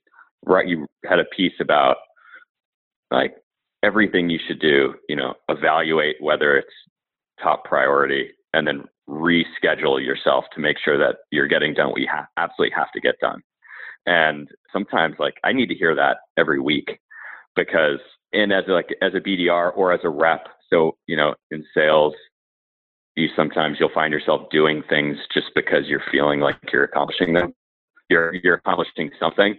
right. 0.46 0.68
You 0.68 0.88
had 1.06 1.20
a 1.20 1.26
piece 1.36 1.54
about 1.62 1.98
like 3.12 3.36
everything 3.82 4.30
you 4.30 4.40
should 4.46 4.60
do. 4.60 4.96
You 5.08 5.16
know, 5.16 5.36
evaluate 5.48 6.18
whether 6.20 6.58
it's 6.58 6.68
top 7.42 7.64
priority 7.64 8.32
and 8.54 8.68
then 8.68 8.84
reschedule 9.10 10.04
yourself 10.04 10.46
to 10.54 10.62
make 10.62 10.78
sure 10.84 10.98
that 10.98 11.18
you're 11.32 11.48
getting 11.48 11.74
done 11.74 11.92
what 11.92 12.02
you 12.02 12.08
ha- 12.12 12.28
absolutely 12.38 12.74
have 12.76 12.92
to 12.92 13.02
get 13.02 13.16
done. 13.20 13.42
And 14.06 14.50
sometimes 14.74 15.16
like 15.18 15.36
I 15.46 15.54
need 15.54 15.68
to 15.68 15.76
hear 15.76 15.96
that 15.96 16.18
every 16.38 16.60
week 16.60 17.00
because 17.56 18.00
and 18.34 18.52
as 18.52 18.64
like 18.68 18.90
as 19.02 19.14
a 19.14 19.20
BDR 19.20 19.72
or 19.76 19.94
as 19.94 20.02
a 20.04 20.10
rep, 20.10 20.48
so 20.70 20.98
you 21.08 21.16
know, 21.16 21.36
in 21.52 21.64
sales, 21.74 22.14
you 23.16 23.30
sometimes 23.36 23.78
you'll 23.80 23.94
find 23.94 24.12
yourself 24.12 24.50
doing 24.52 24.84
things 24.90 25.18
just 25.34 25.48
because 25.56 25.86
you're 25.88 26.04
feeling 26.12 26.40
like 26.40 26.58
you're 26.72 26.84
accomplishing 26.84 27.34
them. 27.34 27.54
You're 28.10 28.34
you're 28.36 28.56
accomplishing 28.56 29.12
something, 29.20 29.58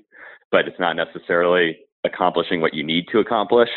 but 0.51 0.67
it's 0.67 0.81
not 0.81 0.97
necessarily 0.97 1.79
accomplishing 2.05 2.61
what 2.61 2.75
you 2.75 2.85
need 2.85 3.07
to 3.13 3.21
accomplish. 3.21 3.71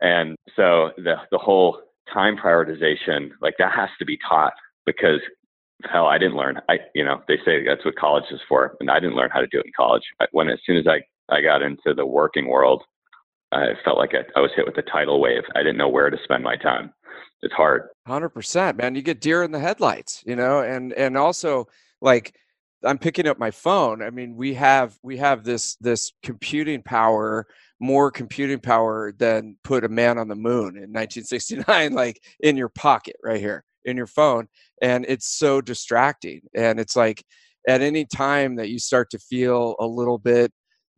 And 0.00 0.36
so 0.56 0.90
the 0.96 1.16
the 1.30 1.38
whole 1.38 1.80
time 2.12 2.36
prioritization, 2.36 3.30
like 3.40 3.54
that 3.58 3.72
has 3.72 3.90
to 3.98 4.04
be 4.04 4.18
taught 4.28 4.54
because 4.86 5.20
hell, 5.90 6.06
I 6.06 6.18
didn't 6.18 6.36
learn. 6.36 6.60
I 6.68 6.78
you 6.94 7.04
know, 7.04 7.22
they 7.28 7.36
say 7.44 7.64
that's 7.64 7.84
what 7.84 7.96
college 7.96 8.24
is 8.30 8.40
for, 8.48 8.76
and 8.80 8.90
I 8.90 9.00
didn't 9.00 9.16
learn 9.16 9.30
how 9.32 9.40
to 9.40 9.46
do 9.48 9.58
it 9.58 9.66
in 9.66 9.72
college. 9.76 10.02
When 10.32 10.48
as 10.48 10.58
soon 10.64 10.76
as 10.76 10.86
I 10.86 11.02
I 11.28 11.42
got 11.42 11.62
into 11.62 11.94
the 11.94 12.06
working 12.06 12.48
world, 12.48 12.82
I 13.52 13.74
felt 13.84 13.98
like 13.98 14.14
I, 14.14 14.24
I 14.38 14.40
was 14.40 14.50
hit 14.56 14.66
with 14.66 14.78
a 14.78 14.82
tidal 14.82 15.20
wave. 15.20 15.42
I 15.54 15.58
didn't 15.58 15.76
know 15.76 15.88
where 15.88 16.10
to 16.10 16.16
spend 16.24 16.42
my 16.42 16.56
time. 16.56 16.92
It's 17.42 17.54
hard. 17.54 17.88
Hundred 18.06 18.30
percent, 18.30 18.78
man. 18.78 18.94
You 18.94 19.02
get 19.02 19.20
deer 19.20 19.42
in 19.42 19.50
the 19.50 19.58
headlights, 19.58 20.22
you 20.26 20.36
know, 20.36 20.60
and 20.60 20.92
and 20.92 21.16
also 21.16 21.66
like 22.00 22.34
I'm 22.84 22.98
picking 22.98 23.26
up 23.26 23.38
my 23.38 23.50
phone. 23.50 24.02
I 24.02 24.10
mean, 24.10 24.36
we 24.36 24.54
have 24.54 24.96
we 25.02 25.18
have 25.18 25.44
this 25.44 25.76
this 25.76 26.12
computing 26.22 26.82
power, 26.82 27.46
more 27.80 28.10
computing 28.10 28.60
power 28.60 29.12
than 29.18 29.56
put 29.64 29.84
a 29.84 29.88
man 29.88 30.18
on 30.18 30.28
the 30.28 30.36
moon 30.36 30.76
in 30.76 30.92
1969, 30.92 31.92
like 31.94 32.22
in 32.40 32.56
your 32.56 32.68
pocket 32.68 33.16
right 33.22 33.40
here 33.40 33.64
in 33.84 33.96
your 33.96 34.06
phone, 34.06 34.46
and 34.80 35.04
it's 35.08 35.26
so 35.26 35.60
distracting. 35.60 36.40
And 36.54 36.78
it's 36.78 36.96
like 36.96 37.24
at 37.68 37.82
any 37.82 38.04
time 38.04 38.56
that 38.56 38.68
you 38.68 38.78
start 38.78 39.10
to 39.10 39.18
feel 39.18 39.74
a 39.80 39.86
little 39.86 40.18
bit 40.18 40.52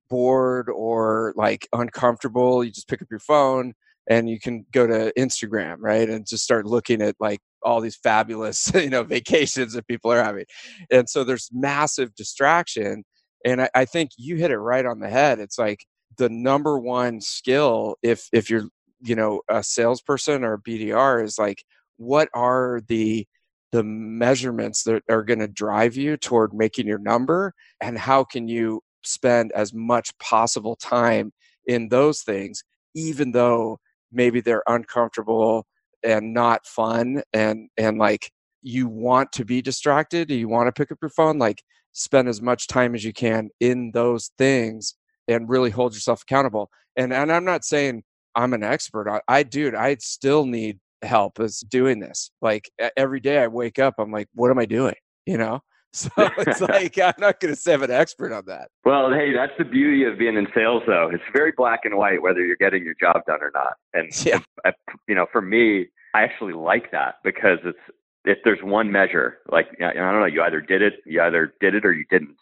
bored 0.09 0.69
or 0.69 1.33
like 1.37 1.69
uncomfortable, 1.73 2.65
you 2.65 2.71
just 2.71 2.89
pick 2.89 3.03
up 3.03 3.09
your 3.11 3.21
phone 3.21 3.75
and 4.09 4.29
you 4.29 4.39
can 4.39 4.67
go 4.73 4.87
to 4.87 5.13
Instagram, 5.19 5.77
right? 5.81 6.09
And 6.09 6.27
just 6.27 6.45
start 6.45 6.67
looking 6.67 7.01
at 7.01 7.17
like 7.21 7.41
all 7.63 7.81
these 7.81 7.97
fabulous, 7.97 8.71
you 8.75 8.91
know, 8.91 9.03
vacations 9.03 9.73
that 9.73 9.87
people 9.89 10.13
are 10.13 10.23
having. 10.23 10.45
And 10.91 11.09
so 11.09 11.25
there's 11.25 11.49
massive 11.53 12.15
distraction. 12.15 13.05
And 13.45 13.63
I, 13.63 13.71
I 13.75 13.85
think 13.85 14.11
you 14.17 14.37
hit 14.37 14.51
it 14.51 14.59
right 14.59 14.87
on 14.87 15.01
the 15.01 15.09
head. 15.09 15.39
It's 15.39 15.59
like 15.59 15.85
the 16.17 16.29
number 16.29 16.79
one 16.79 17.21
skill 17.21 17.97
if 18.03 18.29
if 18.33 18.51
you're, 18.51 18.65
you 19.01 19.17
know, 19.17 19.43
a 19.51 19.63
salesperson 19.63 20.45
or 20.45 20.55
a 20.55 20.63
BDR 20.63 21.23
is 21.25 21.39
like, 21.39 21.65
what 21.97 22.29
are 22.35 22.81
the 22.89 23.27
the 23.73 23.83
measurements 23.83 24.85
that 24.85 25.03
are 25.11 25.25
going 25.25 25.41
to 25.41 25.49
drive 25.49 25.97
you 25.97 26.17
toward 26.17 26.55
making 26.55 26.87
your 26.87 26.99
number 26.99 27.53
and 27.81 27.99
how 27.99 28.23
can 28.23 28.47
you 28.47 28.81
spend 29.07 29.53
as 29.53 29.73
much 29.75 30.17
possible 30.19 30.77
time 30.77 31.33
in 31.67 31.89
those 31.89 32.23
things 32.23 32.63
even 32.95 33.33
though 33.33 33.79
maybe 34.13 34.41
they're 34.41 34.63
uncomfortable 34.67 35.67
and 36.03 36.35
not 36.35 36.67
fun 36.67 37.23
and 37.33 37.69
and 37.77 37.99
like 37.99 38.31
you 38.63 38.89
want 38.89 39.31
to 39.33 39.45
be 39.45 39.61
distracted 39.63 40.31
you 40.31 40.49
want 40.49 40.67
to 40.67 40.73
pick 40.73 40.93
up 40.93 40.99
your 41.01 41.11
phone 41.11 41.39
like 41.39 41.63
spend 41.95 42.29
as 42.29 42.43
much 42.43 42.67
time 42.67 42.95
as 42.95 43.05
you 43.05 43.13
can 43.13 43.49
in 43.61 43.93
those 43.95 44.31
things 44.37 44.95
and 45.29 45.49
really 45.49 45.71
hold 45.71 45.95
yourself 45.95 46.23
accountable. 46.23 46.71
And 46.97 47.13
and 47.13 47.33
i'm 47.33 47.45
not 47.45 47.65
saying 47.65 48.03
i'm 48.35 48.53
an 48.53 48.63
expert 48.63 49.09
i, 49.09 49.21
I 49.29 49.43
dude 49.43 49.75
i 49.75 49.97
still 50.01 50.45
need 50.45 50.79
help 51.03 51.41
as 51.41 51.61
doing 51.61 52.01
this. 52.01 52.31
Like 52.43 52.71
every 52.97 53.21
day 53.21 53.39
i 53.39 53.47
wake 53.47 53.79
up 53.79 53.95
i'm 53.99 54.13
like 54.13 54.29
what 54.35 54.51
am 54.51 54.59
i 54.59 54.67
doing? 54.67 54.95
You 55.27 55.39
know 55.39 55.61
so 55.97 56.11
it's 56.19 56.61
like 56.61 56.99
I'm 56.99 57.15
not 57.19 57.39
going 57.39 57.55
to 57.55 57.61
say 57.61 57.73
I'm 57.73 57.83
an 57.85 57.91
expert 57.93 58.33
on 58.33 58.47
that. 58.47 58.69
Well, 58.85 59.13
hey, 59.13 59.33
that's 59.33 59.53
the 59.59 59.65
beauty 59.65 60.03
of 60.03 60.19
being 60.19 60.37
in 60.37 60.49
sales, 60.53 60.83
though. 60.89 61.09
It's 61.13 61.23
very 61.33 61.53
black 61.57 61.83
and 61.85 61.97
white 61.97 62.21
whether 62.21 62.45
you're 62.45 62.57
getting 62.57 62.83
your 62.83 62.97
job 63.01 63.23
done 63.29 63.39
or 63.41 63.53
not. 63.55 63.75
And 63.93 64.11
yeah. 64.27 64.41
if, 64.65 64.75
you 65.07 65.15
know, 65.15 65.27
for 65.31 65.41
me, 65.41 65.87
I 66.13 66.23
actually 66.23 66.53
like 66.53 66.91
that 66.91 67.17
because 67.23 67.59
it's 67.65 67.79
if 68.25 68.39
there's 68.43 68.59
one 68.65 68.91
measure, 68.91 69.39
like 69.53 69.69
I 69.81 69.93
don't 69.93 70.19
know, 70.19 70.27
you 70.27 70.43
either 70.43 70.61
did 70.61 70.83
it, 70.83 70.95
you 71.07 71.23
either 71.23 71.55
did 71.61 71.77
it 71.77 71.85
or 71.85 71.93
you 71.93 72.05
didn't. 72.11 72.39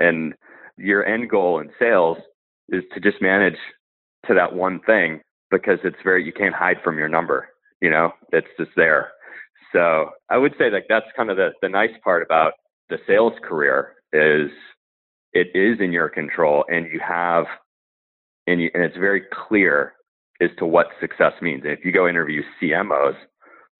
And 0.00 0.34
your 0.76 1.06
end 1.06 1.30
goal 1.30 1.60
in 1.60 1.70
sales 1.78 2.18
is 2.70 2.82
to 2.92 2.98
just 2.98 3.22
manage 3.22 3.56
to 4.26 4.34
that 4.34 4.52
one 4.52 4.80
thing 4.80 5.20
because 5.52 5.78
it's 5.84 5.96
very 6.02 6.24
you 6.24 6.32
can't 6.32 6.56
hide 6.56 6.78
from 6.82 6.98
your 6.98 7.08
number. 7.08 7.50
You 7.80 7.90
know, 7.90 8.10
it's 8.32 8.48
just 8.58 8.72
there. 8.74 9.12
So 9.72 10.10
I 10.28 10.38
would 10.38 10.54
say 10.58 10.70
like 10.70 10.86
that's 10.88 11.06
kind 11.16 11.30
of 11.30 11.36
the 11.36 11.50
the 11.62 11.68
nice 11.68 11.94
part 12.02 12.24
about 12.24 12.54
the 12.88 12.98
sales 13.06 13.32
career 13.42 13.94
is 14.12 14.50
it 15.32 15.48
is 15.54 15.80
in 15.80 15.92
your 15.92 16.08
control 16.08 16.64
and 16.68 16.86
you 16.92 17.00
have 17.06 17.44
and, 18.46 18.60
you, 18.60 18.70
and 18.74 18.82
it's 18.82 18.96
very 18.96 19.22
clear 19.48 19.94
as 20.40 20.50
to 20.58 20.66
what 20.66 20.86
success 21.00 21.32
means. 21.42 21.62
And 21.64 21.72
if 21.72 21.84
you 21.84 21.92
go 21.92 22.08
interview 22.08 22.42
CMOs, 22.62 23.16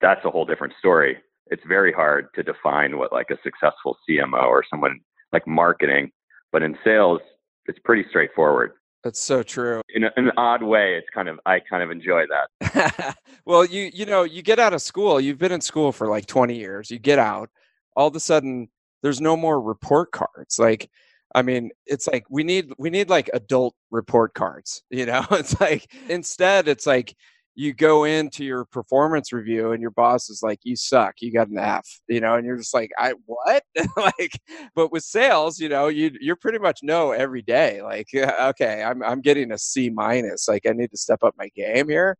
that's 0.00 0.24
a 0.24 0.30
whole 0.30 0.44
different 0.44 0.74
story. 0.78 1.16
It's 1.48 1.62
very 1.68 1.92
hard 1.92 2.28
to 2.34 2.42
define 2.42 2.98
what 2.98 3.12
like 3.12 3.30
a 3.30 3.38
successful 3.44 3.96
CMO 4.08 4.42
or 4.44 4.64
someone 4.68 4.98
like 5.32 5.46
marketing, 5.46 6.10
but 6.52 6.62
in 6.62 6.76
sales, 6.82 7.20
it's 7.66 7.78
pretty 7.84 8.04
straightforward. 8.08 8.72
That's 9.04 9.20
so 9.20 9.44
true. 9.44 9.82
In, 9.94 10.04
a, 10.04 10.10
in, 10.16 10.26
an 10.26 10.32
odd 10.36 10.64
way, 10.64 10.96
it's 10.96 11.06
kind 11.14 11.28
of 11.28 11.38
I 11.46 11.60
kind 11.60 11.82
of 11.82 11.92
enjoy 11.92 12.24
that. 12.26 13.16
well, 13.44 13.64
you 13.64 13.90
you 13.94 14.04
know, 14.04 14.24
you 14.24 14.42
get 14.42 14.58
out 14.58 14.74
of 14.74 14.82
school. 14.82 15.20
You've 15.20 15.38
been 15.38 15.52
in 15.52 15.60
school 15.60 15.92
for 15.92 16.08
like 16.08 16.26
20 16.26 16.56
years. 16.56 16.90
You 16.90 16.98
get 16.98 17.20
out, 17.20 17.48
all 17.94 18.08
of 18.08 18.16
a 18.16 18.20
sudden 18.20 18.68
there's 19.02 19.20
no 19.20 19.36
more 19.36 19.60
report 19.60 20.10
cards 20.12 20.58
like 20.58 20.88
i 21.34 21.42
mean 21.42 21.70
it's 21.86 22.06
like 22.06 22.24
we 22.30 22.42
need 22.44 22.72
we 22.78 22.90
need 22.90 23.08
like 23.08 23.30
adult 23.34 23.74
report 23.90 24.34
cards 24.34 24.82
you 24.90 25.06
know? 25.06 25.24
It's 25.32 25.60
like 25.60 25.92
instead 26.08 26.68
it's 26.68 26.86
like 26.86 27.14
you 27.58 27.72
go 27.72 28.04
into 28.04 28.44
your 28.44 28.66
performance 28.66 29.32
review 29.32 29.72
and 29.72 29.80
your 29.80 29.90
boss 29.90 30.28
is 30.28 30.42
like 30.42 30.60
you 30.62 30.76
suck 30.76 31.14
you 31.20 31.32
got 31.32 31.48
an 31.48 31.58
f 31.58 31.86
you 32.06 32.20
know 32.20 32.34
and 32.34 32.46
you're 32.46 32.58
just 32.58 32.74
like 32.74 32.90
i 32.98 33.14
what? 33.24 33.62
Like 33.96 34.38
but 34.74 34.92
with 34.92 35.02
sales 35.02 35.58
you 35.58 35.68
know 35.68 35.88
you 35.88 36.12
you're 36.20 36.36
pretty 36.36 36.58
much 36.58 36.80
know 36.82 37.12
every 37.12 37.42
day 37.42 37.82
like 37.82 38.08
okay 38.14 38.82
i'm 38.82 39.02
i'm 39.02 39.20
getting 39.22 39.52
a 39.52 39.58
c 39.58 39.88
minus 39.90 40.48
like 40.48 40.66
i 40.66 40.72
need 40.72 40.90
to 40.90 40.98
step 40.98 41.22
up 41.24 41.34
my 41.38 41.48
game 41.56 41.88
here 41.88 42.16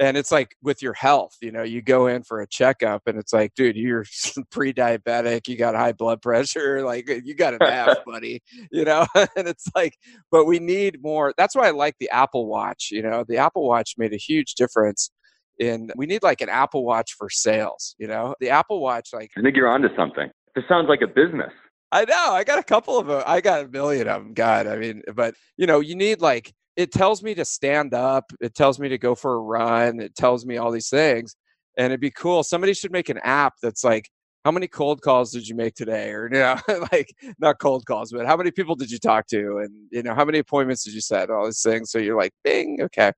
and 0.00 0.16
it's 0.16 0.32
like 0.32 0.56
with 0.62 0.82
your 0.82 0.94
health 0.94 1.36
you 1.40 1.52
know 1.52 1.62
you 1.62 1.82
go 1.82 2.06
in 2.06 2.22
for 2.22 2.40
a 2.40 2.46
checkup 2.46 3.02
and 3.06 3.18
it's 3.18 3.32
like 3.32 3.54
dude 3.54 3.76
you're 3.76 4.04
pre-diabetic 4.50 5.48
you 5.48 5.56
got 5.56 5.74
high 5.74 5.92
blood 5.92 6.20
pressure 6.22 6.82
like 6.82 7.08
uh, 7.10 7.14
you 7.24 7.34
got 7.34 7.54
an 7.54 7.62
f 7.62 7.98
buddy 8.06 8.42
you 8.72 8.84
know 8.84 9.06
and 9.14 9.48
it's 9.48 9.68
like 9.74 9.96
but 10.30 10.46
we 10.46 10.58
need 10.58 11.02
more 11.02 11.32
that's 11.36 11.54
why 11.54 11.68
i 11.68 11.70
like 11.70 11.94
the 12.00 12.10
apple 12.10 12.46
watch 12.46 12.88
you 12.90 13.02
know 13.02 13.24
the 13.28 13.36
apple 13.36 13.66
watch 13.66 13.94
made 13.98 14.12
a 14.12 14.18
huge 14.18 14.54
difference 14.54 15.10
in 15.58 15.90
we 15.96 16.06
need 16.06 16.22
like 16.22 16.40
an 16.40 16.48
apple 16.48 16.84
watch 16.84 17.14
for 17.18 17.28
sales 17.28 17.94
you 17.98 18.06
know 18.06 18.34
the 18.40 18.50
apple 18.50 18.80
watch 18.80 19.10
like 19.12 19.30
i 19.36 19.42
think 19.42 19.56
you're 19.56 19.68
onto 19.68 19.88
something. 19.96 20.30
This 20.54 20.64
sounds 20.68 20.86
like 20.86 21.00
a 21.00 21.06
business. 21.06 21.50
I 21.92 22.04
know 22.04 22.32
i 22.32 22.42
got 22.42 22.58
a 22.58 22.62
couple 22.62 22.98
of 22.98 23.06
them 23.06 23.22
i 23.26 23.42
got 23.42 23.66
a 23.66 23.68
million 23.68 24.08
of 24.08 24.22
them 24.22 24.32
god 24.32 24.66
i 24.66 24.76
mean 24.76 25.02
but 25.14 25.34
you 25.58 25.66
know 25.66 25.80
you 25.80 25.94
need 25.94 26.22
like 26.22 26.54
it 26.76 26.92
tells 26.92 27.22
me 27.22 27.34
to 27.34 27.44
stand 27.44 27.94
up 27.94 28.32
it 28.40 28.54
tells 28.54 28.78
me 28.78 28.88
to 28.88 28.98
go 28.98 29.14
for 29.14 29.34
a 29.34 29.40
run 29.40 30.00
it 30.00 30.14
tells 30.14 30.46
me 30.46 30.56
all 30.56 30.70
these 30.70 30.88
things 30.88 31.36
and 31.76 31.86
it'd 31.86 32.00
be 32.00 32.10
cool 32.10 32.42
somebody 32.42 32.74
should 32.74 32.92
make 32.92 33.08
an 33.08 33.18
app 33.24 33.54
that's 33.62 33.84
like 33.84 34.08
how 34.44 34.50
many 34.50 34.66
cold 34.66 35.00
calls 35.02 35.30
did 35.30 35.46
you 35.46 35.54
make 35.54 35.74
today? 35.74 36.10
or 36.10 36.28
you 36.32 36.38
know 36.38 36.58
like 36.92 37.14
not 37.38 37.58
cold 37.58 37.84
calls 37.86 38.12
but 38.12 38.26
how 38.26 38.36
many 38.36 38.50
people 38.50 38.74
did 38.74 38.90
you 38.90 38.98
talk 38.98 39.26
to? 39.28 39.58
and 39.58 39.70
you 39.90 40.02
know 40.02 40.14
how 40.14 40.24
many 40.24 40.38
appointments 40.38 40.84
did 40.84 40.94
you 40.94 41.00
set? 41.00 41.30
all 41.30 41.44
these 41.44 41.62
things 41.62 41.90
so 41.90 41.98
you're 41.98 42.18
like 42.18 42.32
bing 42.44 42.78
okay. 42.82 43.12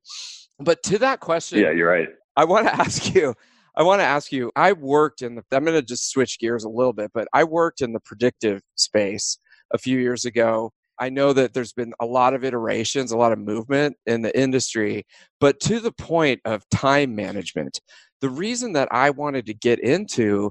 But 0.61 0.83
to 0.85 0.99
that 0.99 1.21
question 1.21 1.61
yeah 1.61 1.71
you're 1.71 1.91
right. 1.91 2.09
I 2.37 2.45
want 2.45 2.67
to 2.67 2.75
ask 2.81 3.15
you 3.15 3.35
i 3.77 3.83
want 3.83 4.01
to 4.01 4.05
ask 4.05 4.31
you 4.31 4.53
i 4.55 4.73
worked 4.73 5.23
in 5.23 5.35
the 5.35 5.43
i'm 5.51 5.65
going 5.65 5.77
to 5.77 5.85
just 5.85 6.11
switch 6.11 6.39
gears 6.39 6.63
a 6.63 6.69
little 6.69 6.93
bit 6.93 7.11
but 7.13 7.27
i 7.33 7.43
worked 7.43 7.81
in 7.81 7.93
the 7.93 8.01
predictive 8.01 8.61
space 8.77 9.39
a 9.73 9.79
few 9.79 9.99
years 9.99 10.25
ago 10.25 10.71
I 10.99 11.09
know 11.09 11.32
that 11.32 11.55
there's 11.55 11.72
been 11.72 11.92
a 12.01 12.07
lot 12.07 12.34
of 12.34 12.45
iterations, 12.45 13.11
a 13.12 13.16
lot 13.16 13.32
of 13.32 13.38
movement 13.38 13.97
in 14.07 14.22
the 14.22 14.38
industry, 14.38 15.05
but 15.40 15.59
to 15.61 15.80
the 15.80 15.92
point 15.92 16.40
of 16.45 16.68
time 16.70 17.14
management, 17.14 17.80
the 18.20 18.30
reason 18.30 18.72
that 18.74 18.88
I 18.90 19.11
wanted 19.11 19.47
to 19.47 19.55
get 19.55 19.80
into 19.80 20.51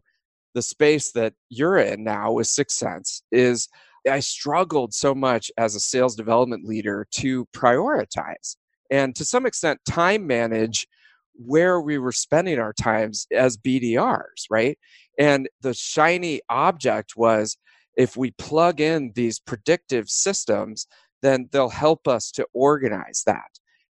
the 0.54 0.62
space 0.62 1.12
that 1.14 1.34
you're 1.50 1.78
in 1.78 2.04
now 2.04 2.34
with 2.34 2.48
6sense 2.48 3.22
is 3.32 3.70
I 4.10 4.20
struggled 4.20 4.94
so 4.94 5.16
much 5.16 5.52
as 5.58 5.76
a 5.76 5.80
sales 5.80 6.16
development 6.16 6.66
leader 6.66 7.08
to 7.12 7.46
prioritize 7.56 8.58
and 8.92 9.16
to 9.16 9.26
some 9.26 9.46
extent 9.46 9.80
time 9.90 10.28
manage 10.28 10.88
where 11.36 11.82
we 11.82 11.98
were 11.98 12.12
spending 12.12 12.60
our 12.60 12.74
times 12.74 13.26
as 13.34 13.58
BDRs, 13.58 14.46
right? 14.52 14.78
And 15.18 15.50
the 15.62 15.74
shiny 15.74 16.42
object 16.50 17.14
was 17.16 17.58
if 17.98 18.18
we 18.18 18.32
plug 18.32 18.82
in 18.82 19.12
these 19.16 19.40
predictive 19.40 20.10
systems, 20.10 20.88
then 21.22 21.50
they'll 21.52 21.70
help 21.70 22.08
us 22.08 22.32
to 22.32 22.46
organize 22.54 23.24
that. 23.26 23.50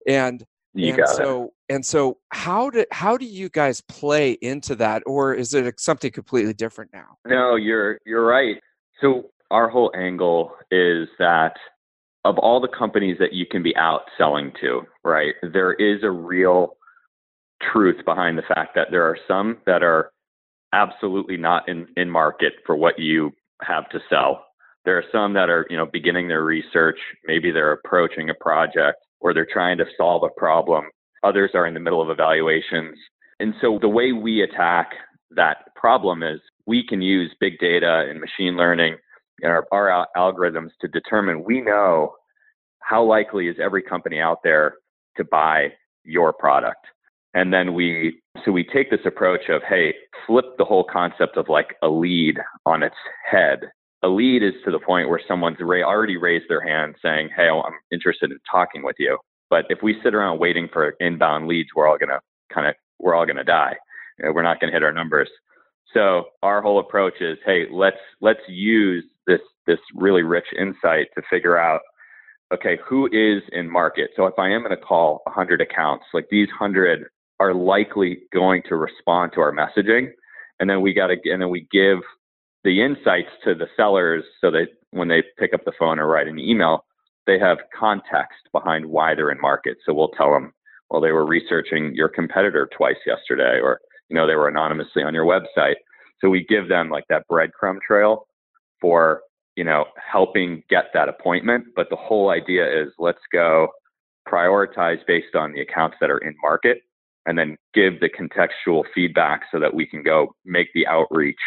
And 0.07 0.43
You 0.73 0.93
and 0.93 1.09
so 1.09 1.43
it. 1.69 1.73
and 1.75 1.85
so 1.85 2.17
how 2.29 2.69
do 2.69 2.85
how 2.91 3.17
do 3.17 3.25
you 3.25 3.49
guys 3.49 3.81
play 3.81 4.31
into 4.41 4.75
that 4.75 5.03
or 5.05 5.33
is 5.33 5.53
it 5.53 5.79
something 5.79 6.11
completely 6.11 6.53
different 6.53 6.91
now? 6.93 7.17
No, 7.25 7.55
you're 7.55 7.99
you're 8.05 8.25
right. 8.25 8.57
So 9.01 9.31
our 9.51 9.69
whole 9.69 9.91
angle 9.95 10.51
is 10.71 11.07
that 11.17 11.53
of 12.25 12.37
all 12.37 12.59
the 12.59 12.67
companies 12.67 13.17
that 13.19 13.33
you 13.33 13.45
can 13.45 13.63
be 13.63 13.75
out 13.77 14.01
selling 14.17 14.51
to, 14.61 14.81
right? 15.03 15.35
There 15.41 15.73
is 15.73 16.03
a 16.03 16.11
real 16.11 16.75
truth 17.71 18.03
behind 18.05 18.37
the 18.37 18.43
fact 18.43 18.75
that 18.75 18.87
there 18.91 19.03
are 19.03 19.17
some 19.27 19.57
that 19.65 19.83
are 19.83 20.11
absolutely 20.73 21.37
not 21.37 21.67
in, 21.67 21.87
in 21.97 22.09
market 22.09 22.53
for 22.65 22.75
what 22.75 22.99
you 22.99 23.31
have 23.62 23.89
to 23.89 23.99
sell. 24.10 24.45
There 24.86 24.97
are 24.97 25.03
some 25.12 25.34
that 25.34 25.49
are, 25.49 25.66
you 25.70 25.78
know, 25.78 25.86
beginning 25.86 26.28
their 26.28 26.43
research, 26.43 26.97
maybe 27.26 27.51
they're 27.51 27.74
approaching 27.74 28.30
a 28.30 28.34
project 28.34 28.97
or 29.20 29.34
they're 29.34 29.47
trying 29.51 29.78
to 29.78 29.86
solve 29.97 30.24
a 30.24 30.39
problem. 30.39 30.86
Others 31.24 31.51
are 31.53 31.68
in 31.68 31.74
the 31.74 31.80
middle 31.80 32.01
of 32.01 32.10
evaluations. 32.10 32.97
And 33.39 33.53
so 33.62 33.78
the 33.82 33.89
way 33.89 34.12
we 34.12 34.41
attack 34.41 34.91
that 35.32 35.76
problem 35.76 36.24
is 36.24 36.39
we 36.66 36.86
can 36.86 37.01
use 37.01 37.34
big 37.39 37.60
data 37.60 38.05
and 38.10 38.20
machine 38.20 38.55
learning 38.55 38.95
and 39.41 39.51
our, 39.51 39.68
our 39.72 40.07
algorithms 40.16 40.72
to 40.82 40.88
determine 40.88 41.43
we 41.43 41.62
know 41.62 42.14
how 42.80 43.03
likely 43.03 43.47
is 43.47 43.57
every 43.62 43.82
company 43.82 44.20
out 44.20 44.39
there 44.43 44.76
to 45.18 45.24
buy 45.24 45.72
your 46.03 46.34
product. 46.34 46.86
And 47.34 47.53
then 47.53 47.74
we, 47.74 48.22
so 48.43 48.51
we 48.51 48.63
take 48.63 48.89
this 48.89 49.05
approach 49.05 49.49
of, 49.49 49.61
hey, 49.67 49.93
flip 50.25 50.45
the 50.57 50.65
whole 50.65 50.83
concept 50.83 51.37
of 51.37 51.49
like 51.49 51.75
a 51.81 51.87
lead 51.87 52.37
on 52.65 52.83
its 52.83 52.95
head. 53.29 53.59
A 54.03 54.07
lead 54.07 54.43
is 54.43 54.53
to 54.65 54.71
the 54.71 54.79
point 54.79 55.09
where 55.09 55.21
someone's 55.27 55.59
already 55.59 56.17
raised 56.17 56.45
their 56.47 56.61
hand 56.61 56.95
saying, 57.01 57.29
hey, 57.35 57.49
I'm 57.49 57.73
interested 57.91 58.31
in 58.31 58.39
talking 58.49 58.83
with 58.83 58.95
you. 58.99 59.17
But 59.49 59.65
if 59.69 59.79
we 59.81 59.99
sit 60.03 60.13
around 60.13 60.39
waiting 60.39 60.69
for 60.71 60.95
inbound 60.99 61.47
leads, 61.47 61.69
we're 61.75 61.87
all 61.87 61.97
going 61.97 62.09
to 62.09 62.19
kind 62.53 62.67
of, 62.67 62.75
we're 62.99 63.15
all 63.15 63.25
going 63.25 63.37
to 63.37 63.43
die. 63.43 63.75
We're 64.19 64.43
not 64.43 64.59
going 64.59 64.71
to 64.71 64.75
hit 64.75 64.83
our 64.83 64.93
numbers. 64.93 65.29
So 65.93 66.25
our 66.43 66.61
whole 66.61 66.79
approach 66.79 67.15
is, 67.19 67.37
hey, 67.45 67.65
let's 67.71 67.97
let's 68.21 68.41
use 68.47 69.03
this 69.25 69.39
this 69.65 69.79
really 69.95 70.23
rich 70.23 70.45
insight 70.57 71.07
to 71.15 71.23
figure 71.29 71.57
out, 71.57 71.81
okay, 72.53 72.77
who 72.87 73.07
is 73.07 73.41
in 73.53 73.69
market. 73.69 74.11
So 74.15 74.25
if 74.25 74.37
I 74.37 74.49
am 74.49 74.61
going 74.61 74.75
to 74.75 74.77
call 74.77 75.21
100 75.25 75.61
accounts, 75.61 76.05
like 76.13 76.27
these 76.29 76.47
100 76.59 77.07
are 77.39 77.53
likely 77.53 78.19
going 78.33 78.61
to 78.67 78.75
respond 78.75 79.31
to 79.33 79.41
our 79.41 79.53
messaging, 79.53 80.09
and 80.59 80.69
then 80.69 80.81
we 80.81 80.93
got 80.93 81.07
to 81.07 81.17
and 81.25 81.41
then 81.41 81.49
we 81.49 81.67
give 81.71 81.99
the 82.63 82.81
insights 82.81 83.29
to 83.45 83.55
the 83.55 83.67
sellers 83.77 84.23
so 84.41 84.51
that 84.51 84.67
when 84.91 85.07
they 85.07 85.23
pick 85.37 85.53
up 85.53 85.63
the 85.65 85.71
phone 85.79 85.99
or 85.99 86.07
write 86.07 86.27
an 86.27 86.39
email, 86.39 86.85
they 87.25 87.39
have 87.39 87.57
context 87.77 88.39
behind 88.51 88.85
why 88.85 89.15
they're 89.15 89.31
in 89.31 89.39
market. 89.39 89.77
So 89.85 89.93
we'll 89.93 90.09
tell 90.09 90.31
them, 90.31 90.51
well, 90.89 91.01
they 91.01 91.11
were 91.11 91.25
researching 91.25 91.93
your 91.95 92.09
competitor 92.09 92.69
twice 92.75 92.97
yesterday, 93.05 93.59
or 93.61 93.79
you 94.09 94.15
know, 94.15 94.27
they 94.27 94.35
were 94.35 94.49
anonymously 94.49 95.03
on 95.03 95.13
your 95.13 95.25
website. 95.25 95.75
So 96.19 96.29
we 96.29 96.43
give 96.43 96.67
them 96.67 96.89
like 96.89 97.05
that 97.09 97.23
breadcrumb 97.31 97.77
trail 97.85 98.25
for, 98.81 99.21
you 99.55 99.63
know, 99.63 99.85
helping 100.11 100.63
get 100.69 100.85
that 100.93 101.07
appointment. 101.07 101.65
But 101.75 101.89
the 101.89 101.95
whole 101.95 102.29
idea 102.29 102.65
is 102.65 102.89
let's 102.97 103.19
go 103.31 103.69
prioritize 104.27 105.05
based 105.07 105.35
on 105.35 105.53
the 105.53 105.61
accounts 105.61 105.97
that 106.01 106.09
are 106.09 106.17
in 106.17 106.35
market 106.41 106.81
and 107.26 107.38
then 107.38 107.57
give 107.74 107.99
the 107.99 108.09
contextual 108.09 108.84
feedback 108.93 109.43
so 109.51 109.59
that 109.59 109.74
we 109.74 109.86
can 109.86 110.03
go 110.03 110.34
make 110.45 110.67
the 110.74 110.88
outreach 110.88 111.39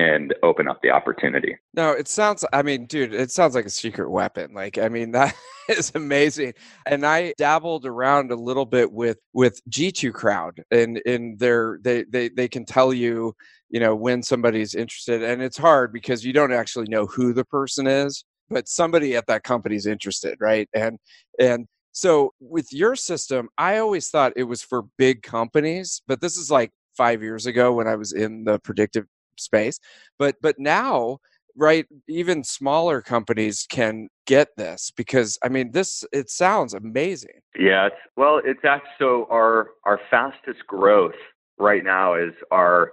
and 0.00 0.34
open 0.42 0.66
up 0.66 0.80
the 0.82 0.90
opportunity. 0.90 1.54
No, 1.74 1.90
it 1.90 2.08
sounds, 2.08 2.42
I 2.54 2.62
mean, 2.62 2.86
dude, 2.86 3.12
it 3.12 3.30
sounds 3.30 3.54
like 3.54 3.66
a 3.66 3.70
secret 3.70 4.10
weapon. 4.10 4.54
Like, 4.54 4.78
I 4.78 4.88
mean, 4.88 5.10
that 5.12 5.34
is 5.68 5.92
amazing. 5.94 6.54
And 6.86 7.04
I 7.04 7.34
dabbled 7.36 7.84
around 7.84 8.32
a 8.32 8.36
little 8.36 8.64
bit 8.64 8.90
with, 8.90 9.18
with 9.34 9.60
G2 9.68 10.12
crowd 10.14 10.62
and 10.70 10.98
in 10.98 11.36
their, 11.38 11.78
they, 11.82 12.04
they, 12.04 12.30
they 12.30 12.48
can 12.48 12.64
tell 12.64 12.94
you, 12.94 13.34
you 13.68 13.78
know, 13.78 13.94
when 13.94 14.22
somebody's 14.22 14.74
interested 14.74 15.22
and 15.22 15.42
it's 15.42 15.58
hard 15.58 15.92
because 15.92 16.24
you 16.24 16.32
don't 16.32 16.52
actually 16.52 16.88
know 16.88 17.04
who 17.04 17.34
the 17.34 17.44
person 17.44 17.86
is, 17.86 18.24
but 18.48 18.68
somebody 18.68 19.16
at 19.16 19.26
that 19.26 19.44
company's 19.44 19.86
interested. 19.86 20.38
Right. 20.40 20.68
And, 20.72 20.98
and, 21.38 21.66
so 21.92 22.34
with 22.40 22.72
your 22.72 22.96
system, 22.96 23.48
I 23.58 23.78
always 23.78 24.08
thought 24.10 24.32
it 24.36 24.44
was 24.44 24.62
for 24.62 24.82
big 24.96 25.22
companies, 25.22 26.02
but 26.06 26.20
this 26.20 26.36
is 26.36 26.50
like 26.50 26.70
five 26.96 27.22
years 27.22 27.46
ago 27.46 27.72
when 27.72 27.88
I 27.88 27.96
was 27.96 28.12
in 28.12 28.44
the 28.44 28.58
predictive 28.58 29.06
space 29.40 29.80
but 30.18 30.36
but 30.40 30.58
now 30.58 31.18
right 31.56 31.86
even 32.08 32.44
smaller 32.44 33.00
companies 33.00 33.66
can 33.70 34.08
get 34.26 34.48
this 34.56 34.92
because 34.96 35.38
i 35.42 35.48
mean 35.48 35.70
this 35.72 36.04
it 36.12 36.30
sounds 36.30 36.74
amazing. 36.74 37.40
Yeah 37.58 37.86
it's, 37.86 37.96
well 38.16 38.40
it's 38.44 38.64
actually 38.64 38.88
so 38.98 39.26
our 39.30 39.70
our 39.84 40.00
fastest 40.10 40.66
growth 40.66 41.18
right 41.58 41.84
now 41.84 42.14
is 42.14 42.32
our 42.50 42.92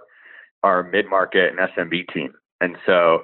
our 0.64 0.82
mid-market 0.82 1.52
and 1.52 1.68
smb 1.70 2.12
team 2.12 2.32
and 2.60 2.76
so 2.84 3.22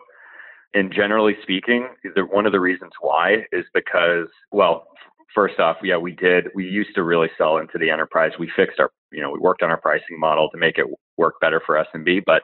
and 0.74 0.92
generally 0.92 1.36
speaking 1.42 1.88
one 2.30 2.46
of 2.46 2.52
the 2.52 2.60
reasons 2.60 2.92
why 3.00 3.46
is 3.52 3.64
because 3.74 4.28
well 4.52 4.86
first 5.34 5.58
off 5.58 5.76
yeah 5.82 5.96
we 5.96 6.12
did 6.12 6.46
we 6.54 6.64
used 6.64 6.94
to 6.94 7.02
really 7.02 7.28
sell 7.36 7.58
into 7.58 7.78
the 7.78 7.90
enterprise 7.90 8.32
we 8.38 8.50
fixed 8.56 8.78
our 8.78 8.90
you 9.12 9.20
know 9.20 9.30
we 9.30 9.38
worked 9.38 9.62
on 9.62 9.70
our 9.70 9.80
pricing 9.80 10.18
model 10.18 10.48
to 10.50 10.58
make 10.58 10.78
it 10.78 10.86
work 11.16 11.34
better 11.40 11.60
for 11.66 11.84
smb 11.94 12.22
but 12.24 12.42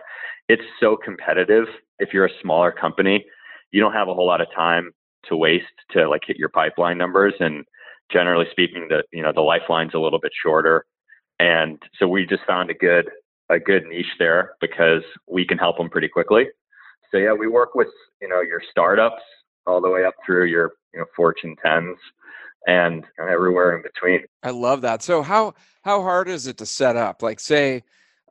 it's 0.50 0.62
so 0.80 0.96
competitive. 0.96 1.66
If 2.00 2.12
you're 2.12 2.26
a 2.26 2.40
smaller 2.42 2.72
company, 2.72 3.24
you 3.70 3.80
don't 3.80 3.92
have 3.92 4.08
a 4.08 4.14
whole 4.14 4.26
lot 4.26 4.40
of 4.40 4.48
time 4.52 4.90
to 5.26 5.36
waste 5.36 5.64
to 5.92 6.08
like 6.08 6.22
hit 6.26 6.38
your 6.38 6.48
pipeline 6.48 6.98
numbers. 6.98 7.34
And 7.38 7.64
generally 8.12 8.46
speaking, 8.50 8.88
the 8.88 9.04
you 9.12 9.22
know 9.22 9.32
the 9.32 9.42
lifeline's 9.42 9.94
a 9.94 10.00
little 10.00 10.18
bit 10.18 10.32
shorter. 10.42 10.84
And 11.38 11.78
so 11.98 12.08
we 12.08 12.26
just 12.26 12.42
found 12.48 12.68
a 12.68 12.74
good 12.74 13.10
a 13.48 13.60
good 13.60 13.84
niche 13.86 14.16
there 14.18 14.54
because 14.60 15.02
we 15.28 15.46
can 15.46 15.56
help 15.56 15.76
them 15.76 15.88
pretty 15.88 16.08
quickly. 16.08 16.46
So 17.12 17.18
yeah, 17.18 17.32
we 17.32 17.46
work 17.46 17.76
with 17.76 17.88
you 18.20 18.28
know 18.28 18.40
your 18.40 18.60
startups 18.72 19.22
all 19.68 19.80
the 19.80 19.90
way 19.90 20.04
up 20.04 20.14
through 20.26 20.46
your 20.46 20.72
you 20.92 20.98
know 20.98 21.06
Fortune 21.14 21.54
tens 21.64 21.96
and 22.66 23.04
everywhere 23.18 23.76
in 23.76 23.82
between. 23.82 24.24
I 24.42 24.50
love 24.50 24.82
that. 24.82 25.02
So 25.02 25.22
how 25.22 25.54
how 25.82 26.02
hard 26.02 26.28
is 26.28 26.46
it 26.46 26.58
to 26.58 26.66
set 26.66 26.96
up? 26.96 27.22
Like 27.22 27.40
say 27.40 27.82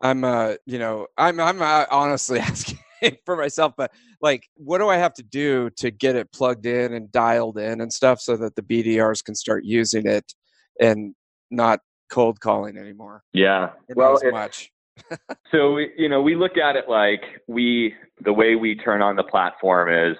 I'm 0.01 0.23
uh 0.23 0.55
you 0.65 0.79
know 0.79 1.07
I'm 1.17 1.39
I'm 1.39 1.61
uh, 1.61 1.85
honestly 1.91 2.39
asking 2.39 2.79
for 3.25 3.35
myself, 3.35 3.73
but 3.77 3.91
like 4.21 4.47
what 4.55 4.79
do 4.79 4.89
I 4.89 4.97
have 4.97 5.13
to 5.15 5.23
do 5.23 5.69
to 5.77 5.91
get 5.91 6.15
it 6.15 6.31
plugged 6.31 6.65
in 6.65 6.93
and 6.93 7.11
dialed 7.11 7.57
in 7.57 7.81
and 7.81 7.91
stuff 7.91 8.19
so 8.21 8.37
that 8.37 8.55
the 8.55 8.61
BDRs 8.61 9.23
can 9.23 9.35
start 9.35 9.63
using 9.65 10.05
it 10.05 10.33
and 10.79 11.15
not 11.49 11.79
cold 12.11 12.39
calling 12.39 12.77
anymore? 12.77 13.23
Yeah, 13.33 13.71
well, 13.95 14.15
as 14.15 14.31
much. 14.31 14.71
so 15.51 15.73
we, 15.73 15.91
you 15.97 16.09
know 16.09 16.21
we 16.21 16.35
look 16.35 16.57
at 16.57 16.75
it 16.75 16.89
like 16.89 17.21
we 17.47 17.93
the 18.21 18.33
way 18.33 18.55
we 18.55 18.75
turn 18.75 19.01
on 19.01 19.15
the 19.15 19.23
platform 19.23 19.89
is 19.89 20.17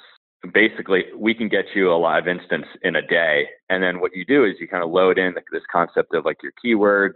basically 0.54 1.06
we 1.16 1.34
can 1.34 1.50
get 1.50 1.66
you 1.76 1.92
a 1.92 1.98
live 1.98 2.28
instance 2.28 2.66
in 2.82 2.96
a 2.96 3.02
day. 3.02 3.48
And 3.70 3.84
then 3.84 4.00
what 4.00 4.16
you 4.16 4.26
do 4.26 4.46
is 4.46 4.56
you 4.60 4.68
kind 4.68 4.84
of 4.84 4.90
load 4.90 5.18
in 5.18 5.36
this 5.52 5.64
concept 5.72 6.14
of 6.14 6.26
like 6.26 6.38
your 6.44 6.54
keywords 6.64 7.16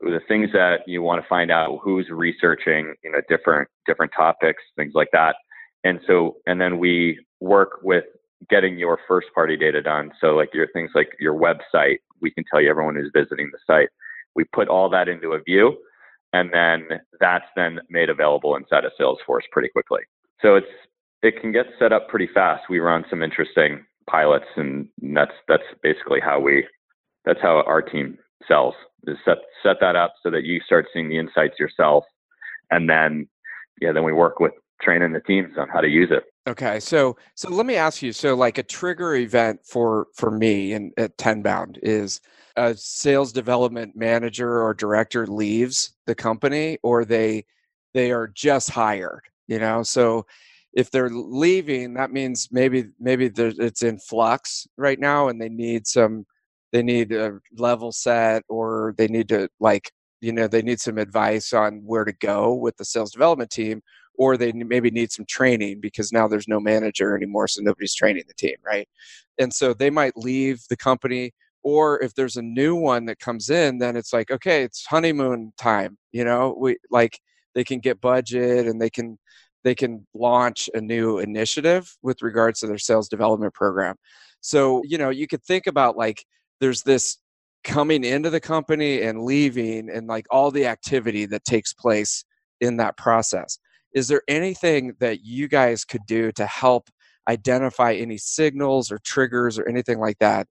the 0.00 0.20
things 0.28 0.48
that 0.52 0.80
you 0.86 1.02
want 1.02 1.22
to 1.22 1.28
find 1.28 1.50
out 1.50 1.78
who's 1.82 2.08
researching 2.08 2.94
you 3.04 3.12
know 3.12 3.20
different 3.28 3.68
different 3.86 4.12
topics 4.16 4.62
things 4.76 4.92
like 4.94 5.08
that. 5.12 5.36
And 5.84 6.00
so 6.06 6.36
and 6.46 6.60
then 6.60 6.78
we 6.78 7.18
work 7.40 7.80
with 7.82 8.04
getting 8.48 8.78
your 8.78 8.98
first 9.06 9.28
party 9.34 9.56
data 9.56 9.82
done. 9.82 10.10
So 10.20 10.28
like 10.28 10.54
your 10.54 10.68
things 10.72 10.90
like 10.94 11.10
your 11.18 11.34
website 11.34 11.98
we 12.20 12.30
can 12.30 12.44
tell 12.50 12.60
you 12.60 12.68
everyone 12.70 12.96
who's 12.96 13.10
visiting 13.14 13.50
the 13.50 13.58
site. 13.66 13.88
We 14.34 14.44
put 14.44 14.68
all 14.68 14.88
that 14.90 15.08
into 15.08 15.32
a 15.32 15.42
view 15.42 15.76
and 16.32 16.52
then 16.52 17.00
that's 17.18 17.46
then 17.56 17.80
made 17.90 18.08
available 18.08 18.56
inside 18.56 18.84
of 18.84 18.92
salesforce 18.98 19.42
pretty 19.50 19.68
quickly. 19.68 20.00
So 20.40 20.54
it's 20.54 20.66
it 21.22 21.40
can 21.40 21.52
get 21.52 21.66
set 21.78 21.92
up 21.92 22.08
pretty 22.08 22.28
fast 22.32 22.64
we 22.68 22.78
run 22.78 23.04
some 23.10 23.22
interesting 23.22 23.84
pilots 24.08 24.46
and 24.56 24.88
that's 25.14 25.32
that's 25.48 25.62
basically 25.82 26.20
how 26.20 26.40
we 26.40 26.66
that's 27.24 27.40
how 27.40 27.62
our 27.66 27.82
team 27.82 28.18
sells 28.46 28.74
is 29.06 29.16
set 29.24 29.38
set 29.62 29.76
that 29.80 29.96
up 29.96 30.14
so 30.22 30.30
that 30.30 30.44
you 30.44 30.60
start 30.60 30.86
seeing 30.92 31.08
the 31.08 31.18
insights 31.18 31.58
yourself, 31.58 32.04
and 32.70 32.88
then 32.88 33.28
yeah, 33.80 33.92
then 33.92 34.04
we 34.04 34.12
work 34.12 34.40
with 34.40 34.52
training 34.82 35.12
the 35.12 35.20
teams 35.20 35.52
on 35.58 35.68
how 35.68 35.80
to 35.80 35.88
use 35.88 36.10
it. 36.10 36.24
Okay, 36.48 36.80
so 36.80 37.16
so 37.34 37.48
let 37.50 37.66
me 37.66 37.76
ask 37.76 38.02
you. 38.02 38.12
So 38.12 38.34
like 38.34 38.58
a 38.58 38.62
trigger 38.62 39.14
event 39.14 39.60
for 39.64 40.06
for 40.14 40.30
me 40.30 40.72
and 40.72 40.92
at 40.96 41.16
Tenbound 41.18 41.78
is 41.82 42.20
a 42.56 42.74
sales 42.76 43.32
development 43.32 43.96
manager 43.96 44.62
or 44.62 44.74
director 44.74 45.26
leaves 45.26 45.92
the 46.06 46.14
company, 46.14 46.78
or 46.82 47.04
they 47.04 47.44
they 47.94 48.10
are 48.10 48.28
just 48.28 48.70
hired. 48.70 49.22
You 49.46 49.58
know, 49.58 49.82
so 49.82 50.26
if 50.74 50.90
they're 50.90 51.10
leaving, 51.10 51.94
that 51.94 52.12
means 52.12 52.48
maybe 52.52 52.86
maybe 53.00 53.30
it's 53.36 53.82
in 53.82 53.98
flux 53.98 54.66
right 54.76 54.98
now, 55.00 55.28
and 55.28 55.40
they 55.40 55.48
need 55.48 55.86
some 55.86 56.26
they 56.72 56.82
need 56.82 57.12
a 57.12 57.38
level 57.56 57.92
set 57.92 58.44
or 58.48 58.94
they 58.98 59.08
need 59.08 59.28
to 59.28 59.48
like 59.60 59.90
you 60.20 60.32
know 60.32 60.46
they 60.46 60.62
need 60.62 60.80
some 60.80 60.98
advice 60.98 61.52
on 61.52 61.82
where 61.84 62.04
to 62.04 62.12
go 62.12 62.54
with 62.54 62.76
the 62.76 62.84
sales 62.84 63.10
development 63.12 63.50
team 63.50 63.82
or 64.18 64.36
they 64.36 64.52
maybe 64.52 64.90
need 64.90 65.10
some 65.12 65.24
training 65.26 65.80
because 65.80 66.12
now 66.12 66.28
there's 66.28 66.48
no 66.48 66.60
manager 66.60 67.16
anymore 67.16 67.48
so 67.48 67.60
nobody's 67.62 67.94
training 67.94 68.22
the 68.28 68.34
team 68.34 68.56
right? 68.64 68.88
And 69.38 69.52
so 69.52 69.74
they 69.74 69.90
might 69.90 70.16
leave 70.16 70.60
the 70.68 70.76
company 70.76 71.32
or 71.62 72.02
if 72.02 72.14
there's 72.14 72.36
a 72.36 72.42
new 72.42 72.74
one 72.76 73.06
that 73.06 73.18
comes 73.18 73.50
in 73.50 73.78
then 73.78 73.96
it's 73.96 74.12
like 74.12 74.30
okay 74.30 74.62
it's 74.62 74.84
honeymoon 74.86 75.52
time 75.58 75.98
you 76.12 76.24
know? 76.24 76.56
We 76.58 76.76
like 76.90 77.18
they 77.54 77.64
can 77.64 77.80
get 77.80 78.00
budget 78.00 78.66
and 78.66 78.80
they 78.80 78.90
can 78.90 79.18
they 79.64 79.74
can 79.74 80.06
launch 80.14 80.70
a 80.74 80.80
new 80.80 81.18
initiative 81.18 81.96
with 82.02 82.22
regards 82.22 82.60
to 82.60 82.66
their 82.66 82.78
sales 82.78 83.08
development 83.08 83.54
program 83.54 83.96
so 84.40 84.82
you 84.84 84.98
know 84.98 85.10
you 85.10 85.26
could 85.26 85.42
think 85.44 85.66
about 85.66 85.96
like 85.96 86.24
there's 86.60 86.82
this 86.82 87.18
coming 87.62 88.04
into 88.04 88.30
the 88.30 88.40
company 88.40 89.02
and 89.02 89.22
leaving 89.22 89.90
and 89.90 90.06
like 90.06 90.26
all 90.30 90.50
the 90.50 90.66
activity 90.66 91.26
that 91.26 91.44
takes 91.44 91.74
place 91.74 92.24
in 92.60 92.76
that 92.76 92.96
process 92.96 93.58
is 93.94 94.08
there 94.08 94.22
anything 94.28 94.94
that 95.00 95.24
you 95.24 95.48
guys 95.48 95.84
could 95.84 96.04
do 96.06 96.30
to 96.32 96.46
help 96.46 96.88
identify 97.28 97.92
any 97.92 98.18
signals 98.18 98.90
or 98.90 98.98
triggers 98.98 99.58
or 99.58 99.68
anything 99.68 99.98
like 99.98 100.18
that 100.18 100.46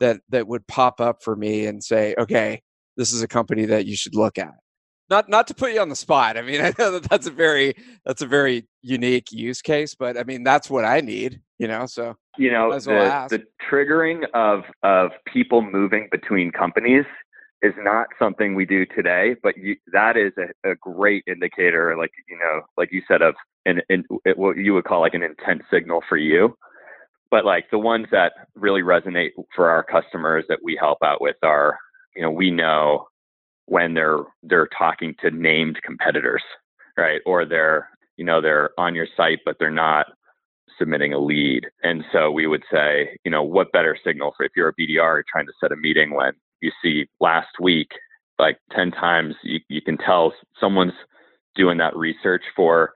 that 0.00 0.20
that 0.28 0.46
would 0.46 0.66
pop 0.66 1.00
up 1.00 1.22
for 1.22 1.36
me 1.36 1.66
and 1.66 1.82
say, 1.82 2.14
okay, 2.18 2.60
this 2.96 3.12
is 3.12 3.22
a 3.22 3.28
company 3.28 3.64
that 3.66 3.86
you 3.86 3.96
should 3.96 4.14
look 4.14 4.38
at. 4.38 4.54
Not 5.10 5.28
not 5.28 5.46
to 5.48 5.54
put 5.54 5.72
you 5.72 5.80
on 5.80 5.88
the 5.88 5.96
spot. 5.96 6.36
I 6.36 6.42
mean, 6.42 6.60
I 6.64 6.72
know 6.78 6.92
that 6.92 7.04
that's 7.04 7.26
a 7.26 7.30
very 7.30 7.74
that's 8.04 8.22
a 8.22 8.26
very 8.26 8.66
unique 8.82 9.32
use 9.32 9.62
case, 9.62 9.94
but 9.94 10.16
I 10.16 10.24
mean 10.24 10.42
that's 10.42 10.70
what 10.70 10.84
I 10.84 11.00
need. 11.00 11.40
You 11.58 11.68
know, 11.68 11.86
so 11.86 12.16
you 12.36 12.50
know 12.50 12.68
well 12.86 13.28
the, 13.28 13.38
the 13.38 13.44
triggering 13.70 14.24
of 14.34 14.64
of 14.82 15.10
people 15.32 15.62
moving 15.62 16.08
between 16.10 16.50
companies 16.50 17.04
is 17.62 17.74
not 17.78 18.08
something 18.18 18.54
we 18.54 18.66
do 18.66 18.84
today, 18.84 19.36
but 19.42 19.56
you, 19.56 19.76
that 19.90 20.18
is 20.18 20.32
a, 20.36 20.70
a, 20.70 20.74
great 20.74 21.24
indicator, 21.26 21.96
like 21.96 22.10
you 22.28 22.36
know, 22.36 22.60
like 22.76 22.92
you 22.92 23.00
said, 23.08 23.22
of 23.22 23.34
an, 23.64 23.80
in, 23.88 24.04
what 24.36 24.58
you 24.58 24.74
would 24.74 24.84
call 24.84 25.00
like 25.00 25.14
an 25.14 25.22
intent 25.22 25.62
signal 25.70 26.02
for 26.06 26.18
you 26.18 26.54
but 27.34 27.44
like 27.44 27.68
the 27.72 27.78
ones 27.78 28.06
that 28.12 28.32
really 28.54 28.82
resonate 28.82 29.30
for 29.56 29.68
our 29.68 29.82
customers 29.82 30.44
that 30.48 30.60
we 30.62 30.76
help 30.78 30.98
out 31.02 31.20
with 31.20 31.34
are 31.42 31.76
you 32.14 32.22
know 32.22 32.30
we 32.30 32.48
know 32.48 33.08
when 33.66 33.94
they're 33.94 34.18
they're 34.42 34.68
talking 34.76 35.14
to 35.20 35.30
named 35.30 35.80
competitors 35.82 36.42
right 36.96 37.20
or 37.26 37.44
they're 37.44 37.88
you 38.16 38.24
know 38.24 38.40
they're 38.40 38.70
on 38.78 38.94
your 38.94 39.06
site 39.16 39.40
but 39.44 39.56
they're 39.58 39.70
not 39.70 40.06
submitting 40.78 41.12
a 41.12 41.18
lead 41.18 41.66
and 41.82 42.04
so 42.12 42.30
we 42.30 42.46
would 42.46 42.64
say 42.72 43.16
you 43.24 43.30
know 43.30 43.42
what 43.42 43.72
better 43.72 43.96
signal 44.04 44.32
for 44.36 44.44
if 44.44 44.52
you're 44.56 44.68
a 44.68 44.74
bdr 44.74 45.22
trying 45.30 45.46
to 45.46 45.52
set 45.60 45.72
a 45.72 45.76
meeting 45.76 46.14
when 46.14 46.32
you 46.60 46.70
see 46.82 47.06
last 47.20 47.60
week 47.60 47.88
like 48.38 48.58
10 48.74 48.90
times 48.90 49.34
you, 49.42 49.60
you 49.68 49.80
can 49.80 49.96
tell 49.96 50.32
someone's 50.60 50.92
doing 51.54 51.78
that 51.78 51.96
research 51.96 52.42
for 52.56 52.92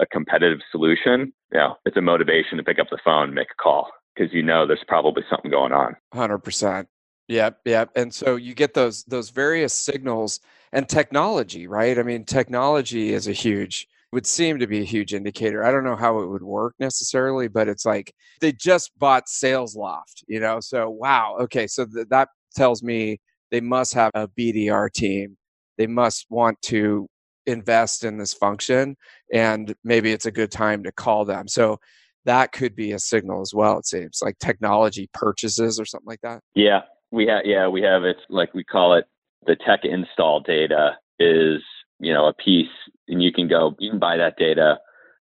a 0.00 0.06
competitive 0.06 0.60
solution, 0.70 1.32
you 1.52 1.58
know, 1.58 1.76
it's 1.84 1.96
a 1.96 2.02
motivation 2.02 2.58
to 2.58 2.64
pick 2.64 2.78
up 2.78 2.88
the 2.90 2.98
phone, 3.04 3.34
make 3.34 3.48
a 3.50 3.62
call 3.62 3.88
because 4.14 4.32
you 4.32 4.42
know 4.42 4.66
there's 4.66 4.84
probably 4.86 5.22
something 5.30 5.50
going 5.50 5.72
on. 5.72 5.96
Hundred 6.12 6.38
percent. 6.38 6.88
Yep, 7.32 7.60
yep. 7.64 7.90
And 7.96 8.12
so 8.12 8.36
you 8.36 8.54
get 8.54 8.74
those 8.74 9.04
those 9.04 9.30
various 9.30 9.72
signals 9.72 10.40
and 10.74 10.86
technology, 10.86 11.66
right? 11.66 11.98
I 11.98 12.02
mean, 12.02 12.24
technology 12.26 13.14
is 13.14 13.26
a 13.26 13.32
huge 13.32 13.88
would 14.12 14.26
seem 14.26 14.58
to 14.58 14.66
be 14.66 14.80
a 14.80 14.84
huge 14.84 15.14
indicator. 15.14 15.64
I 15.64 15.72
don't 15.72 15.84
know 15.84 15.96
how 15.96 16.20
it 16.20 16.28
would 16.28 16.42
work 16.42 16.74
necessarily, 16.78 17.48
but 17.48 17.68
it's 17.68 17.86
like 17.86 18.12
they 18.42 18.52
just 18.52 18.90
bought 18.98 19.28
Salesloft, 19.28 20.24
you 20.28 20.40
know. 20.40 20.60
So 20.60 20.90
wow, 20.90 21.38
okay, 21.40 21.66
so 21.66 21.86
th- 21.86 22.08
that 22.10 22.28
tells 22.54 22.82
me 22.82 23.18
they 23.50 23.62
must 23.62 23.94
have 23.94 24.10
a 24.12 24.28
BDR 24.28 24.92
team. 24.92 25.38
They 25.78 25.86
must 25.86 26.26
want 26.28 26.60
to 26.64 27.08
invest 27.46 28.04
in 28.04 28.18
this 28.18 28.34
function 28.34 28.94
and 29.32 29.74
maybe 29.82 30.12
it's 30.12 30.26
a 30.26 30.30
good 30.30 30.52
time 30.52 30.84
to 30.84 30.92
call 30.92 31.24
them 31.24 31.48
so 31.48 31.76
that 32.24 32.52
could 32.52 32.76
be 32.76 32.92
a 32.92 33.00
signal 33.00 33.40
as 33.40 33.52
well 33.52 33.78
it 33.78 33.84
seems 33.84 34.20
like 34.22 34.38
technology 34.38 35.10
purchases 35.12 35.80
or 35.80 35.84
something 35.84 36.06
like 36.06 36.20
that 36.22 36.40
yeah 36.54 36.82
we 37.12 37.26
have 37.26 37.42
yeah 37.44 37.68
we 37.68 37.82
have 37.82 38.04
it 38.04 38.16
like 38.28 38.52
we 38.54 38.64
call 38.64 38.94
it 38.94 39.04
the 39.46 39.56
tech 39.56 39.80
install 39.84 40.40
data 40.40 40.92
is 41.20 41.62
you 42.00 42.12
know 42.12 42.26
a 42.26 42.34
piece 42.34 42.66
and 43.08 43.22
you 43.22 43.32
can 43.32 43.46
go 43.46 43.76
you 43.78 43.90
can 43.90 44.00
buy 44.00 44.16
that 44.16 44.36
data 44.36 44.78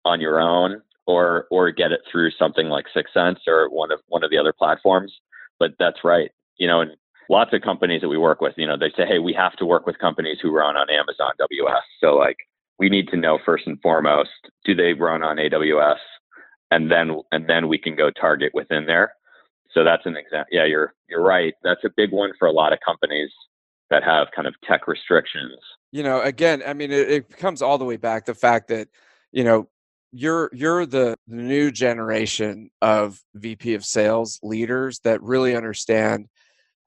on 0.06 0.22
your 0.22 0.40
own 0.40 0.82
or 1.08 1.48
or 1.50 1.72
get 1.72 1.92
it 1.92 2.02
through 2.12 2.30
something 2.38 2.68
like 2.68 2.86
6sense 2.96 3.40
or 3.48 3.70
one 3.70 3.92
of 3.92 4.00
one 4.08 4.24
of 4.24 4.30
the 4.30 4.38
other 4.38 4.54
platforms 4.54 5.12
but 5.58 5.72
that's 5.80 6.04
right 6.04 6.32
you 6.58 6.68
know 6.68 6.82
and 6.82 6.92
lots 7.30 7.54
of 7.54 7.62
companies 7.62 8.02
that 8.02 8.10
we 8.10 8.18
work 8.18 8.42
with, 8.42 8.56
you 8.58 8.68
know, 8.68 8.78
they 8.78 8.90
say, 8.98 9.06
hey, 9.08 9.20
we 9.20 9.34
have 9.34 9.56
to 9.58 9.66
work 9.66 9.86
with 9.86 10.00
companies 10.00 10.40
who 10.42 10.52
run 10.52 10.76
on 10.76 10.90
Amazon 10.90 11.32
WS. 11.38 11.84
So 12.02 12.16
like 12.16 12.38
we 12.80 12.90
need 12.90 13.08
to 13.10 13.18
know 13.18 13.40
first 13.46 13.68
and 13.68 13.80
foremost, 13.82 14.30
do 14.66 14.76
they 14.76 14.94
run 14.94 15.24
on 15.24 15.38
AWS? 15.38 16.00
And 16.72 16.92
then 16.92 17.22
and 17.32 17.48
then 17.48 17.68
we 17.68 17.78
can 17.78 17.96
go 17.96 18.10
target 18.12 18.52
within 18.54 18.86
there. 18.86 19.14
So 19.74 19.84
that's 19.84 20.06
an 20.06 20.18
example. 20.18 20.48
Yeah, 20.52 20.66
you're 20.66 20.94
you're 21.10 21.24
right. 21.24 21.54
That's 21.64 21.84
a 21.84 21.90
big 21.96 22.12
one 22.12 22.32
for 22.40 22.48
a 22.48 22.52
lot 22.52 22.74
of 22.74 22.80
companies 22.86 23.30
that 23.90 24.04
have 24.04 24.28
kind 24.36 24.48
of 24.48 24.56
tech 24.68 24.88
restrictions. 24.88 25.60
You 25.92 26.04
know, 26.04 26.22
again, 26.22 26.62
I 26.66 26.74
mean, 26.74 26.92
it, 26.92 27.10
it 27.10 27.38
comes 27.38 27.62
all 27.62 27.78
the 27.78 27.86
way 27.86 27.98
back 27.98 28.26
the 28.26 28.36
fact 28.36 28.68
that, 28.70 28.88
you 29.32 29.44
know, 29.44 29.68
you're 30.12 30.50
you're 30.54 30.86
the 30.86 31.16
new 31.28 31.72
generation 31.72 32.70
of 32.82 33.20
VP 33.36 33.76
of 33.76 33.86
sales 33.86 34.40
leaders 34.42 35.00
that 35.04 35.22
really 35.22 35.56
understand 35.56 36.28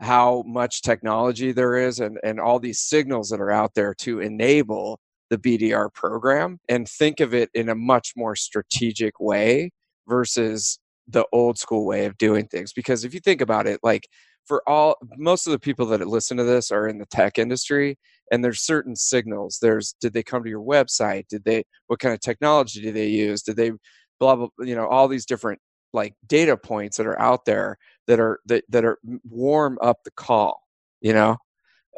how 0.00 0.42
much 0.46 0.82
technology 0.82 1.52
there 1.52 1.76
is 1.76 2.00
and, 2.00 2.18
and 2.24 2.40
all 2.40 2.58
these 2.58 2.80
signals 2.80 3.28
that 3.28 3.40
are 3.40 3.52
out 3.52 3.72
there 3.74 3.94
to 3.94 4.18
enable 4.18 4.98
the 5.30 5.38
BDR 5.38 5.92
program 5.94 6.58
and 6.68 6.88
think 6.88 7.20
of 7.20 7.32
it 7.32 7.48
in 7.54 7.68
a 7.68 7.74
much 7.74 8.12
more 8.16 8.34
strategic 8.34 9.20
way 9.20 9.70
versus 10.08 10.80
the 11.08 11.24
old 11.32 11.58
school 11.58 11.86
way 11.86 12.06
of 12.06 12.18
doing 12.18 12.46
things. 12.46 12.72
Because 12.72 13.04
if 13.04 13.14
you 13.14 13.20
think 13.20 13.40
about 13.40 13.66
it, 13.66 13.80
like 13.82 14.08
for 14.46 14.62
all 14.68 14.96
most 15.16 15.46
of 15.46 15.52
the 15.52 15.58
people 15.58 15.86
that 15.86 16.06
listen 16.06 16.36
to 16.36 16.44
this 16.44 16.70
are 16.70 16.88
in 16.88 16.98
the 16.98 17.06
tech 17.06 17.38
industry 17.38 17.98
and 18.30 18.44
there's 18.44 18.60
certain 18.60 18.96
signals. 18.96 19.58
There's 19.60 19.94
did 20.00 20.12
they 20.12 20.22
come 20.22 20.42
to 20.42 20.50
your 20.50 20.62
website? 20.62 21.28
Did 21.28 21.44
they 21.44 21.64
what 21.86 22.00
kind 22.00 22.14
of 22.14 22.20
technology 22.20 22.80
do 22.80 22.92
they 22.92 23.08
use? 23.08 23.42
Did 23.42 23.56
they 23.56 23.72
blah 24.18 24.36
blah 24.36 24.48
you 24.60 24.74
know 24.74 24.86
all 24.86 25.08
these 25.08 25.26
different 25.26 25.60
like 25.92 26.14
data 26.26 26.56
points 26.56 26.96
that 26.96 27.06
are 27.06 27.20
out 27.20 27.44
there 27.44 27.76
that 28.06 28.18
are 28.18 28.40
that, 28.46 28.64
that 28.68 28.84
are 28.84 28.98
warm 29.24 29.78
up 29.80 29.98
the 30.04 30.10
call 30.12 30.60
you 31.00 31.12
know? 31.12 31.36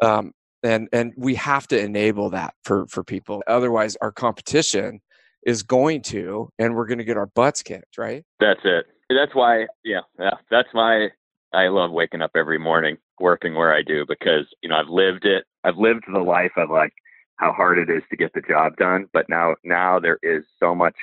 Um, 0.01 0.31
and 0.63 0.87
and 0.91 1.13
we 1.15 1.35
have 1.35 1.67
to 1.67 1.79
enable 1.79 2.31
that 2.31 2.53
for 2.63 2.87
for 2.87 3.03
people. 3.03 3.43
Otherwise 3.47 3.95
our 4.01 4.11
competition 4.11 4.99
is 5.45 5.63
going 5.63 6.01
to 6.01 6.49
and 6.59 6.75
we're 6.75 6.87
going 6.87 6.97
to 6.97 7.03
get 7.03 7.17
our 7.17 7.27
butts 7.27 7.63
kicked 7.63 7.97
right? 7.97 8.23
That's 8.39 8.61
it 8.63 8.85
that's 9.09 9.35
why 9.35 9.65
yeah 9.83 10.01
yeah 10.19 10.35
that's 10.49 10.69
my 10.73 11.09
i 11.53 11.67
love 11.67 11.91
waking 11.91 12.21
up 12.21 12.31
every 12.35 12.57
morning 12.57 12.97
working 13.19 13.55
where 13.55 13.73
i 13.73 13.81
do 13.81 14.05
because 14.07 14.45
you 14.61 14.69
know 14.69 14.75
i've 14.75 14.89
lived 14.89 15.25
it 15.25 15.45
i've 15.63 15.77
lived 15.77 16.03
the 16.11 16.19
life 16.19 16.51
of 16.57 16.69
like 16.69 16.93
how 17.37 17.51
hard 17.51 17.77
it 17.77 17.89
is 17.89 18.03
to 18.09 18.17
get 18.17 18.31
the 18.33 18.41
job 18.41 18.75
done 18.77 19.05
but 19.13 19.27
now 19.29 19.55
now 19.63 19.99
there 19.99 20.19
is 20.23 20.43
so 20.59 20.73
much 20.73 20.95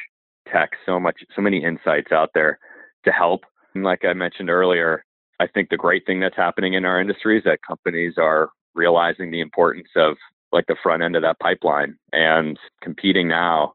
tech 0.51 0.71
so 0.85 0.99
much 0.99 1.23
so 1.35 1.43
many 1.43 1.63
insights 1.63 2.13
out 2.13 2.31
there 2.35 2.59
to 3.05 3.13
help. 3.13 3.45
And 3.75 3.85
like 3.85 4.05
I 4.05 4.13
mentioned 4.13 4.51
earlier, 4.51 5.05
I 5.41 5.47
think 5.47 5.71
the 5.71 5.77
great 5.77 6.07
thing 6.07 6.21
that's 6.21 6.37
happening 6.37 6.75
in 6.75 6.85
our 6.85 7.01
industry 7.01 7.39
is 7.39 7.45
that 7.45 7.61
companies 7.67 8.15
are 8.19 8.51
realizing 8.75 9.31
the 9.31 9.41
importance 9.41 9.89
of 9.97 10.17
like 10.53 10.67
the 10.67 10.77
front 10.83 11.03
end 11.03 11.17
of 11.17 11.23
that 11.23 11.41
pipeline 11.41 11.97
and 12.13 12.59
competing 12.83 13.29
now 13.29 13.75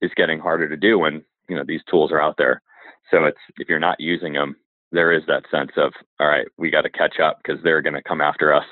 is 0.00 0.10
getting 0.16 0.38
harder 0.38 0.68
to 0.68 0.76
do 0.76 0.98
when 0.98 1.24
you 1.48 1.56
know 1.56 1.64
these 1.66 1.82
tools 1.90 2.10
are 2.10 2.20
out 2.20 2.36
there 2.38 2.62
so 3.10 3.24
it's 3.24 3.38
if 3.58 3.68
you're 3.68 3.78
not 3.78 4.00
using 4.00 4.32
them 4.32 4.56
there 4.92 5.12
is 5.12 5.22
that 5.26 5.44
sense 5.50 5.70
of 5.76 5.92
all 6.20 6.28
right 6.28 6.46
we 6.58 6.70
got 6.70 6.82
to 6.82 6.90
catch 6.90 7.18
up 7.20 7.38
because 7.42 7.62
they're 7.62 7.82
going 7.82 7.94
to 7.94 8.02
come 8.02 8.20
after 8.20 8.52
us 8.52 8.66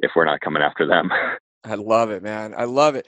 if 0.00 0.10
we're 0.14 0.24
not 0.24 0.40
coming 0.40 0.62
after 0.62 0.86
them 0.86 1.10
i 1.64 1.74
love 1.74 2.10
it 2.10 2.22
man 2.22 2.54
i 2.56 2.64
love 2.64 2.94
it 2.94 3.06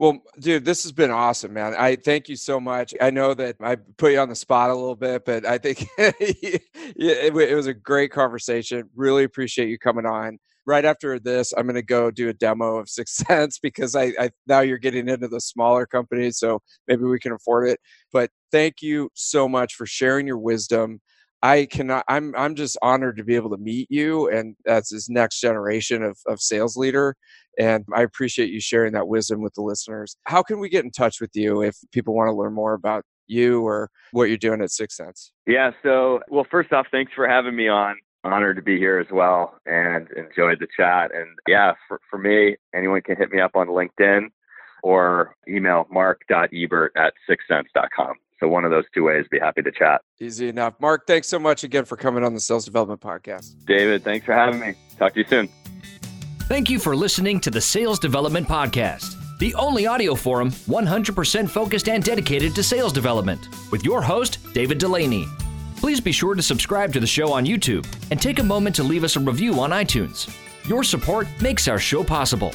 well, 0.00 0.22
dude, 0.38 0.64
this 0.64 0.82
has 0.84 0.92
been 0.92 1.10
awesome, 1.10 1.52
man. 1.52 1.74
I 1.78 1.94
thank 1.94 2.30
you 2.30 2.34
so 2.34 2.58
much. 2.58 2.94
I 3.02 3.10
know 3.10 3.34
that 3.34 3.56
I 3.60 3.76
put 3.76 4.12
you 4.12 4.18
on 4.18 4.30
the 4.30 4.34
spot 4.34 4.70
a 4.70 4.74
little 4.74 4.96
bit, 4.96 5.26
but 5.26 5.44
I 5.44 5.58
think 5.58 5.86
it, 5.98 7.34
was 7.54 7.66
a 7.66 7.74
great 7.74 8.10
conversation. 8.10 8.88
Really 8.96 9.24
appreciate 9.24 9.68
you 9.68 9.78
coming 9.78 10.06
on. 10.06 10.38
Right 10.66 10.84
after 10.84 11.18
this, 11.18 11.52
I'm 11.56 11.64
going 11.64 11.74
to 11.74 11.82
go 11.82 12.10
do 12.10 12.28
a 12.28 12.34
demo 12.34 12.76
of 12.76 12.86
6sense 12.86 13.58
because 13.62 13.94
I, 13.96 14.12
I 14.18 14.30
now 14.46 14.60
you're 14.60 14.78
getting 14.78 15.08
into 15.08 15.28
the 15.28 15.40
smaller 15.40 15.86
companies, 15.86 16.38
so 16.38 16.60
maybe 16.88 17.04
we 17.04 17.18
can 17.18 17.32
afford 17.32 17.68
it. 17.68 17.80
But 18.12 18.30
thank 18.52 18.82
you 18.82 19.10
so 19.14 19.48
much 19.48 19.74
for 19.74 19.86
sharing 19.86 20.26
your 20.26 20.38
wisdom. 20.38 21.00
I 21.42 21.66
cannot. 21.66 22.04
I'm 22.08 22.34
I'm 22.36 22.54
just 22.54 22.76
honored 22.82 23.16
to 23.16 23.24
be 23.24 23.34
able 23.34 23.50
to 23.50 23.56
meet 23.56 23.86
you 23.90 24.28
and 24.28 24.56
as 24.66 24.88
this 24.88 25.08
next 25.08 25.40
generation 25.40 26.02
of 26.02 26.18
of 26.26 26.40
sales 26.40 26.76
leader. 26.76 27.16
And 27.58 27.84
I 27.94 28.02
appreciate 28.02 28.50
you 28.50 28.60
sharing 28.60 28.92
that 28.92 29.08
wisdom 29.08 29.40
with 29.40 29.54
the 29.54 29.62
listeners. 29.62 30.16
How 30.24 30.42
can 30.42 30.60
we 30.60 30.68
get 30.68 30.84
in 30.84 30.90
touch 30.90 31.20
with 31.20 31.30
you 31.34 31.62
if 31.62 31.76
people 31.92 32.14
want 32.14 32.28
to 32.28 32.34
learn 32.34 32.52
more 32.54 32.74
about 32.74 33.04
you 33.26 33.62
or 33.62 33.90
what 34.12 34.28
you're 34.28 34.36
doing 34.36 34.60
at 34.60 34.68
6sense? 34.68 35.30
Yeah. 35.46 35.70
So, 35.82 36.20
well, 36.28 36.46
first 36.50 36.72
off, 36.72 36.86
thanks 36.90 37.12
for 37.14 37.28
having 37.28 37.56
me 37.56 37.68
on. 37.68 37.96
Honored 38.22 38.56
to 38.56 38.62
be 38.62 38.76
here 38.78 38.98
as 38.98 39.06
well 39.10 39.58
and 39.64 40.08
enjoyed 40.10 40.58
the 40.60 40.66
chat. 40.76 41.10
And 41.14 41.38
yeah, 41.48 41.72
for, 41.88 42.00
for 42.10 42.18
me, 42.18 42.56
anyone 42.74 43.00
can 43.00 43.16
hit 43.16 43.30
me 43.32 43.40
up 43.40 43.56
on 43.56 43.68
LinkedIn 43.68 44.28
or 44.82 45.34
email 45.48 45.86
mark.ebert 45.90 46.92
at 46.96 47.14
6sense.com. 47.28 48.14
So 48.40 48.48
one 48.48 48.64
of 48.64 48.70
those 48.70 48.84
two 48.94 49.04
ways, 49.04 49.26
be 49.30 49.38
happy 49.38 49.62
to 49.62 49.70
chat. 49.70 50.00
Easy 50.18 50.48
enough. 50.48 50.74
Mark, 50.80 51.06
thanks 51.06 51.28
so 51.28 51.38
much 51.38 51.62
again 51.62 51.84
for 51.84 51.96
coming 51.96 52.24
on 52.24 52.32
the 52.32 52.40
Sales 52.40 52.64
Development 52.64 53.00
Podcast. 53.00 53.54
David, 53.66 54.02
thanks 54.02 54.24
for 54.24 54.32
having 54.32 54.60
me. 54.60 54.74
Talk 54.98 55.12
to 55.14 55.20
you 55.20 55.26
soon. 55.26 55.48
Thank 56.42 56.70
you 56.70 56.78
for 56.78 56.96
listening 56.96 57.38
to 57.40 57.50
the 57.50 57.60
Sales 57.60 57.98
Development 57.98 58.48
Podcast, 58.48 59.38
the 59.38 59.54
only 59.54 59.86
audio 59.86 60.14
forum 60.14 60.50
100% 60.50 61.48
focused 61.48 61.88
and 61.88 62.02
dedicated 62.02 62.54
to 62.54 62.62
sales 62.62 62.92
development, 62.92 63.48
with 63.70 63.84
your 63.84 64.02
host, 64.02 64.38
David 64.52 64.80
Dulany. 64.80 65.28
Please 65.80 65.98
be 65.98 66.12
sure 66.12 66.34
to 66.34 66.42
subscribe 66.42 66.92
to 66.92 67.00
the 67.00 67.06
show 67.06 67.32
on 67.32 67.46
YouTube 67.46 67.86
and 68.10 68.20
take 68.20 68.38
a 68.38 68.42
moment 68.42 68.76
to 68.76 68.82
leave 68.82 69.02
us 69.02 69.16
a 69.16 69.20
review 69.20 69.58
on 69.60 69.70
iTunes. 69.70 70.28
Your 70.68 70.84
support 70.84 71.26
makes 71.40 71.68
our 71.68 71.78
show 71.78 72.04
possible. 72.04 72.52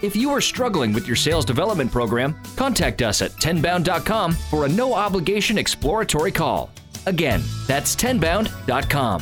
If 0.00 0.16
you 0.16 0.30
are 0.30 0.40
struggling 0.40 0.94
with 0.94 1.06
your 1.06 1.14
sales 1.14 1.44
development 1.44 1.92
program, 1.92 2.34
contact 2.56 3.02
us 3.02 3.20
at 3.20 3.32
tenbound.com 3.32 4.32
for 4.32 4.64
a 4.64 4.68
no 4.70 4.94
obligation 4.94 5.58
exploratory 5.58 6.32
call. 6.32 6.70
Again, 7.04 7.42
that's 7.66 7.94
tenbound.com. 7.94 9.20